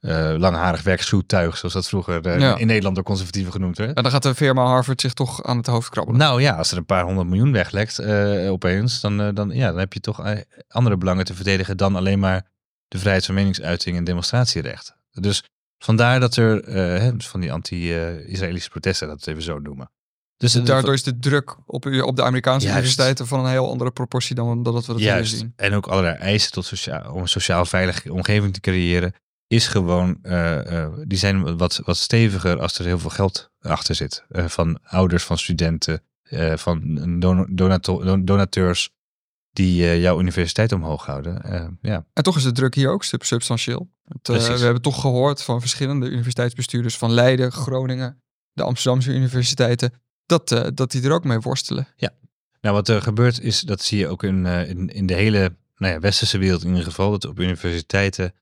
eh 0.00 0.34
langharig 0.36 0.82
werksvoertuig, 0.82 1.56
zoals 1.56 1.74
dat 1.74 1.88
vroeger 1.88 2.26
eh, 2.26 2.40
Ja. 2.40 2.56
in 2.56 2.66
Nederland 2.66 2.94
door 2.94 3.04
conservatieven 3.04 3.52
genoemd 3.52 3.78
werd. 3.78 3.96
en 3.96 4.02
dan 4.02 4.12
gaat 4.12 4.22
de 4.22 4.34
firma 4.34 4.64
Harvard 4.64 5.00
zich 5.00 5.12
toch 5.12 5.42
aan 5.42 5.56
het 5.56 5.66
hoofd 5.66 5.88
krabbelen. 5.88 6.20
Nou 6.20 6.40
ja, 6.42 6.56
als 6.56 6.70
er 6.70 6.76
een 6.76 6.86
paar 6.86 7.04
honderd 7.04 7.28
miljoen 7.28 7.52
weglekt 7.52 8.00
opeens, 8.48 9.00
dan, 9.00 9.34
dan, 9.34 9.50
ja, 9.50 9.68
dan 9.70 9.78
heb 9.78 9.92
je 9.92 10.00
toch 10.00 10.24
andere 10.68 10.96
belangen 10.96 11.24
te 11.24 11.34
verdedigen 11.34 11.76
dan 11.76 11.96
alleen 11.96 12.18
maar 12.18 12.46
de 12.88 12.98
vrijheid 12.98 13.24
van 13.26 13.34
meningsuiting 13.34 13.96
en 13.96 14.04
demonstratierecht. 14.04 14.94
Dus 15.10 15.42
vandaar 15.78 16.20
dat 16.20 16.36
er 16.36 16.62
dus 17.16 17.28
van 17.28 17.40
die 17.40 17.52
anti-Israëlische 17.52 18.70
protesten, 18.70 19.06
dat 19.08 19.16
we 19.16 19.20
het 19.22 19.30
even 19.30 19.42
zo 19.52 19.58
noemen. 19.58 19.90
Dus 20.52 20.64
Daardoor 20.64 20.92
is 20.94 21.02
de 21.02 21.18
druk 21.18 21.56
op, 21.66 21.86
op 21.86 22.16
de 22.16 22.22
Amerikaanse 22.22 22.66
Juist. 22.66 22.78
universiteiten 22.78 23.26
van 23.26 23.44
een 23.44 23.50
heel 23.50 23.68
andere 23.70 23.90
proportie 23.90 24.34
dan 24.34 24.62
dat 24.62 24.74
we 24.74 24.86
dat 24.86 24.96
hier 24.96 25.06
Juist. 25.06 25.36
zien. 25.36 25.52
En 25.56 25.74
ook 25.74 25.86
allerlei 25.86 26.16
eisen 26.16 26.52
tot 26.52 26.64
sociaal, 26.64 27.12
om 27.12 27.20
een 27.20 27.28
sociaal 27.28 27.64
veilige 27.64 28.12
omgeving 28.12 28.52
te 28.52 28.60
creëren, 28.60 29.14
is 29.46 29.66
gewoon, 29.66 30.18
eh, 30.22 30.82
eh, 30.82 30.92
die 31.06 31.18
zijn 31.18 31.56
wat, 31.56 31.80
wat 31.84 31.96
steviger 31.96 32.60
als 32.60 32.78
er 32.78 32.84
heel 32.84 32.98
veel 32.98 33.10
geld 33.10 33.50
achter 33.60 33.94
zit. 33.94 34.24
Eh, 34.28 34.44
van 34.48 34.78
ouders, 34.82 35.24
van 35.24 35.38
studenten, 35.38 36.02
van 36.54 36.80
don- 37.20 37.46
donato- 37.50 38.04
don- 38.04 38.24
donateurs 38.24 38.90
die 39.52 40.00
jouw 40.00 40.20
universiteit 40.20 40.72
omhoog 40.72 41.06
houden. 41.06 41.78
Ja. 41.82 42.04
En 42.12 42.22
toch 42.22 42.36
is 42.36 42.42
de 42.42 42.52
druk 42.52 42.74
hier 42.74 42.90
ook 42.90 43.04
sub- 43.04 43.24
substantieel. 43.24 43.88
Het, 44.04 44.22
Precies. 44.22 44.58
we 44.58 44.64
hebben 44.64 44.82
toch 44.82 45.00
gehoord 45.00 45.42
van 45.42 45.60
verschillende 45.60 46.06
universiteitsbestuurders 46.08 46.96
van 46.98 47.10
Leiden, 47.12 47.52
Groningen, 47.52 48.22
de 48.52 48.62
Amsterdamse 48.62 49.10
universiteiten, 49.12 49.92
dat, 50.26 50.52
eh, 50.52 50.66
dat 50.74 50.90
die 50.90 51.02
er 51.02 51.12
ook 51.12 51.24
mee 51.24 51.40
worstelen. 51.40 51.88
Nou, 52.60 52.76
wat 52.76 52.88
er 52.88 53.02
gebeurt 53.02 53.40
is, 53.40 53.60
dat 53.60 53.82
zie 53.82 53.98
je 53.98 54.08
ook 54.08 54.22
in, 54.22 54.46
eh, 54.46 54.68
in, 54.68 54.88
in 54.88 55.06
de 55.06 55.14
hele 55.14 55.56
nou 55.76 55.92
ja, 55.92 56.00
westerse 56.00 56.38
wereld 56.38 56.62
in 56.62 56.68
ieder 56.68 56.84
geval, 56.84 57.10
dat 57.10 57.24
op 57.24 57.38
universiteiten 57.38 58.34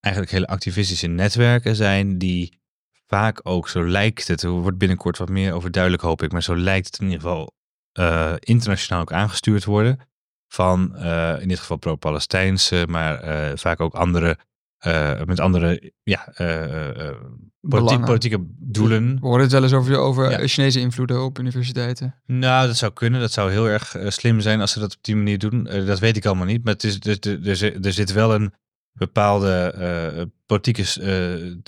eigenlijk 0.00 0.34
hele 0.34 0.46
activistische 0.46 1.06
netwerken 1.06 1.76
zijn 1.76 2.18
die 2.18 2.60
vaak 3.06 3.40
ook, 3.42 3.68
zo 3.68 3.88
lijkt 3.88 4.28
het, 4.28 4.42
er 4.42 4.50
wordt 4.50 4.78
binnenkort 4.78 5.18
wat 5.18 5.28
meer 5.28 5.52
over 5.52 5.70
duidelijk 5.70 6.02
hoop 6.02 6.22
ik, 6.22 6.32
maar 6.32 6.42
zo 6.42 6.56
lijkt 6.56 6.86
het 6.86 6.98
in 6.98 7.04
ieder 7.04 7.20
geval 7.20 7.54
eh, 7.92 8.34
internationaal 8.38 9.00
ook 9.00 9.12
aangestuurd 9.12 9.64
worden 9.64 10.00
van 10.48 10.96
in 11.40 11.48
dit 11.48 11.58
geval 11.58 11.76
pro-Palestijnse, 11.76 12.84
maar 12.88 13.20
vaak 13.58 13.80
ook 13.80 13.94
andere, 13.94 14.38
eh, 14.78 15.22
met 15.24 15.40
andere 15.40 15.92
ja, 16.02 16.28
eh, 16.34 17.08
eh, 17.08 17.16
politieke 17.60 18.46
doelen. 18.58 19.14
We 19.20 19.26
horen 19.26 19.40
het 19.42 19.52
wel 19.52 19.62
eens 19.62 19.72
over, 19.72 19.96
over 19.96 20.30
Ja. 20.30 20.46
Chinese 20.46 20.80
invloeden 20.80 21.22
op 21.22 21.38
universiteiten. 21.38 22.14
Nou, 22.26 22.66
dat 22.66 22.76
zou 22.76 22.92
kunnen. 22.92 23.20
Dat 23.20 23.32
zou 23.32 23.50
heel 23.50 23.66
erg 23.68 23.96
slim 24.06 24.40
zijn 24.40 24.60
als 24.60 24.72
ze 24.72 24.78
dat 24.80 24.96
op 24.96 25.02
die 25.02 25.16
manier 25.16 25.38
doen. 25.38 25.64
Dat 25.64 25.98
weet 25.98 26.16
ik 26.16 26.26
allemaal 26.26 26.46
niet. 26.46 26.64
Maar 26.64 26.72
het 26.72 26.84
is, 26.84 26.98
er, 27.00 27.18
er, 27.20 27.46
er, 27.86 27.92
zit- 27.92 28.12
wel 28.12 28.34
een 28.34 28.52
bepaalde 28.92 30.30
politieke 30.46 30.82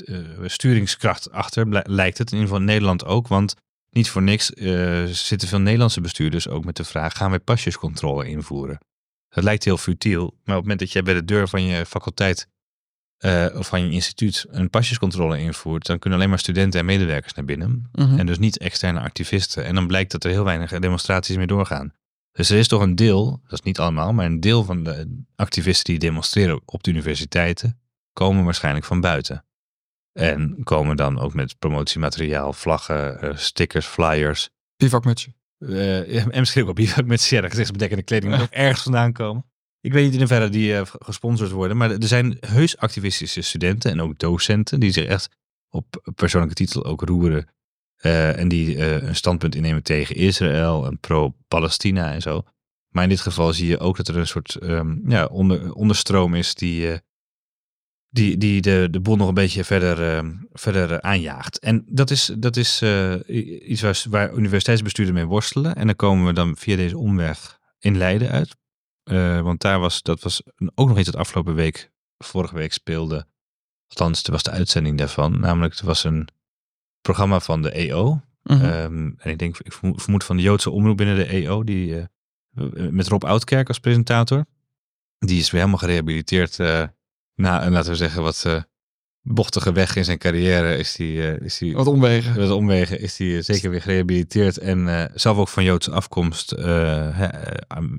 eh, 0.05 0.49
sturingskracht 0.49 1.31
achter, 1.31 1.67
lijkt 1.91 2.19
het. 2.19 2.31
In 2.33 2.37
ieder 2.39 2.49
geval 2.49 2.59
in 2.59 2.73
Nederland 2.73 3.05
ook. 3.05 3.29
Want 3.29 3.55
niet 3.91 4.11
voor 4.11 4.23
niks 4.23 4.47
zitten 5.27 5.49
veel 5.49 5.61
Nederlandse 5.61 6.01
bestuurders 6.01 6.49
ook 6.49 6.65
met 6.65 6.77
de 6.77 6.85
vraag: 6.85 7.17
gaan 7.17 7.31
wij 7.31 7.41
pasjescontrole 7.41 8.29
invoeren? 8.29 8.79
Dat 9.29 9.45
lijkt 9.45 9.65
heel 9.65 9.77
futiel. 9.77 10.21
Maar 10.21 10.31
op 10.31 10.45
het 10.45 10.61
moment 10.61 10.79
dat 10.79 10.93
jij 10.93 11.03
bij 11.03 11.15
de 11.15 11.25
deur 11.25 11.49
van 11.49 11.63
je 11.63 11.87
faculteit 11.87 12.49
eh, 13.21 13.47
of 13.55 13.67
van 13.67 13.85
je 13.85 13.91
instituut 13.91 14.47
een 14.51 14.71
pasjescontrole 14.71 15.39
invoert, 15.39 15.87
dan 15.87 15.99
kunnen 15.99 16.19
alleen 16.19 16.31
maar 16.31 16.39
studenten 16.39 16.81
en 16.81 16.87
medewerkers 16.87 17.35
naar 17.35 17.45
binnen. 17.45 17.89
Mhm. 17.93 18.19
En 18.19 18.27
dus 18.27 18.39
niet 18.39 18.59
externe 18.59 19.01
activisten. 19.01 19.65
En 19.65 19.75
dan 19.75 19.87
blijkt 19.87 20.11
dat 20.11 20.25
er 20.25 20.31
heel 20.31 20.45
weinig 20.45 20.79
demonstraties 20.79 21.37
meer 21.37 21.47
doorgaan. 21.47 21.93
Dus 22.33 22.51
er 22.51 22.59
is 22.59 22.69
toch 22.69 22.83
een 22.83 22.95
deel, 22.95 23.41
dat 23.43 23.53
is 23.53 23.63
niet 23.63 23.79
allemaal, 23.79 24.13
maar 24.13 24.27
een 24.27 24.41
deel 24.41 24.65
van 24.65 24.85
de 24.85 25.25
activisten 25.37 25.85
die 25.85 25.99
demonstreren 25.99 26.61
op 26.65 26.83
de 26.83 26.91
universiteiten, 26.91 27.81
komen 28.13 28.45
waarschijnlijk 28.45 28.85
van 28.85 29.01
buiten. 29.01 29.45
En 30.13 30.61
komen 30.65 30.97
dan 30.97 31.19
ook 31.19 31.35
met 31.35 31.59
promotiemateriaal, 31.59 32.53
vlaggen, 32.53 33.21
eh, 33.21 33.37
stickers, 33.37 33.87
flyers. 33.87 34.51
Bivakmutsje. 34.77 35.33
eh, 35.59 36.27
en 36.27 36.39
misschien 36.39 36.63
ook 36.63 36.69
op 36.69 36.75
bivak 36.75 37.05
met 37.05 37.21
zeer 37.21 37.49
gezichtsbedekkende 37.49 38.05
kleding 38.05 38.35
die 38.35 38.43
ook 38.43 38.51
ergens 38.67 38.83
vandaan 38.83 39.13
komen. 39.13 39.50
Ik 39.83 39.93
weet 39.93 40.05
niet 40.05 40.13
in 40.13 40.19
hoeverre 40.19 40.49
die 40.49 40.77
eh, 40.77 40.87
gesponsord 40.99 41.51
worden, 41.51 41.77
maar 41.77 41.91
er 41.91 42.07
zijn 42.07 42.37
heus 42.41 42.77
activistische 42.77 43.41
studenten 43.43 43.91
en 43.91 44.01
ook 44.01 44.19
docenten 44.19 44.81
die 44.81 44.93
zich 44.93 45.05
echt 45.05 45.29
op 45.69 46.13
persoonlijke 46.15 46.55
titel 46.55 46.85
ook 46.85 47.03
roeren. 47.03 47.49
eh, 47.97 48.39
en 48.39 48.49
die 48.49 48.77
eh, 48.77 49.09
een 49.09 49.17
standpunt 49.17 49.55
innemen 49.55 49.83
tegen 49.83 50.17
Israël 50.17 50.87
en 50.87 50.99
pro-Palestina 50.99 52.13
en 52.13 52.21
zo. 52.23 52.43
Maar 52.89 53.03
in 53.03 53.09
dit 53.09 53.21
geval 53.21 53.53
zie 53.53 53.69
je 53.69 53.79
ook 53.79 53.97
dat 53.97 54.09
er 54.09 54.17
een 54.17 54.27
soort 54.27 54.55
ehm, 54.55 55.11
ja, 55.11 55.27
onder, 55.27 55.73
onderstroom 55.73 56.35
is 56.35 56.55
die, 56.55 57.01
die, 58.09 58.37
die 58.37 58.61
de, 58.61 58.89
de 58.91 59.01
boel 59.01 59.17
nog 59.17 59.29
een 59.29 59.35
beetje 59.35 59.65
verder, 59.65 60.17
ehm, 60.17 60.35
verder 60.53 61.01
aanjaagt. 61.03 61.59
En 61.59 61.85
dat 61.87 62.11
is, 62.11 62.33
dat 62.39 62.57
is 62.57 62.83
iets 63.67 63.81
waar, 63.81 64.05
waar 64.09 64.35
universiteitsbestuurders 64.35 65.19
mee 65.19 65.27
worstelen. 65.27 65.75
En 65.75 65.87
dan 65.87 65.97
komen 65.97 66.27
we 66.27 66.33
dan 66.33 66.57
via 66.57 66.77
deze 66.77 66.99
omweg 66.99 67.59
in 67.79 67.97
Leiden 67.97 68.31
uit. 68.31 68.57
Eh, 69.11 69.41
want 69.41 69.61
daar 69.61 69.79
was, 69.81 70.03
dat 70.03 70.21
was 70.23 70.43
ook 70.75 70.89
nog 70.89 70.99
iets 70.99 71.11
dat 71.11 71.21
afgelopen 71.21 71.55
week, 71.55 71.91
vorige 72.19 72.55
week 72.55 72.73
speelde. 72.73 73.27
Althans, 73.89 74.23
er 74.23 74.33
was 74.33 74.43
de 74.43 74.51
uitzending 74.51 74.99
daarvan. 74.99 75.41
Namelijk, 75.41 75.75
er 75.75 75.87
was 75.87 76.05
een 76.05 76.29
programma 77.01 77.41
van 77.41 77.63
de 77.63 77.71
EO. 77.71 78.21
Mhm. 78.43 78.65
Ehm, 78.65 79.11
en 79.17 79.31
ik 79.31 79.39
denk, 79.39 79.59
ik 79.59 79.73
vermoed, 79.73 80.25
van 80.25 80.37
de 80.37 80.43
Joodse 80.43 80.71
omroep 80.71 80.97
binnen 80.97 81.17
de 81.17 81.33
EO, 81.33 81.65
die, 81.65 81.99
eh, 81.99 82.07
met 82.91 83.09
Rob 83.09 83.25
Oudkerk 83.25 83.69
als 83.69 83.79
presentator. 83.79 84.45
Die 85.19 85.39
is 85.39 85.51
weer 85.51 85.61
helemaal 85.61 85.81
gerehabiliteerd 85.81 86.59
eh, 86.59 86.85
na 87.35 87.71
laten 87.71 87.91
we 87.91 87.97
zeggen, 87.97 88.23
wat 88.23 88.45
eh, 88.47 88.63
bochtige 89.35 89.73
weg 89.73 89.97
in 89.97 90.05
zijn 90.05 90.19
carrière. 90.19 90.77
Is 90.77 90.93
die, 90.95 91.23
eh, 91.29 91.41
is 91.45 91.59
die, 91.59 91.75
Wat 91.75 91.87
omwegen. 91.87 92.37
wat 92.37 92.51
omwegen 92.51 93.01
is 93.01 93.19
hij 93.19 93.43
zeker 93.43 93.71
weer 93.71 93.83
gerehabiliteerd. 93.83 94.59
En 94.59 94.89
eh, 94.99 95.05
zelf 95.15 95.37
ook 95.39 95.49
van 95.49 95.65
Joodse 95.65 95.91
afkomst, 95.91 96.53
eh, 96.53 97.21
eh, 97.23 97.29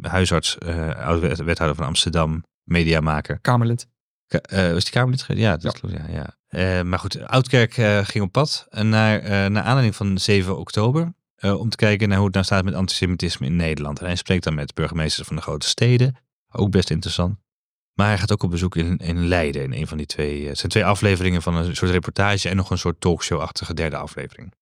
huisarts, 0.02 0.58
eh 0.58 0.96
oud-wethouder 1.06 1.76
van 1.76 1.86
Amsterdam, 1.86 2.44
mediamaker. 2.64 3.40
Kamerlid. 3.40 3.88
Ka- 4.28 4.40
eh, 4.40 4.72
was 4.74 4.84
die 4.84 4.94
Kamerlid? 4.94 5.26
Ja, 5.28 5.58
dat 5.58 5.80
klopt. 5.80 5.96
Ja, 5.96 6.06
ja. 6.10 6.36
Eh, 6.48 6.82
maar 6.84 7.00
goed, 7.00 7.22
Oudkerk 7.28 7.78
eh, 7.78 8.00
ging 8.06 8.24
op 8.24 8.32
pad 8.32 8.68
naar, 8.70 9.20
eh, 9.20 9.30
naar 9.30 9.64
aanleiding 9.64 9.96
van 9.96 10.18
7 10.18 10.58
oktober. 10.58 11.14
eh, 11.36 11.60
om 11.60 11.70
te 11.70 11.76
kijken 11.78 12.08
naar 12.08 12.18
hoe 12.18 12.26
het 12.26 12.34
nou 12.36 12.46
staat 12.46 12.64
met 12.64 12.74
antisemitisme 12.74 13.46
in 13.46 13.56
Nederland. 13.56 14.00
En 14.00 14.06
hij 14.06 14.16
spreekt 14.16 14.44
dan 14.44 14.54
met 14.56 14.74
burgemeesters 14.74 15.28
van 15.28 15.36
de 15.36 15.42
grote 15.42 15.68
steden. 15.68 16.16
Ook 16.52 16.72
best 16.72 16.90
interessant. 16.90 17.36
Maar 17.94 18.08
hij 18.08 18.18
gaat 18.18 18.32
ook 18.32 18.44
op 18.44 18.50
bezoek 18.52 18.76
in, 18.76 18.98
in 18.98 19.28
Leiden. 19.28 19.64
In 19.64 19.74
een 19.74 19.88
van 19.88 19.98
die 19.98 20.06
twee. 20.06 20.42
eh, 20.42 20.48
Het 20.48 20.58
zijn 20.58 20.72
twee 20.72 20.86
afleveringen 20.86 21.42
van 21.42 21.56
een 21.56 21.76
soort 21.76 21.92
reportage 21.92 22.50
en 22.50 22.56
nog 22.56 22.70
een 22.70 22.78
soort 22.78 23.02
talkshow-achtige 23.02 23.74
derde 23.74 23.96
aflevering. 23.98 24.54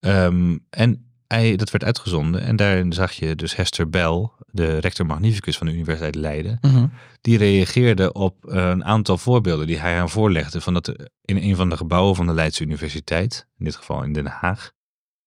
Ehm, 0.00 0.58
en 0.70 1.04
hij, 1.26 1.56
dat 1.56 1.70
werd 1.70 1.84
uitgezonden 1.84 2.40
en 2.42 2.56
daarin 2.56 2.92
zag 2.92 3.12
je 3.12 3.34
dus 3.34 3.56
Hester 3.56 3.88
Bell, 3.90 4.28
de 4.46 4.78
rector 4.78 5.06
magnificus 5.06 5.56
van 5.58 5.66
de 5.66 5.72
Universiteit 5.72 6.14
Leiden, 6.14 6.58
Mhm. 6.60 6.86
die 7.20 7.38
reageerde 7.38 8.12
op 8.12 8.44
eh, 8.46 8.68
een 8.68 8.84
aantal 8.84 9.18
voorbeelden 9.18 9.66
die 9.66 9.78
hij 9.78 10.00
aan 10.00 10.10
voorlegde. 10.10 10.60
Van 10.60 10.74
dat 10.74 10.86
er 10.86 11.08
in 11.24 11.36
een 11.36 11.56
van 11.56 11.68
de 11.68 11.76
gebouwen 11.76 12.16
van 12.16 12.26
de 12.26 12.32
Leidse 12.34 12.62
Universiteit, 12.64 13.46
in 13.58 13.64
dit 13.64 13.76
geval 13.76 14.02
in 14.02 14.12
Den 14.12 14.26
Haag, 14.26 14.70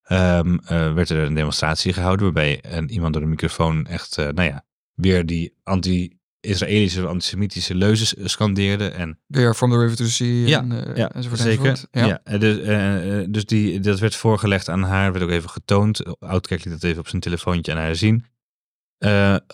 ehm, 0.03 0.57
eh, 0.57 0.93
werd 0.93 1.09
er 1.09 1.17
een 1.23 1.33
demonstratie 1.33 1.93
gehouden 1.93 2.25
waarbij 2.25 2.59
een, 2.61 2.89
iemand 2.91 3.13
door 3.13 3.21
de 3.21 3.27
microfoon 3.27 3.85
echt, 3.85 4.17
eh, 4.17 4.25
nou 4.27 4.49
ja, 4.49 4.65
weer 4.93 5.25
die 5.25 5.53
anti-Israëlische, 6.43 7.07
antisemitische 7.07 7.75
leuzen 7.75 8.29
scandeerde. 8.29 8.87
En 8.89 9.19
Weer 9.27 9.53
From 9.53 9.69
the 9.69 9.77
River 9.77 9.95
to 9.95 10.03
the 10.03 10.11
Sea 10.11 10.47
Ja, 10.47 10.59
en, 10.59 10.87
eh, 10.87 10.95
ja, 10.95 11.11
enzovoort. 11.11 11.41
zeker. 11.41 11.65
enzovoort. 11.65 11.87
Ja. 11.91 12.21
Ja. 12.25 12.37
dus, 12.37 12.59
eh, 12.59 13.19
eh, 13.19 13.27
dus 13.29 13.45
die, 13.45 13.79
dat 13.79 13.99
werd 13.99 14.15
voorgelegd 14.15 14.69
aan 14.69 14.83
haar, 14.83 15.11
werd 15.11 15.23
ook 15.23 15.31
even 15.31 15.49
getoond. 15.49 16.19
Oudkerk 16.19 16.63
liet 16.65 16.73
dat 16.73 16.83
even 16.83 16.99
op 16.99 17.07
zijn 17.07 17.21
telefoontje 17.21 17.71
aan 17.71 17.77
haar 17.77 17.95
zien. 17.95 18.25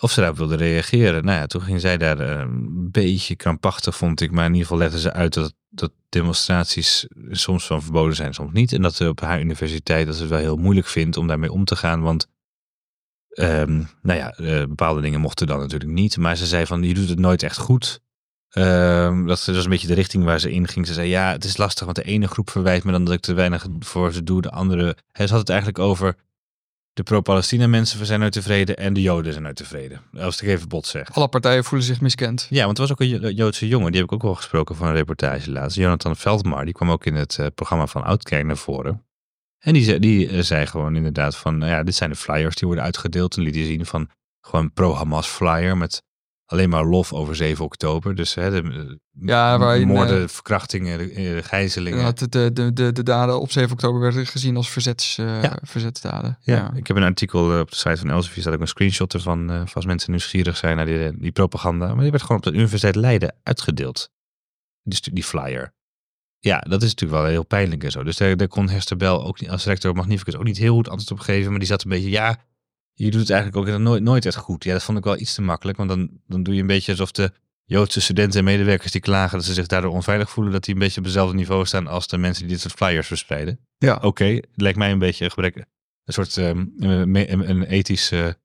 Of 0.00 0.10
ze 0.10 0.20
daarop 0.20 0.38
wilde 0.38 0.56
reageren. 0.56 1.24
Nou 1.24 1.38
ja, 1.38 1.46
toen 1.46 1.62
ging 1.62 1.80
zij 1.80 1.98
daar 1.98 2.20
een 2.20 2.90
beetje 2.90 3.36
krampachtig, 3.36 3.96
vond 3.96 4.20
ik. 4.20 4.30
Maar 4.30 4.46
in 4.46 4.52
ieder 4.52 4.66
geval 4.66 4.82
legde 4.82 5.00
ze 5.00 5.12
uit 5.12 5.34
dat, 5.34 5.54
dat 5.68 5.92
demonstraties 6.08 7.06
soms 7.30 7.66
van 7.66 7.82
verboden 7.82 8.16
zijn, 8.16 8.34
soms 8.34 8.52
niet. 8.52 8.72
En 8.72 8.82
dat 8.82 8.94
ze 8.94 9.08
op 9.08 9.20
haar 9.20 9.40
universiteit 9.40 10.06
dat 10.06 10.14
ze 10.14 10.20
het 10.20 10.30
wel 10.30 10.40
heel 10.40 10.56
moeilijk 10.56 10.86
vindt 10.86 11.16
om 11.16 11.26
daarmee 11.26 11.52
om 11.52 11.64
te 11.64 11.76
gaan. 11.76 12.00
Want 12.00 12.28
ehm, 13.30 13.82
nou 14.02 14.18
ja, 14.18 14.30
eh, 14.30 14.58
bepaalde 14.66 15.00
dingen 15.00 15.20
mochten 15.20 15.46
dan 15.46 15.58
natuurlijk 15.58 15.90
niet. 15.90 16.16
Maar 16.16 16.36
ze 16.36 16.46
zei 16.46 16.66
van, 16.66 16.82
je 16.82 16.94
doet 16.94 17.08
het 17.08 17.18
nooit 17.18 17.42
echt 17.42 17.56
goed. 17.58 18.00
Ehm, 18.50 19.26
dat 19.26 19.44
was 19.44 19.64
een 19.64 19.70
beetje 19.70 19.86
de 19.86 19.94
richting 19.94 20.24
waar 20.24 20.40
ze 20.40 20.52
in 20.52 20.68
ging. 20.68 20.86
Ze 20.86 20.92
zei, 20.92 21.08
ja, 21.08 21.32
het 21.32 21.44
is 21.44 21.56
lastig, 21.56 21.84
want 21.84 21.96
de 21.96 22.02
ene 22.02 22.26
groep 22.28 22.50
verwijt 22.50 22.84
me 22.84 22.92
dan 22.92 23.04
dat 23.04 23.14
ik 23.14 23.20
te 23.20 23.32
weinig 23.34 23.66
voor 23.78 24.12
ze 24.12 24.22
doe. 24.22 24.42
De 24.42 24.50
andere, 24.50 24.96
hij 25.12 25.26
had 25.26 25.38
het 25.38 25.48
eigenlijk 25.48 25.78
over 25.78 26.16
de 26.92 27.02
pro-Palestina 27.02 27.66
mensen 27.66 28.06
zijn 28.06 28.20
nooit 28.20 28.32
tevreden 28.32 28.76
en 28.76 28.92
de 28.92 29.02
Joden 29.02 29.32
zijn 29.32 29.44
nooit 29.44 29.56
tevreden. 29.56 30.00
Als 30.18 30.42
ik 30.42 30.48
even 30.48 30.68
bot 30.68 30.86
zeg. 30.86 31.12
Alle 31.12 31.28
partijen 31.28 31.64
voelen 31.64 31.86
zich 31.86 32.00
miskend. 32.00 32.46
Ja, 32.50 32.64
want 32.64 32.78
er 32.78 32.82
was 32.82 32.92
ook 32.92 33.00
een 33.00 33.08
Jo- 33.08 33.28
Joodse 33.28 33.68
jongen, 33.68 33.92
die 33.92 34.00
heb 34.00 34.10
ik 34.10 34.14
ook 34.14 34.22
wel 34.22 34.34
gesproken 34.34 34.74
voor 34.74 34.86
een 34.86 34.94
reportage 34.94 35.50
laatst. 35.50 35.76
Jonathan 35.76 36.16
Veldmar, 36.16 36.64
die 36.64 36.74
kwam 36.74 36.90
ook 36.90 37.06
in 37.06 37.14
het 37.14 37.38
eh, 37.38 37.46
programma 37.54 37.86
van 37.86 38.04
Oudkerk 38.04 38.44
naar 38.44 38.56
voren. 38.56 39.04
En 39.60 39.72
die, 39.72 39.84
zei- 39.84 39.98
die 39.98 40.28
eh, 40.28 40.42
zei 40.42 40.66
gewoon 40.66 40.96
inderdaad 40.96 41.36
van, 41.36 41.58
nou 41.58 41.70
ja, 41.70 41.82
dit 41.82 41.94
zijn 41.94 42.10
de 42.10 42.16
flyers 42.16 42.54
die 42.54 42.66
worden 42.66 42.84
uitgedeeld. 42.84 43.36
En 43.36 43.42
liet 43.42 43.54
hij 43.54 43.64
zien 43.64 43.86
van 43.86 44.10
gewoon 44.40 44.72
pro-Hamas 44.72 45.26
flyer 45.26 45.76
met 45.76 46.02
alleen 46.44 46.68
maar 46.68 46.84
lof 46.84 47.12
over 47.12 47.36
7 47.36 47.64
oktober. 47.64 48.14
Dus 48.14 48.34
hè, 48.34 48.50
de 48.50 48.98
Ja, 49.20 49.58
waarin, 49.58 49.86
moorden, 49.86 50.22
eh, 50.22 50.28
verkrachtingen, 50.28 51.10
eh, 51.10 51.42
gijzelingen. 51.42 51.98
Inderdaad, 51.98 52.32
de, 52.32 52.52
de, 52.52 52.72
de, 52.72 52.92
de 52.92 53.02
daden 53.02 53.40
op 53.40 53.50
7 53.50 53.72
oktober 53.72 54.00
werden 54.00 54.26
gezien 54.26 54.56
als 54.56 54.70
verzets, 54.70 55.18
eh, 55.18 55.42
Ja. 55.42 55.58
verzetsdaden. 55.62 56.38
Ja, 56.40 56.72
ik 56.74 56.86
heb 56.86 56.96
een 56.96 57.02
artikel 57.02 57.52
eh, 57.52 57.58
op 57.58 57.70
de 57.70 57.76
site 57.76 57.96
van 57.96 58.10
Elsevier, 58.10 58.42
staat 58.42 58.54
ook 58.54 58.60
een 58.60 58.68
screenshot 58.68 59.14
ervan, 59.14 59.50
eh, 59.50 59.62
als 59.74 59.84
mensen 59.86 60.10
nieuwsgierig 60.10 60.56
zijn 60.56 60.76
naar 60.76 60.86
die, 60.86 61.18
die 61.18 61.32
propaganda. 61.32 61.86
Maar 61.94 62.02
die 62.02 62.10
werd 62.10 62.22
gewoon 62.22 62.36
op 62.38 62.44
de 62.44 62.52
Universiteit 62.52 62.94
Leiden 62.96 63.34
uitgedeeld. 63.42 64.10
Die, 64.82 64.94
stu- 64.96 65.12
die 65.12 65.24
flyer. 65.24 65.72
Ja, 66.40 66.58
dat 66.58 66.82
is 66.82 66.88
natuurlijk 66.88 67.22
wel 67.22 67.30
heel 67.30 67.44
pijnlijk 67.44 67.84
en 67.84 67.90
zo. 67.90 68.02
Dus 68.02 68.16
daar, 68.16 68.36
daar 68.36 68.48
kon 68.48 68.68
Hester 68.68 68.96
Bell 68.96 69.08
ook 69.08 69.40
niet, 69.40 69.50
als 69.50 69.64
rector 69.64 69.94
magnificus 69.94 70.36
ook 70.36 70.44
niet 70.44 70.58
heel 70.58 70.74
goed 70.74 70.88
antwoord 70.88 71.10
op 71.10 71.18
geven. 71.18 71.50
Maar 71.50 71.58
die 71.58 71.68
zat 71.68 71.84
een 71.84 71.90
beetje, 71.90 72.10
ja, 72.10 72.38
je 72.94 73.10
doet 73.10 73.20
het 73.20 73.30
eigenlijk 73.30 73.68
ook 73.68 73.78
nooit, 73.78 74.02
nooit 74.02 74.26
echt 74.26 74.36
goed. 74.36 74.64
Ja, 74.64 74.72
dat 74.72 74.82
vond 74.82 74.98
ik 74.98 75.04
wel 75.04 75.18
iets 75.18 75.34
te 75.34 75.42
makkelijk. 75.42 75.78
Want 75.78 75.88
dan, 75.88 76.10
dan 76.26 76.42
doe 76.42 76.54
je 76.54 76.60
een 76.60 76.66
beetje 76.66 76.90
alsof 76.90 77.12
de 77.12 77.32
Joodse 77.70 78.00
studenten 78.00 78.38
en 78.38 78.44
medewerkers 78.44 78.92
die 78.92 79.00
klagen 79.00 79.36
dat 79.36 79.46
ze 79.46 79.54
zich 79.54 79.66
daardoor 79.66 79.92
onveilig 79.92 80.30
voelen, 80.30 80.52
dat 80.52 80.64
die 80.64 80.74
een 80.74 80.80
beetje 80.80 80.98
op 80.98 81.04
hetzelfde 81.04 81.36
niveau 81.36 81.66
staan 81.66 81.86
als 81.86 82.06
de 82.06 82.18
mensen 82.18 82.42
die 82.42 82.52
dit 82.52 82.60
soort 82.60 82.74
flyers 82.74 83.06
verspreiden. 83.06 83.60
Ja. 83.78 83.98
Oké, 84.02 84.40
lijkt 84.54 84.78
mij 84.78 84.90
een 84.90 84.98
beetje 84.98 85.24
een 85.24 85.30
gebrek, 85.30 85.56
een 86.04 86.12
soort 86.12 86.36
ehm, 86.36 86.66
een, 86.78 87.50
een, 87.50 87.62
ethische, 87.62 88.38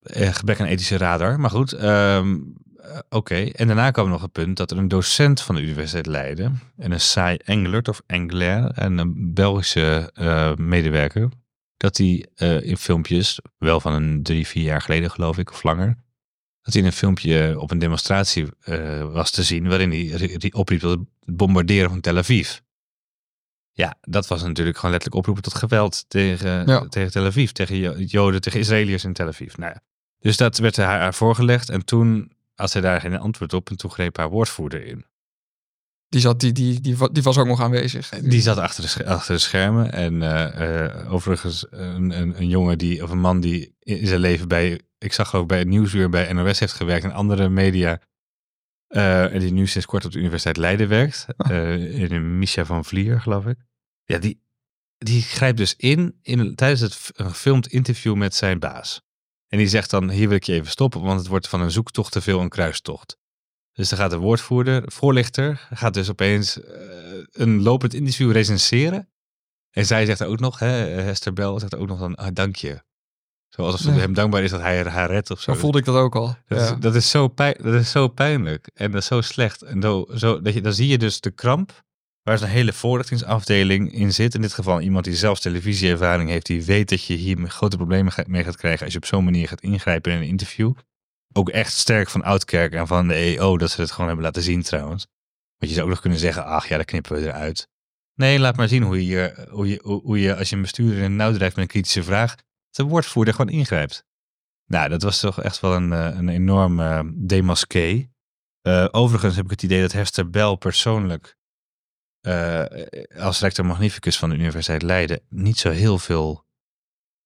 eh, 0.00 0.34
gebrek 0.34 0.60
aan 0.60 0.66
ethische 0.66 0.96
radar. 0.96 1.40
Maar 1.40 1.50
goed, 1.50 1.72
ehm, 1.72 2.38
eh, 2.90 2.98
oké. 3.08 3.34
En 3.34 3.66
daarna 3.66 3.90
kwam 3.90 4.08
nog 4.08 4.22
het 4.22 4.32
punt 4.32 4.56
dat 4.56 4.70
er 4.70 4.78
een 4.78 4.88
docent 4.88 5.40
van 5.40 5.54
de 5.54 5.62
Universiteit 5.62 6.06
Leiden 6.06 6.60
en 6.76 6.92
een 6.92 7.00
saai 7.00 7.36
Englert 7.36 7.88
of 7.88 8.02
Engler 8.06 8.70
en 8.70 8.98
een 8.98 9.34
Belgische 9.34 10.10
eh, 10.14 10.54
medewerker, 10.54 11.28
dat 11.76 11.96
die 11.96 12.26
eh, 12.34 12.60
in 12.62 12.76
filmpjes, 12.76 13.40
wel 13.58 13.80
van 13.80 13.92
een 13.92 14.22
drie, 14.22 14.46
vier 14.46 14.62
jaar 14.64 14.80
geleden 14.82 15.10
geloof 15.10 15.38
ik, 15.38 15.50
of 15.50 15.62
langer, 15.62 16.04
dat 16.62 16.72
hij 16.74 16.82
in 16.82 16.88
een 16.88 16.94
filmpje 16.94 17.60
op 17.60 17.70
een 17.70 17.78
demonstratie 17.78 18.46
was 19.12 19.30
te 19.30 19.42
zien 19.42 19.68
waarin 19.68 19.90
hij 19.90 20.04
ri- 20.06 20.50
opriep 20.52 20.80
tot 20.80 20.90
het 20.90 21.36
bombarderen 21.36 21.90
van 21.90 22.00
Tel 22.00 22.16
Aviv. 22.16 22.58
Ja, 23.72 23.94
dat 24.00 24.26
was 24.26 24.42
natuurlijk 24.42 24.76
gewoon 24.76 24.90
letterlijk 24.90 25.20
oproepen 25.20 25.42
tot 25.50 25.54
geweld 25.60 26.04
tegen, 26.08 26.66
Ja. 26.66 26.86
tegen 26.88 27.10
Tel 27.10 27.24
Aviv, 27.24 27.50
tegen 27.50 27.76
Jo- 27.76 27.98
Joden, 27.98 28.40
tegen 28.40 28.60
Israëliërs 28.60 29.04
in 29.04 29.12
Tel 29.12 29.26
Aviv. 29.26 29.56
Nou 29.56 29.72
ja. 29.74 29.82
Dus 30.18 30.36
dat 30.36 30.58
werd 30.58 30.76
haar 30.76 31.14
voorgelegd 31.14 31.68
en 31.68 31.84
toen 31.84 32.32
had 32.56 32.70
zij 32.70 32.80
daar 32.80 33.00
geen 33.00 33.18
antwoord 33.18 33.52
op 33.52 33.70
en 33.70 33.76
toen 33.76 33.90
greep 33.90 34.16
haar 34.16 34.28
woordvoerder 34.30 34.84
in. 34.86 35.04
Die, 36.08 36.20
zat, 36.20 36.40
die, 36.40 36.52
die, 36.52 36.80
die, 36.80 37.12
die 37.12 37.22
was 37.22 37.38
ook 37.38 37.46
nog 37.46 37.60
aanwezig. 37.60 38.08
Die 38.08 38.40
zat 38.40 38.58
achter 38.58 38.82
de, 38.82 38.88
sch- 38.88 39.00
achter 39.00 39.34
de 39.34 39.40
schermen. 39.40 39.92
En 39.92 40.22
eh, 40.22 40.84
eh, 40.84 41.12
overigens 41.12 41.66
een, 41.70 42.10
een, 42.20 42.38
een 42.40 42.48
jongen 42.48 42.78
die, 42.78 43.02
of 43.02 43.10
een 43.10 43.20
man 43.20 43.40
die 43.40 43.74
in 43.78 44.06
zijn 44.06 44.20
leven 44.20 44.48
bij, 44.48 44.80
ik 44.98 45.12
zag 45.12 45.34
ook 45.34 45.48
bij 45.48 45.58
het 45.58 45.68
Nieuwsuur 45.68 46.08
bij 46.08 46.32
NOS 46.32 46.58
heeft 46.60 46.72
gewerkt 46.72 47.04
en 47.04 47.12
andere 47.12 47.48
media. 47.48 48.00
eh, 48.86 49.34
en 49.34 49.40
die 49.40 49.52
nu 49.52 49.66
sinds 49.66 49.86
kort 49.86 50.04
op 50.04 50.12
de 50.12 50.18
Universiteit 50.18 50.56
Leiden 50.56 50.88
werkt. 50.88 51.26
eh 51.36 52.00
in 52.10 52.38
Misha 52.38 52.64
van 52.64 52.84
Vlier, 52.84 53.20
geloof 53.20 53.46
ik. 53.46 53.58
Ja, 54.04 54.18
die, 54.18 54.42
die 54.98 55.22
grijpt 55.22 55.56
dus 55.58 55.76
in, 55.76 56.18
in 56.22 56.38
een- 56.38 56.54
tijdens 56.54 56.80
het 56.80 57.10
een 57.14 57.28
gefilmd 57.30 57.66
interview 57.66 58.14
met 58.14 58.34
zijn 58.34 58.58
baas. 58.58 59.02
En 59.48 59.58
die 59.58 59.68
zegt 59.68 59.90
dan, 59.90 60.10
hier 60.10 60.28
wil 60.28 60.36
ik 60.36 60.44
je 60.44 60.52
even 60.52 60.70
stoppen, 60.70 61.02
want 61.02 61.18
het 61.18 61.28
wordt 61.28 61.48
van 61.48 61.60
een 61.60 61.70
zoektocht 61.70 62.12
te 62.12 62.20
veel 62.20 62.40
een 62.40 62.48
kruistocht. 62.48 63.16
Dus 63.72 63.88
dan 63.88 63.98
gaat 63.98 64.10
de 64.10 64.16
woordvoerder, 64.16 64.82
voorlichter, 64.92 65.66
gaat 65.72 65.94
dus 65.94 66.10
opeens 66.10 66.60
eh, 66.62 66.74
een 67.32 67.62
lopend 67.62 67.94
interview 67.94 68.32
recenseren. 68.32 69.08
En 69.70 69.86
zij 69.86 70.04
zegt 70.06 70.22
ook 70.24 70.40
nog, 70.40 70.58
hè, 70.58 70.66
Hester 71.00 71.32
Bell 71.32 71.58
zegt 71.58 71.76
ook 71.76 71.88
nog 71.88 71.98
dan, 71.98 72.14
ah, 72.14 72.28
dank 72.32 72.56
je. 72.56 72.84
Zo 73.48 73.62
alsof 73.62 73.80
ze 73.80 73.90
Ja. 73.90 73.96
hem 73.98 74.14
dankbaar 74.14 74.42
is 74.42 74.50
dat 74.50 74.60
hij 74.60 74.82
haar 74.84 75.10
redt 75.10 75.30
of 75.30 75.40
zo. 75.40 75.52
Zo 75.52 75.58
voelde 75.58 75.78
ik 75.78 75.84
dat 75.84 75.94
ook 75.96 76.14
al. 76.14 76.26
Dat, 76.46 76.58
ja. 76.58 76.64
is, 76.64 76.80
dat, 76.80 76.94
is 76.94 77.10
zo 77.10 77.28
pijn, 77.28 77.54
dat 77.62 77.74
is 77.74 77.90
zo 77.90 78.08
pijnlijk 78.08 78.70
en 78.74 78.90
dat 78.90 79.00
is 79.00 79.06
zo 79.06 79.20
slecht. 79.20 79.62
En 79.62 79.82
zo, 79.82 80.06
zo, 80.14 80.40
dat 80.40 80.54
je, 80.54 80.60
dan 80.60 80.72
zie 80.72 80.88
je 80.88 80.98
dus 80.98 81.20
de 81.20 81.30
kramp 81.30 81.84
waar 82.26 82.38
zo'n 82.38 82.48
hele 82.48 82.72
voorlichtingsafdeling 82.72 83.92
in 83.92 84.12
zit. 84.12 84.34
In 84.34 84.40
dit 84.40 84.52
geval 84.52 84.80
iemand 84.80 85.04
die 85.04 85.16
zelfs 85.16 85.40
televisieervaring 85.40 86.30
heeft, 86.30 86.46
die 86.46 86.64
weet 86.64 86.88
dat 86.88 87.04
je 87.04 87.14
hier 87.14 87.48
grote 87.48 87.76
problemen 87.76 88.12
mee 88.26 88.44
gaat 88.44 88.56
krijgen 88.56 88.84
als 88.84 88.92
je 88.92 88.98
op 88.98 89.06
zo'n 89.06 89.24
manier 89.24 89.48
gaat 89.48 89.60
ingrijpen 89.60 90.12
in 90.12 90.18
een 90.18 90.26
interview. 90.26 90.72
Ook 91.32 91.48
echt 91.48 91.72
sterk 91.72 92.08
van 92.08 92.22
Oudkerk 92.22 92.72
en 92.72 92.86
van 92.86 93.08
de 93.08 93.14
EO 93.14 93.58
dat 93.58 93.70
ze 93.70 93.80
het 93.80 93.90
gewoon 93.90 94.06
hebben 94.06 94.24
laten 94.24 94.42
zien 94.42 94.62
trouwens. 94.62 95.06
Want 95.58 95.70
je 95.70 95.76
zou 95.76 95.82
ook 95.82 95.92
nog 95.92 96.00
kunnen 96.00 96.18
zeggen, 96.18 96.44
ach 96.44 96.68
ja, 96.68 96.76
dat 96.76 96.86
knippen 96.86 97.16
we 97.16 97.26
eruit. 97.26 97.68
Nee, 98.14 98.38
laat 98.38 98.56
maar 98.56 98.68
zien 98.68 98.82
hoe 98.82 99.06
je, 99.06 99.46
hoe 99.50 99.68
je, 99.68 99.80
hoe, 99.82 100.20
je 100.20 100.36
als 100.36 100.48
je 100.48 100.56
een 100.56 100.62
bestuurder 100.62 100.96
in 100.96 101.02
het 101.02 101.12
nauw 101.12 101.32
drijft 101.32 101.56
met 101.56 101.64
een 101.64 101.70
kritische 101.70 102.02
vraag, 102.02 102.34
de 102.70 102.82
woordvoerder 102.82 103.34
gewoon 103.34 103.54
ingrijpt. 103.54 104.04
Nou, 104.66 104.88
dat 104.88 105.02
was 105.02 105.20
toch 105.20 105.42
echt 105.42 105.60
wel 105.60 105.74
een, 105.74 105.92
eh, 105.92 106.18
een 106.18 106.28
enorm 106.28 106.80
eh 106.80 107.00
demasqué. 107.14 108.08
Eh, 108.62 108.88
overigens 108.90 109.36
heb 109.36 109.44
ik 109.44 109.50
het 109.50 109.62
idee 109.62 109.80
dat 109.80 109.92
Hester 109.92 110.30
Bell 110.30 110.56
persoonlijk 110.56 111.35
eh, 112.26 112.64
als 113.18 113.40
rector 113.40 113.66
magnificus 113.66 114.18
van 114.18 114.28
de 114.30 114.36
Universiteit 114.36 114.82
Leiden 114.82 115.20
niet 115.28 115.58
zo 115.58 115.70
heel 115.70 115.98
veel 115.98 116.44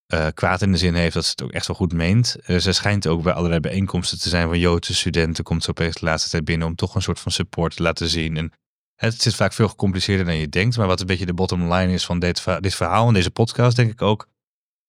eh, 0.06 0.26
kwaad 0.34 0.62
in 0.62 0.72
de 0.72 0.78
zin 0.78 0.94
heeft 0.94 1.14
dat 1.14 1.24
ze 1.24 1.30
het 1.30 1.42
ook 1.42 1.52
echt 1.52 1.66
wel 1.66 1.76
goed 1.76 1.92
meent. 1.92 2.36
Eh, 2.42 2.56
ze 2.56 2.72
schijnt 2.72 3.06
ook 3.06 3.22
bij 3.22 3.32
allerlei 3.32 3.60
bijeenkomsten 3.60 4.20
te 4.20 4.28
zijn 4.28 4.48
van 4.48 4.58
Joodse 4.58 4.94
studenten, 4.94 5.44
komt 5.44 5.64
ze 5.64 5.70
opeens 5.70 5.94
de 5.94 6.04
laatste 6.04 6.30
tijd 6.30 6.44
binnen 6.44 6.68
om 6.68 6.74
toch 6.74 6.94
een 6.94 7.02
soort 7.02 7.20
van 7.20 7.32
support 7.32 7.76
te 7.76 7.82
laten 7.82 8.08
zien. 8.08 8.36
En 8.36 8.52
het 8.94 9.22
zit 9.22 9.34
vaak 9.34 9.52
veel 9.52 9.68
gecompliceerder 9.68 10.26
dan 10.26 10.36
je 10.36 10.48
denkt, 10.48 10.76
maar 10.76 10.86
wat 10.86 11.00
een 11.00 11.06
beetje 11.06 11.26
de 11.26 11.34
bottom 11.34 11.72
line 11.72 11.92
is 11.92 12.04
van 12.04 12.18
dit, 12.18 12.44
dit 12.60 12.74
verhaal 12.74 13.08
en 13.08 13.14
deze 13.14 13.30
podcast, 13.30 13.76
denk 13.76 13.90
ik 13.90 14.02
ook, 14.02 14.28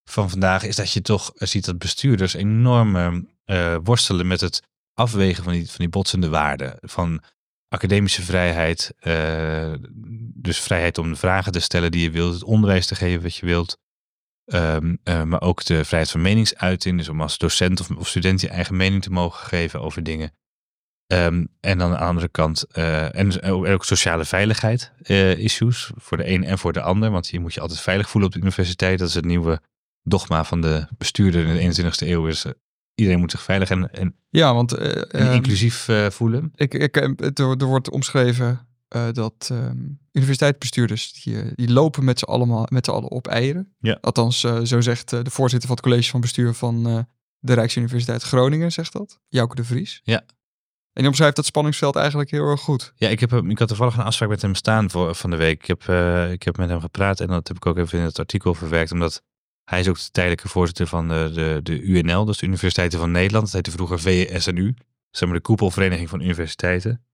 van 0.10 0.30
vandaag, 0.30 0.64
is 0.64 0.76
dat 0.76 0.92
je 0.92 1.02
toch 1.02 1.32
ziet 1.36 1.66
dat 1.66 1.78
bestuurders 1.78 2.34
enorm 2.34 3.28
worstelen 3.84 4.28
met 4.28 4.42
het 4.42 4.62
afwegen 4.94 5.44
van 5.44 5.54
die, 5.54 5.68
van 5.68 5.78
die 5.78 5.90
botsende 5.90 6.30
waarden. 6.30 6.78
Van 6.82 7.22
academische 7.72 8.22
vrijheid, 8.22 8.94
eh, 9.00 9.74
dus 10.34 10.60
vrijheid 10.60 10.98
om 10.98 11.10
de 11.10 11.16
vragen 11.16 11.52
te 11.52 11.60
stellen 11.60 11.92
die 11.92 12.02
je 12.02 12.12
wilt, 12.12 12.34
het 12.34 12.44
onderwijs 12.44 12.86
te 12.86 12.96
geven 12.96 13.22
wat 13.22 13.36
je 13.36 13.46
wilt. 13.46 13.80
Ehm, 14.46 14.96
eh, 15.04 15.24
maar 15.24 15.42
ook 15.42 15.66
de 15.66 15.86
vrijheid 15.86 16.12
van 16.12 16.22
meningsuiting, 16.22 16.98
dus 16.98 17.10
om 17.10 17.22
als 17.22 17.38
docent 17.38 17.80
of, 17.80 17.90
of 17.90 18.08
student 18.08 18.42
je 18.42 18.50
eigen 18.50 18.76
mening 18.76 19.02
te 19.02 19.12
mogen 19.12 19.48
geven 19.48 19.82
over 19.82 20.04
dingen. 20.04 20.32
Ehm, 21.08 21.46
en 21.60 21.78
dan 21.78 21.92
aan 21.92 21.98
de 21.98 22.06
andere 22.06 22.30
kant, 22.30 22.64
eh, 22.64 23.16
en 23.16 23.42
ook, 23.42 23.86
sociale 23.86 24.26
veiligheid 24.26 24.92
issues 25.38 25.92
voor 25.96 26.18
de 26.18 26.28
een 26.28 26.44
en 26.44 26.58
voor 26.58 26.74
de 26.74 26.82
ander. 26.82 27.12
Want 27.12 27.28
je 27.28 27.40
moet 27.40 27.54
je 27.54 27.62
altijd 27.62 27.80
veilig 27.80 28.10
voelen 28.10 28.30
op 28.30 28.36
de 28.36 28.42
universiteit. 28.42 29.00
Dat 29.00 29.08
is 29.08 29.14
het 29.14 29.26
nieuwe 29.26 29.62
dogma 30.04 30.44
van 30.44 30.62
de 30.62 30.88
bestuurder 30.98 31.46
in 31.46 31.54
de 31.54 31.62
21ste 31.62 32.08
eeuw. 32.08 32.28
Is, 32.28 32.46
iedereen 32.96 33.20
moet 33.20 33.32
zich 33.32 33.42
veilig 33.42 33.70
en, 33.70 33.92
en, 33.94 34.16
ja, 34.30 34.54
want 34.54 34.74
eh, 34.74 34.98
en 34.98 35.10
ehm, 35.10 35.34
inclusief 35.34 35.88
eh, 35.88 36.10
voelen. 36.10 36.52
ik, 36.56 36.74
ik, 36.74 36.98
eh, 36.98 37.10
het, 37.16 37.40
er 37.40 37.58
er 37.58 37.66
wordt 37.66 37.90
omschreven 37.90 38.66
dat 39.12 39.50
ehm, 39.52 39.78
universiteitsbestuurders, 40.12 41.14
die, 41.14 41.56
die 41.56 41.72
lopen 41.72 42.04
met 42.04 42.20
z'n 42.20 42.26
allemaal 42.26 42.66
met 42.70 42.86
z'n 42.86 42.92
allen 42.92 43.12
op 43.12 43.28
eieren. 43.28 43.74
Ja. 43.80 43.98
Althans, 44.02 44.40
zo 44.64 44.82
zegt 44.82 45.10
de 45.10 45.30
voorzitter 45.30 45.68
van 45.68 45.78
het 45.78 45.86
college 45.86 46.10
van 46.10 46.22
bestuur 46.22 46.54
van 46.54 47.06
de 47.40 47.54
Rijksuniversiteit 47.54 48.22
Groningen, 48.24 48.72
zegt 48.72 48.94
dat. 48.94 49.20
Jouke 49.28 49.56
de 49.56 49.64
Vries. 49.64 50.02
Ja. 50.04 50.22
En 50.94 51.02
die 51.02 51.08
omschrijft 51.08 51.36
dat 51.36 51.46
spanningsveld 51.46 51.96
eigenlijk 51.96 52.32
heel 52.32 52.46
erg 52.50 52.62
goed. 52.62 52.94
Ja, 52.96 53.10
ik, 53.10 53.20
heb, 53.20 53.32
hem- 53.32 53.50
ik 53.50 53.60
had 53.60 53.68
toevallig 53.68 53.98
een 53.98 54.04
afspraak 54.04 54.30
met 54.30 54.42
hem 54.42 54.56
staan 54.56 54.90
voor, 54.90 55.16
van 55.16 55.30
de 55.30 55.36
week. 55.38 55.62
Ik 55.62 55.68
heb, 55.68 55.82
ik 56.32 56.44
heb 56.44 56.58
met 56.58 56.70
hem 56.70 56.80
gepraat 56.80 57.20
en 57.20 57.28
dat 57.28 57.48
heb 57.48 57.58
ik 57.58 57.66
ook 57.66 57.78
even 57.78 58.00
in 58.00 58.06
het 58.06 58.20
artikel 58.20 58.54
verwerkt. 58.54 58.92
Omdat 58.92 59.24
hij 59.72 59.80
is 59.80 59.88
ook 59.88 59.98
de 59.98 60.12
tijdelijke 60.12 60.48
voorzitter 60.48 60.88
van 60.88 61.08
de, 61.08 61.32
de, 61.34 61.60
de 61.64 61.82
UNL, 61.82 62.26
dus 62.26 62.38
de 62.38 62.46
Universiteiten 62.46 63.00
van 63.00 63.12
Nederland. 63.12 63.46
Dat 63.46 63.54
heette 63.54 63.72
vroeger 63.72 64.00
VSNU, 64.00 64.74
zeg 65.12 65.30
maar 65.30 65.38
de 65.38 65.44
koepelvereniging 65.44 66.10
van 66.10 66.22
universiteiten. 66.22 67.06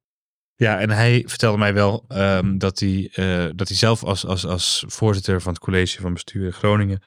Ja, 0.56 0.80
en 0.80 0.90
hij 0.90 1.24
vertelde 1.28 1.58
mij 1.58 1.74
wel 1.74 2.06
ehm, 2.08 2.58
dat, 2.58 2.80
hij, 2.80 3.10
eh, 3.14 3.50
dat 3.56 3.68
hij 3.68 3.78
zelf 3.78 4.04
als, 4.04 4.26
als, 4.26 4.46
als 4.46 4.84
voorzitter 4.88 5.42
van 5.42 5.54
het 5.54 5.62
college 5.62 6.02
van 6.02 6.14
bestuur 6.14 6.46
in 6.46 6.54
Groningen 6.54 7.02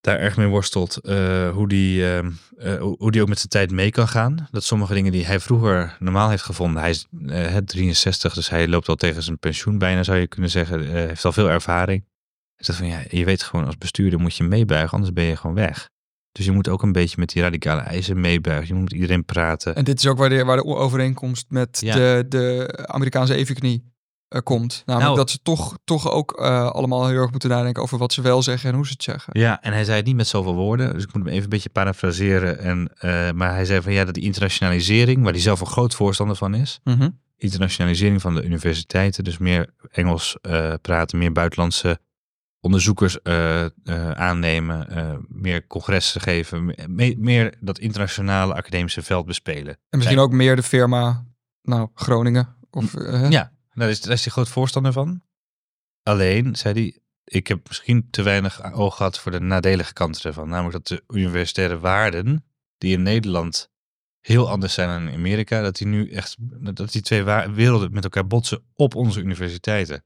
daar 0.00 0.18
erg 0.18 0.36
mee 0.36 0.46
worstelt. 0.46 0.96
eh, 0.96 1.50
hoe, 1.50 1.68
die, 1.68 2.12
ehm, 2.12 2.30
eh, 2.58 2.80
hoe 2.98 3.10
die 3.10 3.22
ook 3.22 3.28
met 3.28 3.38
zijn 3.38 3.48
tijd 3.48 3.70
mee 3.70 3.90
kan 3.90 4.08
gaan. 4.08 4.48
Dat 4.50 4.64
sommige 4.64 4.94
dingen 4.94 5.12
die 5.12 5.26
hij 5.26 5.40
vroeger 5.40 5.96
normaal 5.98 6.30
heeft 6.30 6.42
gevonden. 6.42 6.80
Hij 6.80 6.90
is 6.90 7.06
eh, 7.26 7.52
het 7.52 7.68
63, 7.68 8.34
dus 8.34 8.48
hij 8.48 8.68
loopt 8.68 8.88
al 8.88 8.94
tegen 8.94 9.22
zijn 9.22 9.38
pensioen 9.38 9.78
bijna, 9.78 10.02
zou 10.02 10.18
je 10.18 10.26
kunnen 10.26 10.50
zeggen. 10.50 10.90
Heeft 10.90 11.24
al 11.24 11.32
veel 11.32 11.50
ervaring. 11.50 12.04
Zegt 12.58 12.78
van 12.78 12.88
ja, 12.88 13.00
je 13.08 13.24
weet 13.24 13.42
gewoon 13.42 13.66
als 13.66 13.78
bestuurder 13.78 14.20
moet 14.20 14.36
je 14.36 14.44
meebuigen, 14.44 14.92
anders 14.92 15.12
ben 15.12 15.24
je 15.24 15.36
gewoon 15.36 15.56
weg. 15.56 15.88
Dus 16.32 16.44
je 16.46 16.52
moet 16.52 16.68
ook 16.68 16.82
een 16.82 16.92
beetje 16.92 17.16
met 17.18 17.28
die 17.28 17.42
radicale 17.42 17.80
eisen 17.80 18.20
meebuigen. 18.20 18.66
Je 18.66 18.74
moet 18.74 18.82
met 18.82 18.92
iedereen 18.92 19.24
praten. 19.24 19.74
En 19.76 19.84
dit 19.84 19.98
is 19.98 20.06
ook 20.06 20.18
waar 20.18 20.28
de, 20.28 20.44
waar 20.44 20.56
de 20.56 20.64
overeenkomst 20.64 21.46
met 21.48 21.80
Ja. 21.80 21.94
de, 21.94 22.24
de 22.28 22.68
Amerikaanse 22.86 23.34
evenknie 23.34 23.92
eh, 24.28 24.40
komt. 24.42 24.82
Namelijk 24.86 25.04
Nou. 25.10 25.16
dat 25.16 25.30
ze 25.30 25.38
toch, 25.42 25.78
toch 25.84 26.10
ook 26.10 26.32
eh, 26.40 26.70
allemaal 26.70 27.06
heel 27.08 27.20
erg 27.20 27.30
moeten 27.30 27.48
nadenken 27.50 27.82
over 27.82 27.98
wat 27.98 28.12
ze 28.12 28.22
wel 28.22 28.42
zeggen 28.42 28.68
en 28.70 28.74
hoe 28.76 28.86
ze 28.86 28.92
het 28.92 29.02
zeggen. 29.02 29.40
Ja, 29.40 29.62
en 29.62 29.72
hij 29.72 29.84
zei 29.84 29.96
het 29.96 30.06
niet 30.06 30.16
met 30.16 30.26
zoveel 30.28 30.54
woorden, 30.54 30.92
dus 30.92 31.02
ik 31.02 31.14
moet 31.14 31.22
hem 31.22 31.32
even 31.32 31.42
een 31.44 31.48
beetje 31.48 31.68
parafraseren. 31.70 32.58
En, 32.58 32.90
eh, 32.98 33.30
maar 33.30 33.52
hij 33.52 33.64
zei 33.64 33.82
van 33.82 33.92
ja, 33.92 34.04
dat 34.04 34.14
die 34.14 34.24
internationalisering, 34.24 35.22
waar 35.22 35.32
hij 35.32 35.40
zelf 35.42 35.60
een 35.60 35.66
groot 35.66 35.94
voorstander 35.94 36.36
van 36.36 36.54
is, 36.54 36.80
Mhm. 36.84 37.08
internationalisering 37.36 38.20
van 38.20 38.34
de 38.34 38.42
universiteiten, 38.42 39.24
dus 39.24 39.38
meer 39.38 39.74
Engels 39.90 40.36
praten, 40.80 41.18
meer 41.18 41.32
buitenlandse 41.32 42.00
onderzoekers 42.60 43.22
eh, 43.22 43.64
eh, 43.64 43.70
aannemen, 44.10 44.88
eh, 44.90 45.14
meer 45.28 45.66
congressen 45.66 46.20
geven, 46.20 46.64
me- 46.88 47.14
meer 47.18 47.54
dat 47.60 47.78
internationale 47.78 48.54
academische 48.54 49.02
veld 49.02 49.26
bespelen. 49.26 49.78
En 49.88 49.98
misschien 49.98 50.18
ook 50.18 50.32
meer 50.32 50.56
de 50.56 50.62
firma, 50.62 51.26
nou, 51.62 51.88
Groningen. 51.94 52.56
Of, 52.70 52.92
Ja, 53.28 53.52
daar 53.72 53.88
is, 53.88 54.00
daar 54.00 54.12
is 54.12 54.22
hij 54.24 54.32
groot 54.32 54.48
voorstander 54.48 54.92
van. 54.92 55.22
Alleen, 56.02 56.56
zei 56.56 56.74
hij, 56.74 56.98
ik 57.24 57.46
heb 57.46 57.68
misschien 57.68 58.10
te 58.10 58.22
weinig 58.22 58.72
oog 58.72 58.96
gehad 58.96 59.18
voor 59.18 59.32
de 59.32 59.40
nadelige 59.40 59.92
kant 59.92 60.24
ervan. 60.24 60.48
Namelijk 60.48 60.72
dat 60.72 60.86
de 60.86 61.16
universitaire 61.16 61.78
waarden, 61.78 62.44
die 62.78 62.92
in 62.92 63.02
Nederland 63.02 63.70
heel 64.20 64.48
anders 64.50 64.74
zijn 64.74 64.88
dan 64.88 65.08
in 65.08 65.18
Amerika, 65.18 65.62
dat 65.62 65.76
die 65.76 65.86
nu 65.86 66.10
echt, 66.10 66.36
dat 66.74 66.92
die 66.92 67.02
twee 67.02 67.24
werelden 67.52 67.92
met 67.92 68.04
elkaar 68.04 68.26
botsen 68.26 68.62
op 68.74 68.94
onze 68.94 69.20
universiteiten. 69.20 70.04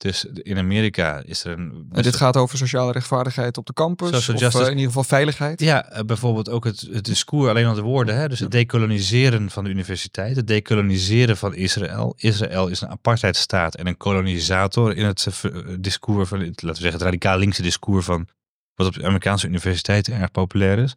Dus 0.00 0.24
in 0.24 0.58
Amerika 0.58 1.22
is 1.24 1.44
er 1.44 1.52
een... 1.52 1.86
En 1.92 2.02
dit 2.02 2.16
gaat 2.16 2.36
over 2.36 2.58
sociale 2.58 2.92
rechtvaardigheid 2.92 3.56
op 3.56 3.66
de 3.66 3.72
campus. 3.72 4.24
Social 4.24 4.48
of 4.48 4.54
eh, 4.54 4.60
in 4.60 4.70
ieder 4.70 4.86
geval 4.86 5.04
veiligheid. 5.04 5.60
Ja, 5.60 5.88
eh, 5.88 6.04
bijvoorbeeld 6.04 6.48
ook 6.48 6.64
het, 6.64 6.88
het 6.92 7.04
discours, 7.04 7.48
alleen 7.48 7.66
al 7.66 7.74
de 7.74 7.82
woorden. 7.82 8.16
Hè? 8.16 8.28
Dus 8.28 8.40
het 8.40 8.50
decoloniseren 8.50 9.50
van 9.50 9.64
de 9.64 9.70
universiteit, 9.70 10.36
het 10.36 10.46
decoloniseren 10.46 11.36
van 11.36 11.54
Israël. 11.54 12.14
Israël 12.16 12.68
is 12.68 12.80
een 12.80 12.88
apartheidstaat 12.88 13.74
en 13.74 13.86
een 13.86 13.96
kolonisator 13.96 14.96
in 14.96 15.04
het 15.04 15.26
eh, 15.26 15.50
discours 15.78 16.28
van, 16.28 16.38
laten 16.38 16.64
we 16.64 16.74
zeggen, 16.74 16.92
het 16.92 17.02
radicaal 17.02 17.38
linkse 17.38 17.62
discours 17.62 18.04
van 18.04 18.28
wat 18.74 18.86
op 18.86 18.94
de 18.94 19.04
Amerikaanse 19.04 19.46
universiteiten 19.46 20.14
erg 20.14 20.30
populair 20.30 20.78
is. 20.78 20.96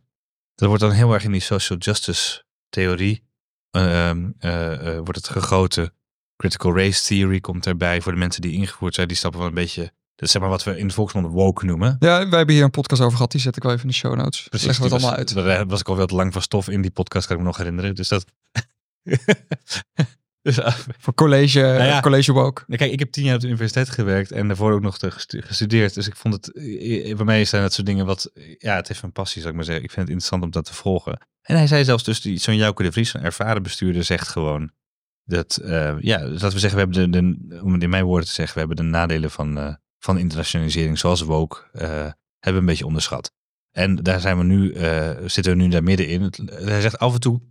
Dat 0.55 0.67
wordt 0.67 0.83
dan 0.83 0.91
heel 0.91 1.13
erg 1.13 1.23
in 1.23 1.31
die 1.31 1.41
social 1.41 1.79
justice 1.79 2.43
theorie 2.69 3.23
ehm, 3.71 4.31
eh, 4.39 4.87
eh, 4.87 4.95
wordt 4.95 5.15
het 5.15 5.29
gegoten. 5.29 5.93
Critical 6.36 6.75
race 6.75 7.03
theory 7.05 7.39
komt 7.39 7.65
erbij 7.65 8.01
voor 8.01 8.11
de 8.11 8.17
mensen 8.17 8.41
die 8.41 8.51
ingevoerd 8.53 8.95
zijn. 8.95 9.07
Die 9.07 9.17
stappen 9.17 9.39
wel 9.39 9.49
een 9.49 9.55
beetje, 9.55 9.81
dat 10.15 10.25
is 10.25 10.31
zeg 10.31 10.41
maar 10.41 10.49
wat 10.49 10.63
we 10.63 10.77
in 10.77 10.88
de 10.88 10.93
volksmond 10.93 11.27
woke 11.27 11.65
noemen. 11.65 11.95
Ja, 11.99 12.29
wij 12.29 12.38
hebben 12.38 12.55
hier 12.55 12.63
een 12.63 12.69
podcast 12.69 13.01
over 13.01 13.15
gehad. 13.15 13.31
Die 13.31 13.41
zet 13.41 13.55
ik 13.55 13.63
wel 13.63 13.71
even 13.71 13.84
in 13.84 13.89
de 13.89 13.95
show 13.95 14.15
notes. 14.15 14.47
Precies, 14.49 14.67
Leggen 14.67 14.86
we 14.86 14.93
het 14.93 15.01
allemaal 15.01 15.19
uit. 15.19 15.34
Daar 15.34 15.65
was 15.67 15.79
ik 15.79 15.88
al 15.88 15.97
wel 15.97 16.05
te 16.05 16.15
lang 16.15 16.34
van 16.34 16.41
stof 16.41 16.69
in 16.69 16.81
die 16.81 16.91
podcast, 16.91 17.27
kan 17.27 17.36
ik 17.36 17.41
me 17.41 17.47
nog 17.47 17.57
herinneren. 17.57 17.95
Dus 17.95 18.07
dat... 18.07 18.25
dus, 20.41 20.59
ah, 20.59 20.75
Voor 20.99 21.13
college, 21.13 21.59
Nou 21.59 21.84
ja. 21.84 21.99
college 21.99 22.31
woke. 22.31 22.63
nou, 22.67 22.79
kijk, 22.79 22.91
ik 22.91 22.99
heb 22.99 23.11
tien 23.11 23.23
jaar 23.23 23.36
op 23.36 23.41
de 23.41 23.47
universiteit 23.47 23.89
gewerkt 23.89 24.31
en 24.31 24.47
daarvoor 24.47 24.71
ook 24.73 24.81
nog 24.81 24.97
te 24.97 25.11
gestudeerd. 25.11 25.93
Dus 25.93 26.07
ik 26.07 26.15
vond 26.15 26.34
het, 26.34 26.53
eh, 26.53 27.15
bij 27.15 27.25
mij 27.25 27.45
zijn 27.45 27.61
dat 27.61 27.73
soort 27.73 27.88
dingen 27.88 28.05
wat, 28.05 28.31
ja, 28.57 28.75
het 28.75 28.88
heeft 28.88 29.01
mijn 29.01 29.13
passie, 29.13 29.38
zou 29.41 29.49
ik 29.49 29.55
maar 29.55 29.65
zeggen. 29.65 29.84
Ik 29.84 29.91
vind 29.91 30.07
het 30.07 30.15
interessant 30.15 30.43
om 30.43 30.51
dat 30.51 30.65
te 30.65 30.73
volgen. 30.73 31.19
En 31.41 31.55
hij 31.55 31.67
zei 31.67 31.84
zelfs 31.84 32.03
dus, 32.03 32.21
zo'n 32.21 32.55
Jouke 32.55 32.84
de 32.84 32.91
Vries, 32.91 33.13
een 33.13 33.23
ervaren 33.23 33.63
bestuurder, 33.63 34.03
zegt 34.03 34.27
gewoon 34.27 34.71
dat, 35.26 35.57
eh, 35.57 35.99
ja, 35.99 36.17
dus 36.17 36.41
laten 36.41 36.53
we 36.53 36.59
zeggen, 36.59 36.80
we 36.80 36.86
hebben 36.86 37.11
de, 37.11 37.47
de, 37.47 37.63
om 37.63 37.74
het 37.74 37.84
in 37.84 37.89
mijn 37.89 38.05
woorden 38.05 38.28
te 38.28 38.34
zeggen, 38.34 38.53
we 38.53 38.59
hebben 38.59 38.86
de 38.86 38.91
nadelen 38.91 39.32
van, 39.32 39.57
eh, 39.57 39.74
van 39.99 40.17
internationalisering, 40.17 40.99
zoals 40.99 41.21
woke, 41.21 41.63
eh 41.71 42.11
hebben 42.39 42.61
we 42.61 42.67
een 42.67 42.74
beetje 42.74 42.86
onderschat. 42.86 43.34
En 43.71 43.95
daar 43.95 44.19
zijn 44.19 44.38
we 44.38 44.43
nu, 44.43 44.74
zitten 45.30 45.57
we 45.57 45.63
nu 45.63 45.67
daar 45.67 45.84
middenin. 45.84 46.34
Hij 46.45 46.82
zegt 46.82 46.99
af 46.99 47.13
en 47.13 47.19
toe 47.19 47.41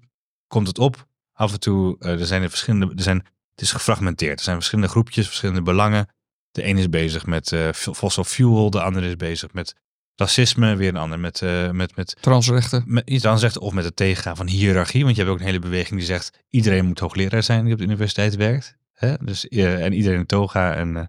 komt 0.47 0.66
het 0.66 0.79
op, 0.79 1.07
af 1.33 1.53
en 1.53 1.61
toe, 1.61 1.99
er 1.99 2.27
zijn 2.27 2.43
er 2.43 2.49
verschillende, 2.49 2.93
er 2.97 3.03
zijn, 3.03 3.16
het 3.51 3.61
is 3.61 3.73
gefragmenteerd. 3.73 4.39
Er 4.39 4.45
zijn 4.45 4.57
verschillende 4.57 4.91
groepjes, 4.91 5.27
verschillende 5.27 5.62
belangen. 5.62 6.09
De 6.51 6.62
ene 6.62 6.81
is 6.81 6.89
bezig 6.89 7.27
met 7.27 7.57
fossil 7.73 8.25
fuel, 8.25 8.70
de 8.70 8.83
andere 8.83 9.07
is 9.07 9.16
bezig 9.16 9.53
met 9.53 9.75
racisme, 10.17 10.77
weer 10.77 10.89
een 10.89 10.97
ander 10.97 11.19
met, 11.21 11.43
eh, 11.43 11.71
met, 11.71 11.97
met 11.97 12.17
Transrechten. 12.21 12.83
met 12.87 13.23
zegt, 13.23 13.59
of 13.59 13.73
met 13.73 13.85
het 13.85 13.97
tegengaan 13.97 14.37
van 14.37 14.47
hiërarchie. 14.47 15.05
Want 15.05 15.17
je 15.17 15.23
hebt 15.23 15.35
ook 15.35 15.41
een 15.41 15.47
hele 15.47 15.59
beweging 15.59 15.99
die 15.99 16.09
zegt, 16.09 16.39
iedereen 16.51 16.85
moet 16.85 16.99
hoogleraar 16.99 17.43
zijn 17.43 17.65
die 17.65 17.73
op 17.73 17.79
de 17.79 17.85
universiteit 17.85 18.37
werkt. 18.37 18.77
Hè? 18.93 19.15
Dus, 19.21 19.49
eh, 19.49 19.85
en 19.85 19.93
iedereen 19.93 20.19
een 20.19 20.27
toga 20.27 20.75
en 20.75 20.97
eh, 20.97 21.05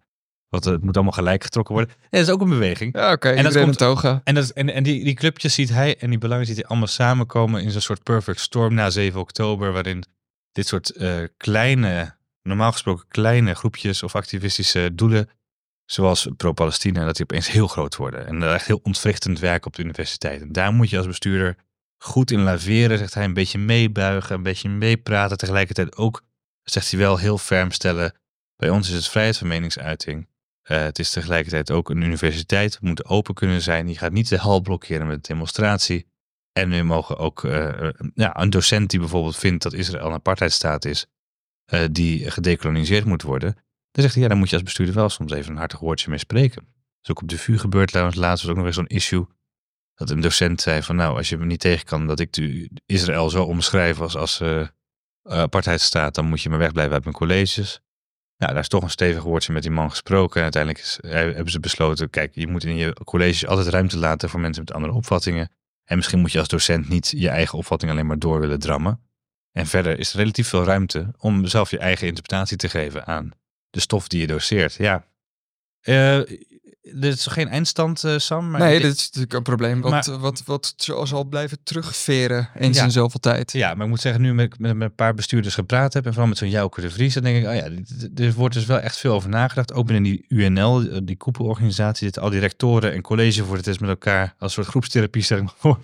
wat, 0.50 0.64
het 0.64 0.84
moet 0.84 0.96
allemaal 0.96 1.14
gelijk 1.14 1.44
getrokken 1.44 1.76
worden. 1.76 1.94
Ja, 2.02 2.08
dat 2.10 2.28
is 2.28 2.30
ook 2.30 2.42
een 2.42 2.50
beweging. 2.50 2.96
Ja, 2.96 3.12
oké. 3.12 3.28
dat 3.28 3.38
iedereen 3.38 3.62
komt- 3.62 3.82
een 3.82 3.88
toga. 3.88 4.22
En, 4.24 4.36
dat, 4.36 4.50
en, 4.50 4.70
en 4.74 4.84
die, 4.84 5.04
die 5.04 5.14
clubjes 5.14 5.54
ziet 5.54 5.70
hij 5.70 5.98
en 5.98 6.10
die 6.10 6.20
belangen 6.20 6.46
ziet 6.46 6.56
hij 6.56 6.66
allemaal 6.66 6.88
samenkomen 6.88 7.62
in 7.62 7.72
zo'n 7.72 7.82
soort 7.82 8.04
perfect 8.04 8.40
storm 8.40 8.74
na 8.74 8.90
7 8.90 9.20
oktober, 9.20 9.72
waarin 9.72 10.04
dit 10.52 10.68
soort 10.68 10.94
kleine, 11.38 12.16
normaal 12.42 12.72
gesproken 12.72 13.06
kleine 13.08 13.54
groepjes 13.54 14.04
of 14.04 14.16
activistische 14.16 14.90
doelen, 14.94 15.30
zoals 15.94 16.28
pro-Palestina, 16.38 17.06
dat 17.06 17.16
die 17.16 17.24
opeens 17.26 17.52
heel 17.52 17.68
groot 17.68 17.96
worden. 17.96 18.28
En 18.28 18.54
echt 18.54 18.66
heel 18.66 18.80
ontwrichtend 18.84 19.40
werken 19.40 19.68
op 19.68 19.76
de 19.76 19.84
universiteit. 19.84 20.42
En 20.42 20.52
daar 20.52 20.74
moet 20.74 20.90
je 20.90 20.98
als 20.98 21.08
bestuurder 21.08 21.56
goed 21.98 22.32
in 22.32 22.42
laveren, 22.42 22.98
zegt 22.98 23.14
hij, 23.14 23.24
een 23.24 23.34
beetje 23.34 23.58
meebuigen, 23.58 24.36
een 24.36 24.44
beetje 24.44 24.70
meepraten. 24.70 25.38
Tegelijkertijd 25.38 25.96
ook, 25.96 26.24
zegt 26.64 26.92
hij 26.92 27.00
wel, 27.00 27.18
heel 27.18 27.38
ferm 27.38 27.72
stellen, 27.72 28.14
bij 28.56 28.70
ons 28.70 28.90
is 28.90 28.96
het 28.96 29.08
vrijheid 29.08 29.38
van 29.38 29.48
meningsuiting. 29.48 30.28
Eh, 30.62 30.84
het 30.84 31.00
is 31.00 31.10
tegelijkertijd 31.10 31.72
ook 31.72 31.90
een 31.90 32.02
universiteit. 32.02 32.80
We 32.80 32.86
moeten 32.88 33.06
open 33.06 33.34
kunnen 33.34 33.62
zijn. 33.62 33.88
Je 33.88 33.98
gaat 33.98 34.12
niet 34.12 34.30
de 34.30 34.38
hal 34.38 34.62
blokkeren 34.62 35.08
met 35.08 35.26
demonstratie. 35.26 36.08
En 36.52 36.70
we 36.70 36.82
mogen 36.82 37.18
ook 37.18 37.44
eh, 37.44 37.90
ja, 38.14 38.40
een 38.40 38.50
docent 38.50 38.90
die 38.90 39.00
bijvoorbeeld 39.00 39.38
vindt 39.38 39.64
dat 39.64 39.74
Israël 39.74 40.06
een 40.06 40.14
apartheidstaat 40.14 40.86
is, 40.86 41.06
eh, 41.66 41.86
die 41.92 42.32
gedecoloniseerd 42.32 43.06
moet 43.06 43.22
worden. 43.22 43.58
Dan 43.94 44.04
zegt 44.04 44.14
hij, 44.14 44.24
ja, 44.24 44.30
dan 44.30 44.38
moet 44.38 44.50
je 44.50 44.56
als 44.56 44.64
bestuurder 44.64 44.96
wel 44.96 45.10
soms 45.10 45.32
even 45.32 45.52
een 45.52 45.58
hartig 45.58 45.80
woordje 45.80 46.10
mee 46.10 46.20
spreken. 46.20 46.68
Dus 47.02 47.10
ook 47.10 47.22
op 47.22 47.28
de 47.28 47.38
VU 47.38 47.58
gebeurt 47.58 47.94
laatst 47.94 48.16
was 48.16 48.48
ook 48.48 48.56
nog 48.56 48.66
eens 48.66 48.76
zo'n 48.76 48.88
issue. 48.88 49.26
Dat 49.96 50.10
een 50.10 50.22
docent 50.22 50.62
zei 50.62 50.82
van 50.82 50.96
nou, 50.96 51.18
als 51.18 51.30
je 51.30 51.38
me 51.38 51.46
niet 51.46 51.60
tegen 51.60 51.86
kan 51.86 52.08
dat 52.08 52.20
ik 52.20 52.34
de 52.34 52.70
Israël 52.86 53.30
zo 53.30 53.44
omschrijf 53.44 54.00
als, 54.02 54.16
als 54.16 54.40
eh, 54.40 54.68
apartheidstaat, 55.24 56.16
dan 56.16 56.26
moet 56.26 56.42
je 56.42 56.50
maar 56.50 56.58
wegblijven 56.58 56.94
uit 56.94 57.04
mijn 57.04 57.16
colleges. 57.16 57.82
Nou, 58.38 58.52
daar 58.52 58.62
is 58.62 58.68
toch 58.68 58.84
een 58.84 58.90
stevig 58.90 59.24
woordje 59.24 59.54
met 59.54 59.62
die 59.62 59.72
man 59.72 59.90
gesproken. 59.90 60.36
En 60.36 60.44
uiteindelijk 60.44 60.98
eh, 61.00 61.12
hebben 61.12 61.52
ze 61.52 61.60
besloten, 61.60 62.10
kijk, 62.10 62.36
je 62.36 62.48
moet 62.48 62.64
in 62.64 62.76
je 62.76 62.94
college 63.04 63.48
altijd 63.48 63.68
ruimte 63.68 63.98
laten 63.98 64.30
voor 64.30 64.40
mensen 64.40 64.64
met 64.64 64.74
andere 64.74 64.94
opvattingen. 64.94 65.52
En 65.84 65.96
misschien 65.96 66.20
moet 66.20 66.32
je 66.32 66.40
als 66.40 66.48
docent 66.48 66.90
niet 66.90 67.10
je 67.10 67.30
eigen 67.30 67.58
opvatting 67.58 67.92
alleen 67.92 68.08
maar 68.08 68.20
door 68.20 68.40
willen 68.40 68.60
drammen. 68.60 69.02
En 69.52 69.68
verder 69.68 70.00
is 70.00 70.14
er 70.14 70.20
relatief 70.20 70.48
veel 70.48 70.64
ruimte 70.64 71.14
om 71.18 71.46
zelf 71.46 71.72
je 71.72 71.78
eigen 71.78 72.08
interpretatie 72.08 72.58
te 72.58 72.70
geven 72.70 73.06
aan 73.06 73.32
de 73.74 73.80
stof 73.80 74.08
die 74.08 74.20
je 74.22 74.28
doseert. 74.28 74.74
Ja. 74.74 75.06
Eh 75.82 76.20
dit 76.96 77.14
is 77.14 77.26
geen 77.26 77.48
eindstand, 77.48 78.04
eh, 78.04 78.18
Sam. 78.18 78.50
Maar 78.52 78.60
nee, 78.60 78.80
dit 78.80 78.96
is 78.96 79.06
natuurlijk 79.06 79.34
een 79.34 79.44
probleem 79.44 79.82
wat, 79.82 79.92
Maar- 79.92 80.20
wat, 80.20 80.44
wat 80.46 80.74
zo- 80.78 81.06
zal 81.06 81.24
blijven 81.24 81.58
terugveren 81.64 82.50
eens 82.56 82.78
Ja. 82.78 82.84
in 82.84 82.92
zoveel 82.92 83.20
tijd. 83.20 83.52
Ja, 83.52 83.74
maar 83.74 83.84
ik 83.84 83.90
moet 83.90 84.02
zeggen, 84.02 84.22
nu 84.22 84.34
met, 84.34 84.60
met, 84.60 84.76
met 84.76 84.90
een 84.90 84.96
paar 84.96 85.14
bestuurders 85.14 85.54
gepraat 85.56 85.94
heb 85.94 86.06
en 86.06 86.12
vooral 86.12 86.30
met 86.30 86.38
zo'n 86.38 86.50
Jouke 86.50 86.82
de 86.82 86.90
Vries, 86.90 87.14
dan 87.14 87.24
denk 87.24 87.38
ik, 87.44 87.50
oh 87.50 87.56
ja, 87.56 87.70
er 88.26 88.34
wordt 88.34 88.54
dus 88.56 88.66
wel 88.66 88.80
echt 88.80 88.98
veel 88.98 89.14
over 89.14 89.30
nagedacht. 89.30 89.74
Ook 89.74 89.86
binnen 89.86 90.04
die 90.04 90.26
UNL, 90.28 90.82
eh, 90.82 90.98
die 91.04 91.18
koepelorganisatie, 91.18 92.04
zitten 92.04 92.22
al 92.22 92.30
die 92.30 92.40
rectoren 92.40 92.94
en 92.94 93.02
collegevoorzitters 93.02 93.78
met 93.78 93.90
elkaar 93.90 94.36
als 94.40 94.54
soort 94.54 94.68
groepstherapie, 94.68 95.22
stel 95.22 95.38
ik 95.38 95.44
me 95.44 95.50
voor. 95.58 95.80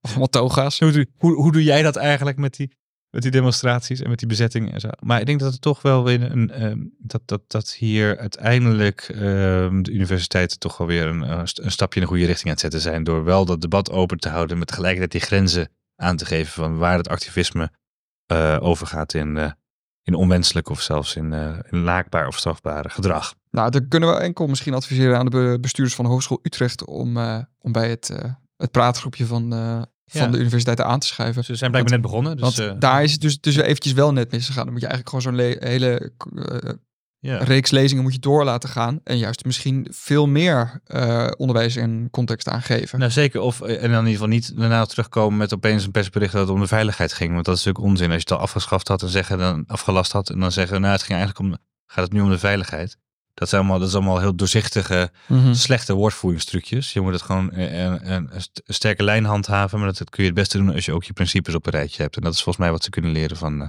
Allemaal 0.00 0.28
toga's. 0.28 0.78
Hoe, 0.78 1.06
hoe, 1.18 1.34
hoe 1.34 1.52
doe 1.52 1.62
jij 1.62 1.82
dat 1.82 1.96
eigenlijk 1.96 2.36
met 2.36 2.56
die, 2.56 2.76
met 3.12 3.22
die 3.22 3.30
demonstraties 3.30 4.00
en 4.00 4.08
met 4.08 4.18
die 4.18 4.28
bezetting 4.28 4.72
en 4.72 4.80
zo. 4.80 4.88
Maar 5.00 5.20
ik 5.20 5.26
denk 5.26 5.40
dat 5.40 5.52
het 5.52 5.60
toch 5.60 5.82
wel 5.82 6.04
weer 6.04 6.22
een, 6.22 6.50
ehm, 6.50 6.78
dat, 6.98 7.22
dat, 7.24 7.42
dat 7.46 7.72
hier 7.72 8.18
uiteindelijk 8.18 9.00
ehm, 9.00 9.82
de 9.82 9.90
universiteiten 9.90 10.58
toch 10.58 10.76
wel 10.76 10.86
weer 10.86 11.06
een, 11.06 11.22
een 11.30 11.70
stapje 11.70 12.00
in 12.00 12.06
de 12.06 12.12
goede 12.12 12.26
richting 12.26 12.46
aan 12.46 12.52
het 12.52 12.60
zetten 12.60 12.80
zijn. 12.80 13.04
Door 13.04 13.24
wel 13.24 13.44
dat 13.44 13.60
debat 13.60 13.90
open 13.90 14.18
te 14.18 14.28
houden, 14.28 14.58
met 14.58 14.66
tegelijkertijd 14.66 15.12
die 15.12 15.20
grenzen 15.20 15.68
aan 15.96 16.16
te 16.16 16.24
geven 16.24 16.52
van 16.52 16.78
waar 16.78 16.96
het 16.96 17.08
activisme 17.08 17.70
eh, 18.26 18.58
overgaat 18.60 19.14
in, 19.14 19.36
uh, 19.36 19.50
in 20.02 20.14
onwenselijk 20.14 20.68
of 20.68 20.80
zelfs 20.80 21.16
in, 21.16 21.32
in 21.70 21.78
laakbaar 21.82 22.26
of 22.26 22.38
strafbare 22.38 22.88
gedrag. 22.88 23.34
Nou, 23.50 23.70
dan 23.70 23.88
kunnen 23.88 24.08
we 24.08 24.20
enkel 24.20 24.46
misschien 24.46 24.74
adviseren 24.74 25.18
aan 25.18 25.26
de 25.26 25.58
bestuurders 25.60 25.96
van 25.96 26.04
de 26.04 26.10
Hogeschool 26.10 26.40
Utrecht 26.42 26.84
om, 26.84 27.16
om 27.58 27.72
bij 27.72 27.90
het, 27.90 28.12
het 28.56 28.70
praatgroepje 28.70 29.26
van 29.26 29.52
van 30.06 30.30
de 30.30 30.38
universiteiten 30.38 30.86
aan 30.86 30.98
te 30.98 31.06
schuiven. 31.06 31.44
Ze 31.44 31.54
zijn 31.54 31.70
blijkbaar 31.70 31.98
net 31.98 32.06
begonnen. 32.06 32.36
Dus, 32.36 32.56
want 32.56 32.80
daar 32.80 33.02
is 33.02 33.12
het 33.12 33.20
dus, 33.20 33.40
dus 33.40 33.56
eventjes 33.56 33.92
wel 33.92 34.12
net 34.12 34.30
misgegaan. 34.30 34.64
Dan 34.64 34.72
moet 34.72 34.82
je 34.82 34.88
eigenlijk 34.88 35.24
gewoon 35.24 35.38
zo'n 35.38 35.68
hele 35.68 36.12
ja. 37.22 37.38
reeks 37.38 37.70
lezingen 37.70 38.02
moet 38.02 38.12
je 38.12 38.18
door 38.18 38.44
laten 38.44 38.68
gaan. 38.68 39.00
En 39.04 39.18
juist 39.18 39.44
misschien 39.44 39.86
veel 39.90 40.26
meer 40.26 40.80
uh, 40.86 41.30
onderwijs 41.36 41.76
en 41.76 42.08
context 42.10 42.48
aangeven. 42.48 42.98
Nou 42.98 43.10
zeker. 43.10 43.40
Of 43.40 43.60
en 43.60 43.90
dan 43.90 43.90
in 43.90 43.96
ieder 43.96 44.12
geval 44.12 44.26
niet 44.26 44.56
daarna 44.56 44.84
terugkomen 44.84 45.38
met 45.38 45.54
opeens 45.54 45.84
een 45.84 45.90
persbericht 45.90 46.32
dat 46.32 46.40
het 46.40 46.50
om 46.50 46.60
de 46.60 46.66
veiligheid 46.66 47.12
ging. 47.12 47.32
Want 47.32 47.44
dat 47.44 47.56
is 47.56 47.64
natuurlijk 47.64 47.92
onzin. 47.92 48.10
Als 48.10 48.22
je 48.22 48.28
het 48.28 48.38
al 48.38 48.44
afgeschaft 48.44 48.88
had 48.88 49.02
en 49.02 49.08
zeggen 49.08 49.38
dan 49.38 49.64
afgelast 49.66 50.12
had. 50.12 50.30
En 50.30 50.40
dan 50.40 50.52
zeggen, 50.52 50.80
nou 50.80 50.92
het 50.92 51.02
ging 51.02 51.18
eigenlijk 51.18 51.48
om, 51.48 51.58
gaat 51.86 52.04
het 52.04 52.12
nu 52.12 52.20
om 52.20 52.30
de 52.30 52.38
veiligheid. 52.38 52.98
Dat, 53.34 53.48
zijn 53.48 53.60
allemaal, 53.60 53.78
dat 53.78 53.88
is 53.88 53.94
allemaal 53.94 54.20
heel 54.20 54.34
doorzichtige, 54.34 55.10
mm-hmm. 55.26 55.54
slechte 55.54 55.94
woordvoeringstrucjes. 55.94 56.92
Je 56.92 57.00
moet 57.00 57.12
het 57.12 57.22
gewoon 57.22 57.52
een, 57.52 58.12
een, 58.12 58.12
een, 58.12 58.42
sterke 58.64 59.02
lijn 59.02 59.24
handhaven. 59.24 59.78
Maar 59.78 59.92
dat, 59.92 60.10
kun 60.10 60.22
je 60.22 60.28
het 60.28 60.38
beste 60.38 60.58
doen 60.58 60.74
als 60.74 60.84
je 60.84 60.92
ook 60.92 61.04
je 61.04 61.12
principes 61.12 61.54
op 61.54 61.66
een 61.66 61.72
rijtje 61.72 62.02
hebt. 62.02 62.16
En 62.16 62.22
dat 62.22 62.32
is 62.32 62.42
volgens 62.42 62.64
mij 62.64 62.72
wat 62.72 62.84
ze 62.84 62.90
kunnen 62.90 63.12
leren 63.12 63.36
van, 63.36 63.62
uh, 63.62 63.68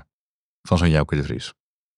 van 0.62 0.78
zo'n 0.78 0.90
Jouke 0.90 1.16
de 1.16 1.24
Vries. 1.24 1.54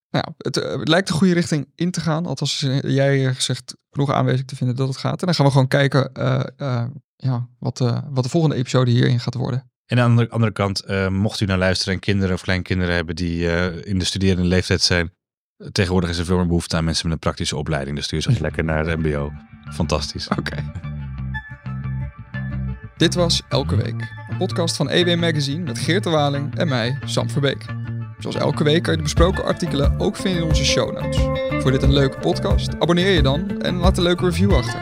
Nou, 0.10 0.26
het, 0.38 0.58
uh, 0.58 0.80
het, 0.80 0.88
lijkt 0.88 1.08
de 1.08 1.14
goede 1.14 1.34
richting 1.34 1.72
in 1.76 1.92
te 1.92 2.02
gaan. 2.02 2.26
Althans, 2.26 2.60
jij 2.82 3.34
gezegd 3.34 3.76
genoeg 3.92 4.12
aanwezig 4.12 4.46
te 4.46 4.56
vinden 4.56 4.76
dat 4.76 4.88
het 4.88 4.98
gaat. 4.98 5.20
En 5.20 5.26
dan 5.26 5.36
gaan 5.36 5.46
we 5.46 5.52
gewoon 5.52 5.68
kijken 5.68 6.12
uh, 6.14 6.86
ja, 7.16 7.50
wat, 7.60 7.80
wat 8.10 8.24
de 8.24 8.30
volgende 8.30 8.56
episode 8.56 8.92
hierin 8.92 9.20
gaat 9.20 9.34
worden. 9.34 9.70
En 9.86 10.00
aan 10.00 10.16
de 10.16 10.30
andere 10.30 10.52
kant, 10.52 10.84
mocht 11.10 11.40
u 11.40 11.46
nou 11.46 11.60
luisteren 11.60 11.94
en 11.94 12.00
kinderen 12.00 12.36
of 12.36 12.42
kleinkinderen 12.42 12.96
hebben 12.96 13.16
die 13.16 13.46
in 13.84 14.00
de 14.00 14.06
studerende 14.06 14.48
leeftijd 14.48 14.82
zijn, 14.82 15.14
Tegenwoordig 15.72 16.10
is 16.10 16.18
er 16.18 16.26
veel 16.26 16.38
meer 16.38 16.48
behoefte 16.48 16.76
aan 16.76 16.84
mensen 16.84 17.06
met 17.06 17.14
een 17.14 17.22
praktische 17.22 17.58
opleiding. 17.58 17.96
Dus 17.96 18.06
stuur 18.06 18.22
ze 18.22 18.36
lekker 18.40 18.64
naar 18.64 18.86
het 18.86 19.00
MBO. 19.00 19.32
Fantastisch. 19.72 20.28
Oké. 20.28 20.56
Dit 22.98 23.14
was 23.14 23.42
Elke 23.50 23.76
Week. 23.76 24.14
Een 24.30 24.38
podcast 24.38 24.76
van 24.76 24.90
EW 24.90 25.20
Magazine 25.20 25.64
met 25.64 25.80
Geert 25.80 26.04
de 26.04 26.10
Waling 26.10 26.56
en 26.58 26.68
mij, 26.68 26.98
Sam 27.06 27.30
Verbeek. 27.30 27.66
Zoals 28.20 28.36
elke 28.36 28.64
week 28.64 28.84
kan 28.84 28.92
je 28.92 28.98
de 28.98 29.04
besproken 29.04 29.46
artikelen 29.46 30.00
ook 30.00 30.16
vinden 30.16 30.42
in 30.42 30.48
onze 30.48 30.66
show 30.66 30.94
notes. 30.94 31.18
Voor 31.62 31.72
dit 31.72 31.84
een 31.84 31.94
leuke 31.94 32.20
podcast, 32.20 32.80
abonneer 32.80 33.12
je 33.12 33.22
dan 33.22 33.62
en 33.62 33.76
laat 33.76 33.98
een 33.98 34.04
leuke 34.04 34.26
review 34.26 34.54
achter. 34.54 34.82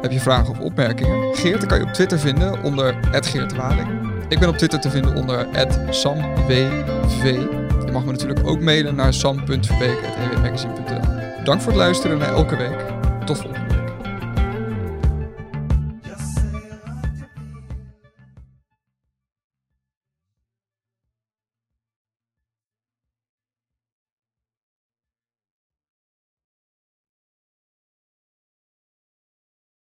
Heb 0.00 0.10
je 0.10 0.20
vragen 0.20 0.50
of 0.50 0.58
opmerkingen? 0.58 1.34
Geert 1.34 1.66
kan 1.66 1.78
je 1.78 1.84
op 1.84 1.92
Twitter 1.92 2.18
vinden 2.18 2.62
onder 2.62 2.98
Geert 3.10 3.54
Waling. 3.54 3.88
Ik 4.28 4.38
ben 4.38 4.48
op 4.48 4.56
Twitter 4.56 4.80
te 4.80 4.90
vinden 4.90 5.14
onder 5.14 5.46
SamWV. 5.90 7.67
Mag 7.98 8.06
me 8.06 8.12
natuurlijk 8.12 8.46
ook 8.46 8.60
mailen 8.60 8.94
naar 8.94 9.14
sam.verbeek.ewmagazine.nl. 9.14 11.44
Dank 11.44 11.60
voor 11.60 11.72
het 11.72 11.80
luisteren 11.80 12.18
naar 12.18 12.34
elke 12.34 12.56
week. 12.56 12.84
Tot 13.24 13.38
volgende 13.38 13.77